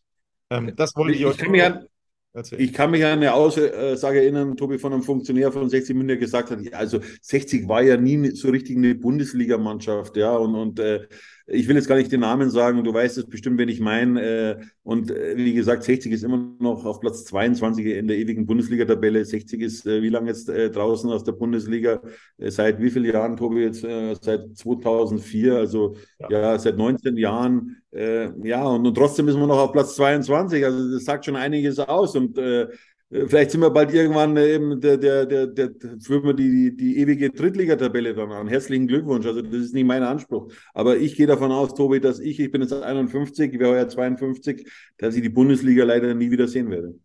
Ähm, 0.49 0.73
das 0.77 0.95
wollte 0.95 1.15
ich, 1.15 1.19
ich 1.19 1.25
euch. 1.25 1.37
Kann 1.37 1.59
an, 1.59 1.87
Erzähl. 2.33 2.61
Ich 2.61 2.71
kann 2.71 2.91
mich 2.91 3.03
an 3.03 3.11
eine 3.11 3.33
Aussage 3.33 4.21
erinnern, 4.21 4.55
Tobi, 4.55 4.77
von 4.77 4.93
einem 4.93 5.03
Funktionär 5.03 5.51
von 5.51 5.69
60 5.69 5.95
München, 5.95 6.07
der 6.09 6.17
gesagt 6.17 6.51
hat, 6.51 6.59
also 6.73 7.01
60 7.21 7.67
war 7.67 7.81
ja 7.81 7.97
nie 7.97 8.31
so 8.31 8.49
richtig 8.49 8.77
eine 8.77 8.95
Bundesligamannschaft, 8.95 10.15
ja, 10.15 10.35
und, 10.37 10.55
und 10.55 10.79
äh, 10.79 11.07
ich 11.47 11.67
will 11.67 11.75
jetzt 11.75 11.87
gar 11.87 11.95
nicht 11.95 12.11
den 12.11 12.21
Namen 12.21 12.49
sagen, 12.49 12.83
du 12.83 12.93
weißt 12.93 13.17
es 13.17 13.25
bestimmt, 13.25 13.59
wen 13.59 13.69
ich 13.69 13.79
meine. 13.79 14.21
Äh, 14.21 14.57
und 14.83 15.11
äh, 15.11 15.35
wie 15.35 15.53
gesagt, 15.53 15.83
60 15.83 16.11
ist 16.11 16.23
immer 16.23 16.53
noch 16.59 16.85
auf 16.85 16.99
Platz 16.99 17.25
22 17.25 17.85
in 17.85 18.07
der 18.07 18.17
ewigen 18.17 18.45
Bundesliga-Tabelle. 18.45 19.25
60 19.25 19.61
ist 19.61 19.85
äh, 19.85 20.01
wie 20.01 20.09
lange 20.09 20.29
jetzt 20.29 20.47
draußen 20.47 21.09
aus 21.09 21.23
der 21.23 21.33
Bundesliga? 21.33 22.01
seit 22.37 22.81
wie 22.81 22.89
vielen 22.89 23.05
Jahren, 23.05 23.37
Tobi? 23.37 23.61
Jetzt 23.61 23.81
seit 23.81 24.57
2004, 24.57 25.55
also 25.55 25.95
ja, 26.19 26.29
ja 26.29 26.59
seit 26.59 26.77
19 26.77 27.17
Jahren. 27.17 27.77
ja, 27.91 28.65
und, 28.65 28.85
und 28.85 28.95
trotzdem 28.95 29.27
ist 29.27 29.35
man 29.37 29.47
noch 29.47 29.59
auf 29.59 29.71
Platz 29.71 29.95
22. 29.95 30.63
Also 30.65 30.93
das 30.93 31.05
sagt 31.05 31.25
schon 31.25 31.35
einiges 31.35 31.79
aus. 31.79 32.15
Und 32.15 32.37
äh, 32.37 32.67
vielleicht 33.11 33.51
sind 33.51 33.61
wir 33.61 33.69
bald 33.69 33.93
irgendwann 33.93 34.37
äh, 34.37 34.55
eben 34.55 34.79
der, 34.79 34.97
der, 34.97 35.25
der, 35.25 35.47
der, 35.47 35.69
führen 35.99 36.23
wir 36.23 36.33
die, 36.33 36.75
die 36.75 36.97
ewige 36.97 37.29
Drittligatabelle 37.29 38.15
dann 38.15 38.31
an. 38.31 38.47
Herzlichen 38.47 38.87
Glückwunsch. 38.87 39.25
Also 39.25 39.41
das 39.41 39.53
ist 39.53 39.73
nicht 39.73 39.85
mein 39.85 40.03
Anspruch. 40.03 40.51
Aber 40.73 40.97
ich 40.97 41.15
gehe 41.15 41.27
davon 41.27 41.51
aus, 41.51 41.73
Tobi, 41.73 41.99
dass 41.99 42.19
ich, 42.19 42.39
ich 42.39 42.51
bin 42.51 42.61
jetzt 42.61 42.73
51, 42.73 43.53
ich 43.53 43.59
wäre 43.59 43.71
heuer 43.71 43.89
52, 43.89 44.69
dass 44.97 45.15
ich 45.15 45.21
die 45.21 45.29
Bundesliga 45.29 45.83
leider 45.83 46.13
nie 46.13 46.31
wieder 46.31 46.47
sehen 46.47 46.69
werde. 46.69 46.95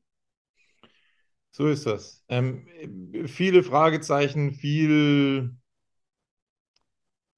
So 1.50 1.68
ist 1.68 1.86
das. 1.86 2.22
Ähm, 2.28 2.66
viele 3.26 3.62
Fragezeichen, 3.62 4.52
viel 4.52 5.56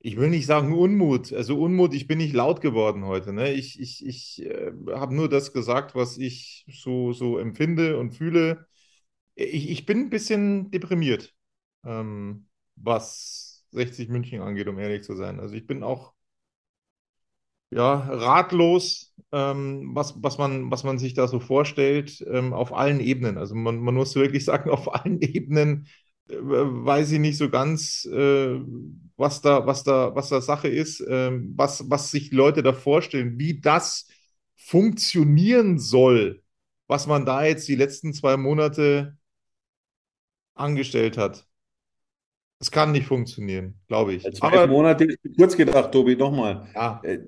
ich 0.01 0.17
will 0.17 0.31
nicht 0.31 0.47
sagen 0.47 0.73
Unmut. 0.75 1.33
Also 1.33 1.61
Unmut, 1.61 1.95
ich 1.95 2.07
bin 2.07 2.19
nicht 2.19 2.35
laut 2.35 2.61
geworden 2.61 3.05
heute. 3.05 3.33
Ne? 3.33 3.53
Ich, 3.53 3.81
ich, 3.81 4.07
ich 4.07 4.45
äh, 4.47 4.73
habe 4.93 5.15
nur 5.15 5.29
das 5.29 5.53
gesagt, 5.53 5.95
was 5.95 6.19
ich 6.19 6.65
so, 6.69 7.13
so 7.13 7.39
empfinde 7.39 7.99
und 7.99 8.13
fühle. 8.13 8.67
Ich, 9.35 9.71
ich 9.71 9.87
bin 9.87 10.01
ein 10.03 10.11
bisschen 10.11 10.71
deprimiert, 10.71 11.35
ähm, 11.85 12.49
was 12.77 13.65
60 13.73 14.09
München 14.09 14.43
angeht, 14.43 14.69
um 14.69 14.79
ehrlich 14.79 15.05
zu 15.05 15.17
sein. 15.17 15.41
Also 15.41 15.55
ich 15.57 15.67
bin 15.67 15.83
auch 15.83 16.15
ja, 17.71 17.95
ratlos, 17.95 19.15
ähm, 19.33 19.91
was, 19.95 20.15
was, 20.23 20.39
man, 20.39 20.71
was 20.71 20.85
man 20.85 20.99
sich 20.99 21.15
da 21.15 21.29
so 21.29 21.39
vorstellt, 21.41 22.25
ähm, 22.31 22.53
auf 22.55 22.73
allen 22.73 23.01
Ebenen. 23.01 23.37
Also 23.39 23.55
man, 23.55 23.79
man 23.79 23.95
muss 23.95 24.15
wirklich 24.15 24.45
sagen, 24.47 24.71
auf 24.71 24.95
allen 24.95 25.21
Ebenen 25.21 25.87
weiß 26.29 27.13
ich 27.13 27.19
nicht 27.19 27.39
so 27.39 27.49
ganz, 27.51 28.05
äh, 28.05 28.61
was 29.17 29.41
da, 29.41 29.67
was 29.67 29.83
da, 29.85 30.15
was 30.15 30.29
da 30.29 30.41
Sache 30.41 30.69
ist, 30.69 31.03
ähm, 31.09 31.53
was, 31.57 31.89
was 31.91 32.11
sich 32.11 32.33
Leute 32.33 32.63
da 32.63 32.73
vorstellen, 32.73 33.39
wie 33.39 33.61
das 33.61 34.09
funktionieren 34.57 35.79
soll, 35.79 36.43
was 36.87 37.07
man 37.07 37.25
da 37.25 37.45
jetzt 37.45 37.67
die 37.69 37.77
letzten 37.77 38.13
zwei 38.13 38.37
Monate 38.37 39.17
angestellt 40.55 41.17
hat. 41.17 41.47
Das 42.59 42.71
kann 42.71 42.93
nicht 42.93 43.07
funktionieren, 43.07 43.81
glaube 43.87 44.15
ich. 44.15 44.25
Zwei 44.35 44.49
Aber, 44.49 44.67
Monate 44.67 45.05
ist 45.05 45.37
kurz 45.37 45.57
gedacht, 45.57 45.93
Tobi, 45.93 46.17
nochmal. 46.17 46.69
Ja. 46.75 47.01
Äh, 47.05 47.21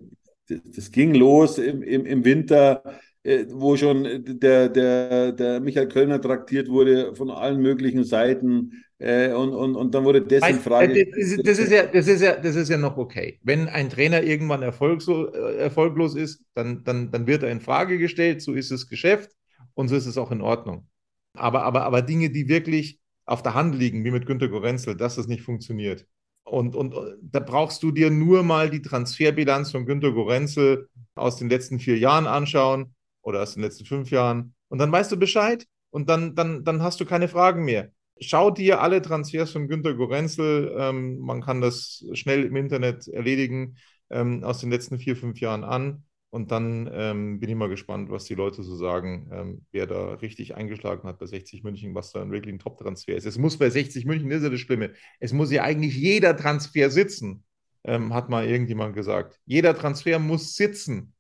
das 0.49 0.91
ging 0.91 1.15
los 1.15 1.59
im, 1.59 1.83
im, 1.83 2.05
im 2.05 2.25
Winter, 2.25 2.83
äh, 2.85 2.93
wo 3.25 3.77
schon 3.77 4.25
der, 4.25 4.69
der, 4.71 5.33
der 5.33 5.61
Michael 5.61 5.89
Kölner 5.89 6.21
traktiert 6.21 6.69
wurde 6.69 7.15
von 7.15 7.31
allen 7.31 7.61
möglichen 7.61 8.05
Seiten. 8.05 8.83
Äh, 8.99 9.33
und, 9.33 9.53
und, 9.53 9.77
und 9.77 9.95
dann 9.95 10.05
wurde 10.05 10.23
das 10.23 10.49
in 10.49 10.61
Frage. 10.61 11.07
Das 11.07 11.19
ist, 11.19 11.47
das, 11.47 11.59
ist 11.59 11.71
ja, 11.71 11.87
das, 11.87 12.07
ist 12.07 12.23
ja, 12.23 12.37
das 12.37 12.57
ist 12.57 12.71
ja 12.71 12.79
noch 12.79 12.97
okay. 12.97 13.39
Wenn 13.43 13.69
ein 13.69 13.91
Trainer 13.91 14.23
irgendwann 14.23 14.63
erfolglos, 14.63 15.35
erfolglos 15.35 16.15
ist, 16.15 16.45
dann, 16.55 16.83
dann, 16.85 17.11
dann 17.11 17.27
wird 17.27 17.43
er 17.43 17.51
in 17.51 17.61
Frage 17.61 17.99
gestellt. 17.99 18.41
So 18.41 18.55
ist 18.55 18.71
das 18.71 18.89
Geschäft 18.89 19.33
und 19.75 19.89
so 19.89 19.97
ist 19.97 20.07
es 20.07 20.17
auch 20.17 20.31
in 20.31 20.41
Ordnung. 20.41 20.87
Aber, 21.35 21.65
aber, 21.65 21.85
aber 21.85 22.03
Dinge, 22.03 22.31
die 22.31 22.49
wirklich 22.49 23.01
auf 23.27 23.43
der 23.43 23.55
Hand 23.55 23.75
liegen, 23.75 24.05
wie 24.05 24.11
mit 24.11 24.27
Günter 24.27 24.49
Gorenzel, 24.49 24.97
dass 24.97 25.17
das 25.17 25.29
nicht 25.29 25.43
funktioniert. 25.43 26.07
Und, 26.45 26.75
und 26.75 26.95
da 27.23 27.41
brauchst 27.41 27.83
du 27.83 27.93
dir 27.93 28.11
nur 28.11 28.43
mal 28.43 28.71
die 28.71 28.83
Transferbilanz 28.83 29.71
von 29.71 29.87
Günter 29.87 30.13
Gorenzel 30.13 30.89
aus 31.15 31.37
den 31.37 31.51
letzten 31.51 31.79
vier 31.79 31.99
Jahren 31.99 32.27
anschauen 32.27 32.95
oder 33.23 33.43
aus 33.43 33.55
den 33.55 33.63
letzten 33.63 33.85
fünf 33.85 34.11
Jahren. 34.11 34.55
Und 34.69 34.79
dann 34.79 34.93
weißt 34.93 35.11
du 35.13 35.17
Bescheid 35.19 35.67
und 35.91 36.09
dann, 36.09 36.35
dann, 36.35 36.65
dann 36.65 36.83
hast 36.83 37.01
du 37.01 37.05
keine 37.05 37.29
Fragen 37.29 37.65
mehr. 37.65 37.91
Schau 38.21 38.51
dir 38.51 38.81
alle 38.81 39.01
Transfers 39.01 39.51
von 39.51 39.69
Günter 39.69 39.95
Gorenzel, 39.95 40.75
ähm, 40.79 41.19
man 41.21 41.41
kann 41.41 41.61
das 41.61 42.05
schnell 42.13 42.45
im 42.45 42.57
Internet 42.57 43.09
erledigen, 43.09 43.77
ähm, 44.11 44.45
aus 44.45 44.61
den 44.61 44.71
letzten 44.71 44.99
vier, 44.99 45.17
fünf 45.17 45.41
Jahren 45.41 45.65
an. 45.65 46.05
Und 46.33 46.53
dann 46.53 46.89
ähm, 46.93 47.41
bin 47.41 47.49
ich 47.51 47.57
mal 47.57 47.69
gespannt, 47.69 48.09
was 48.09 48.25
die 48.25 48.37
Leute 48.37 48.63
so 48.63 48.77
sagen, 48.77 49.29
ähm, 49.33 49.67
wer 49.73 49.89
da 49.89 50.15
richtig 50.15 50.55
eingeschlagen 50.55 51.09
hat 51.09 51.19
bei 51.19 51.27
60 51.27 51.65
München, 51.65 51.95
was 51.95 52.13
da 52.13 52.31
wirklich 52.31 52.55
ein 52.55 52.61
Top-Transfer 52.61 53.17
ist. 53.17 53.27
Es 53.27 53.37
muss 53.37 53.59
bei 53.59 53.69
60 53.69 54.05
München, 54.05 54.31
das 54.31 54.39
ist 54.39 54.45
ja 54.45 54.51
das 54.51 54.61
Schlimme, 54.61 54.93
es 55.19 55.33
muss 55.33 55.51
ja 55.51 55.65
eigentlich 55.65 55.97
jeder 55.97 56.37
Transfer 56.37 56.89
sitzen, 56.89 57.43
ähm, 57.83 58.15
hat 58.15 58.29
mal 58.29 58.47
irgendjemand 58.47 58.95
gesagt. 58.95 59.41
Jeder 59.45 59.75
Transfer 59.75 60.21
muss 60.21 60.55
sitzen. 60.55 61.15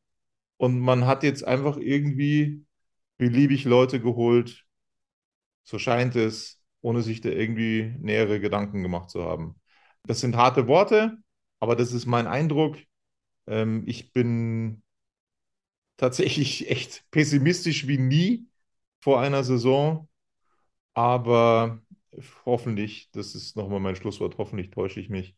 Und 0.61 0.79
man 0.81 1.07
hat 1.07 1.23
jetzt 1.23 1.43
einfach 1.45 1.79
irgendwie 1.79 2.67
beliebig 3.19 3.65
Leute 3.65 4.01
geholt, 4.01 4.67
so 5.65 5.79
scheint 5.79 6.17
es, 6.17 6.63
ohne 6.83 7.03
sich 7.03 7.21
da 7.21 7.29
irgendwie 7.31 7.95
nähere 8.01 8.41
Gedanken 8.41 8.83
gemacht 8.83 9.11
zu 9.11 9.25
haben. 9.25 9.61
Das 10.05 10.21
sind 10.21 10.37
harte 10.37 10.67
Worte, 10.69 11.19
aber 11.61 11.77
das 11.77 11.93
ist 11.93 12.07
mein 12.07 12.27
Eindruck. 12.27 12.77
Ähm, 13.49 13.85
ich 13.87 14.13
bin 14.13 14.83
tatsächlich 15.97 16.69
echt 16.71 17.05
pessimistisch 17.11 17.87
wie 17.89 17.99
nie 17.99 18.47
vor 19.01 19.21
einer 19.21 19.45
Saison. 19.45 20.09
Aber 20.95 21.83
hoffentlich, 22.47 23.11
das 23.13 23.35
ist 23.37 23.57
nochmal 23.57 23.81
mein 23.81 23.97
Schlusswort, 23.97 24.39
hoffentlich 24.39 24.71
täusche 24.71 25.01
ich 25.01 25.11
mich. 25.11 25.37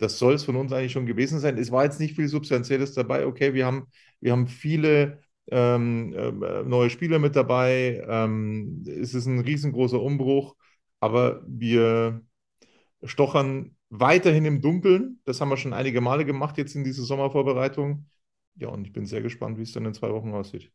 Das 0.00 0.18
soll 0.18 0.34
es 0.34 0.44
von 0.44 0.56
uns 0.56 0.72
eigentlich 0.72 0.92
schon 0.92 1.06
gewesen 1.06 1.40
sein. 1.40 1.58
Es 1.58 1.70
war 1.70 1.84
jetzt 1.84 2.00
nicht 2.00 2.16
viel 2.16 2.26
Substanzielles 2.28 2.94
dabei. 2.94 3.26
Okay, 3.26 3.52
wir 3.54 3.66
haben, 3.66 3.86
wir 4.20 4.32
haben 4.32 4.48
viele 4.48 5.20
ähm, 5.50 6.14
äh, 6.14 6.62
neue 6.64 6.88
Spieler 6.90 7.18
mit 7.18 7.36
dabei. 7.36 8.02
Ähm, 8.08 8.82
es 8.86 9.14
ist 9.14 9.26
ein 9.26 9.40
riesengroßer 9.40 10.00
Umbruch, 10.00 10.56
aber 11.00 11.42
wir 11.46 12.22
stochern 13.04 13.76
weiterhin 13.90 14.46
im 14.46 14.62
Dunkeln. 14.62 15.20
Das 15.26 15.40
haben 15.40 15.50
wir 15.50 15.58
schon 15.58 15.74
einige 15.74 16.00
Male 16.00 16.24
gemacht 16.24 16.56
jetzt 16.58 16.74
in 16.74 16.84
dieser 16.84 17.02
Sommervorbereitung. 17.02 18.06
Ja, 18.56 18.68
und 18.68 18.86
ich 18.86 18.92
bin 18.94 19.06
sehr 19.06 19.22
gespannt, 19.22 19.58
wie 19.58 19.62
es 19.62 19.72
dann 19.72 19.84
in 19.86 19.94
zwei 19.94 20.12
Wochen 20.12 20.32
aussieht. 20.32 20.72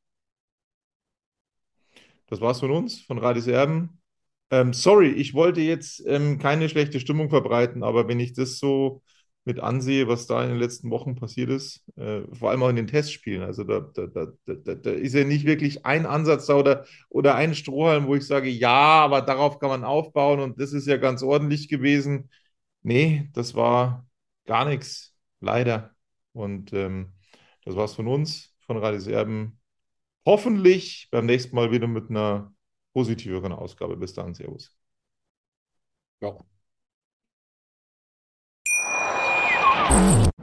Das 2.28 2.42
war's 2.42 2.60
von 2.60 2.72
uns, 2.72 3.02
von 3.02 3.18
Radis 3.18 3.48
Erben. 3.48 4.02
Ähm, 4.52 4.74
sorry, 4.74 5.10
ich 5.10 5.34
wollte 5.34 5.62
jetzt 5.62 6.04
ähm, 6.06 6.38
keine 6.40 6.70
schlechte 6.70 7.00
Stimmung 7.00 7.30
verbreiten, 7.30 7.84
aber 7.84 8.08
wenn 8.08 8.20
ich 8.20 8.34
das 8.34 8.60
so 8.60 9.02
mit 9.46 9.60
ansehe, 9.60 10.08
was 10.08 10.28
da 10.28 10.44
in 10.44 10.50
den 10.50 10.60
letzten 10.60 10.90
Wochen 10.90 11.16
passiert 11.16 11.50
ist, 11.52 11.84
äh, 11.98 12.22
vor 12.34 12.50
allem 12.50 12.64
auch 12.64 12.70
in 12.70 12.76
den 12.78 12.88
Testspielen, 12.88 13.44
also 13.44 13.64
da, 13.64 13.80
da, 13.82 14.08
da, 14.08 14.28
da, 14.48 14.76
da 14.76 14.92
ist 14.92 15.14
ja 15.14 15.24
nicht 15.24 15.46
wirklich 15.46 15.86
ein 15.86 16.06
Ansatz 16.08 16.48
da 16.48 16.56
oder, 16.56 16.86
oder 17.10 17.36
ein 17.36 17.54
Strohhalm, 17.56 18.08
wo 18.08 18.16
ich 18.16 18.26
sage, 18.26 18.50
ja, 18.50 18.72
aber 18.72 19.22
darauf 19.22 19.60
kann 19.60 19.70
man 19.70 19.84
aufbauen 19.84 20.40
und 20.40 20.60
das 20.60 20.74
ist 20.74 20.88
ja 20.88 20.98
ganz 20.98 21.22
ordentlich 21.24 21.70
gewesen. 21.70 22.30
Nee, 22.84 23.30
das 23.34 23.56
war 23.56 24.08
gar 24.46 24.66
nichts, 24.66 25.16
leider. 25.42 25.96
Und 26.34 26.74
ähm, 26.74 27.14
das 27.66 27.76
war's 27.76 27.94
von 27.96 28.08
uns, 28.08 28.56
von 28.66 28.78
Radis 28.78 29.08
Erben. 29.08 29.60
Hoffentlich 30.26 31.08
beim 31.12 31.26
nächsten 31.28 31.56
Mal 31.56 31.72
wieder 31.72 31.88
mit 31.88 32.10
einer 32.10 32.54
positiveren 32.94 33.54
Ausgabe. 33.54 33.98
Bis 33.98 34.14
dann, 34.14 34.34
Servus. 34.34 34.76
Ja. 36.22 36.38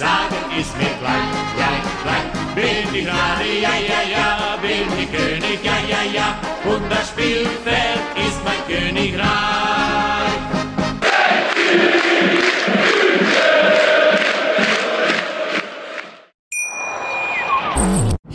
Sagen, 0.00 0.40
ist 0.58 0.74
mir 0.78 0.94
gleich, 1.02 1.30
gleich, 1.56 1.86
gleich. 2.02 2.28
Bin 2.54 2.94
ich 2.94 3.04
gerade, 3.04 3.48
ja, 3.66 3.74
ja, 3.92 4.02
ja, 4.16 4.56
bin 4.62 4.88
ich 4.98 5.10
König, 5.12 5.60
ja, 5.62 5.78
ja, 5.92 6.02
ja, 6.18 6.28
und 6.64 6.90
das 6.90 7.08
Spielfeld 7.08 8.02
ist 8.16 8.38
mein 8.46 8.62
Königreich. 8.66 9.30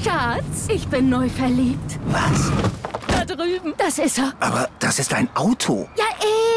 Schatz, 0.03 0.67
ich 0.67 0.87
bin 0.87 1.09
neu 1.09 1.27
verliebt. 1.29 1.99
Was? 2.05 2.51
Da 3.07 3.25
drüben. 3.25 3.73
Das 3.77 3.97
ist 3.97 4.19
er. 4.19 4.33
Aber 4.39 4.69
das 4.79 4.99
ist 4.99 5.13
ein 5.13 5.29
Auto. 5.33 5.89
Ja, 5.97 6.05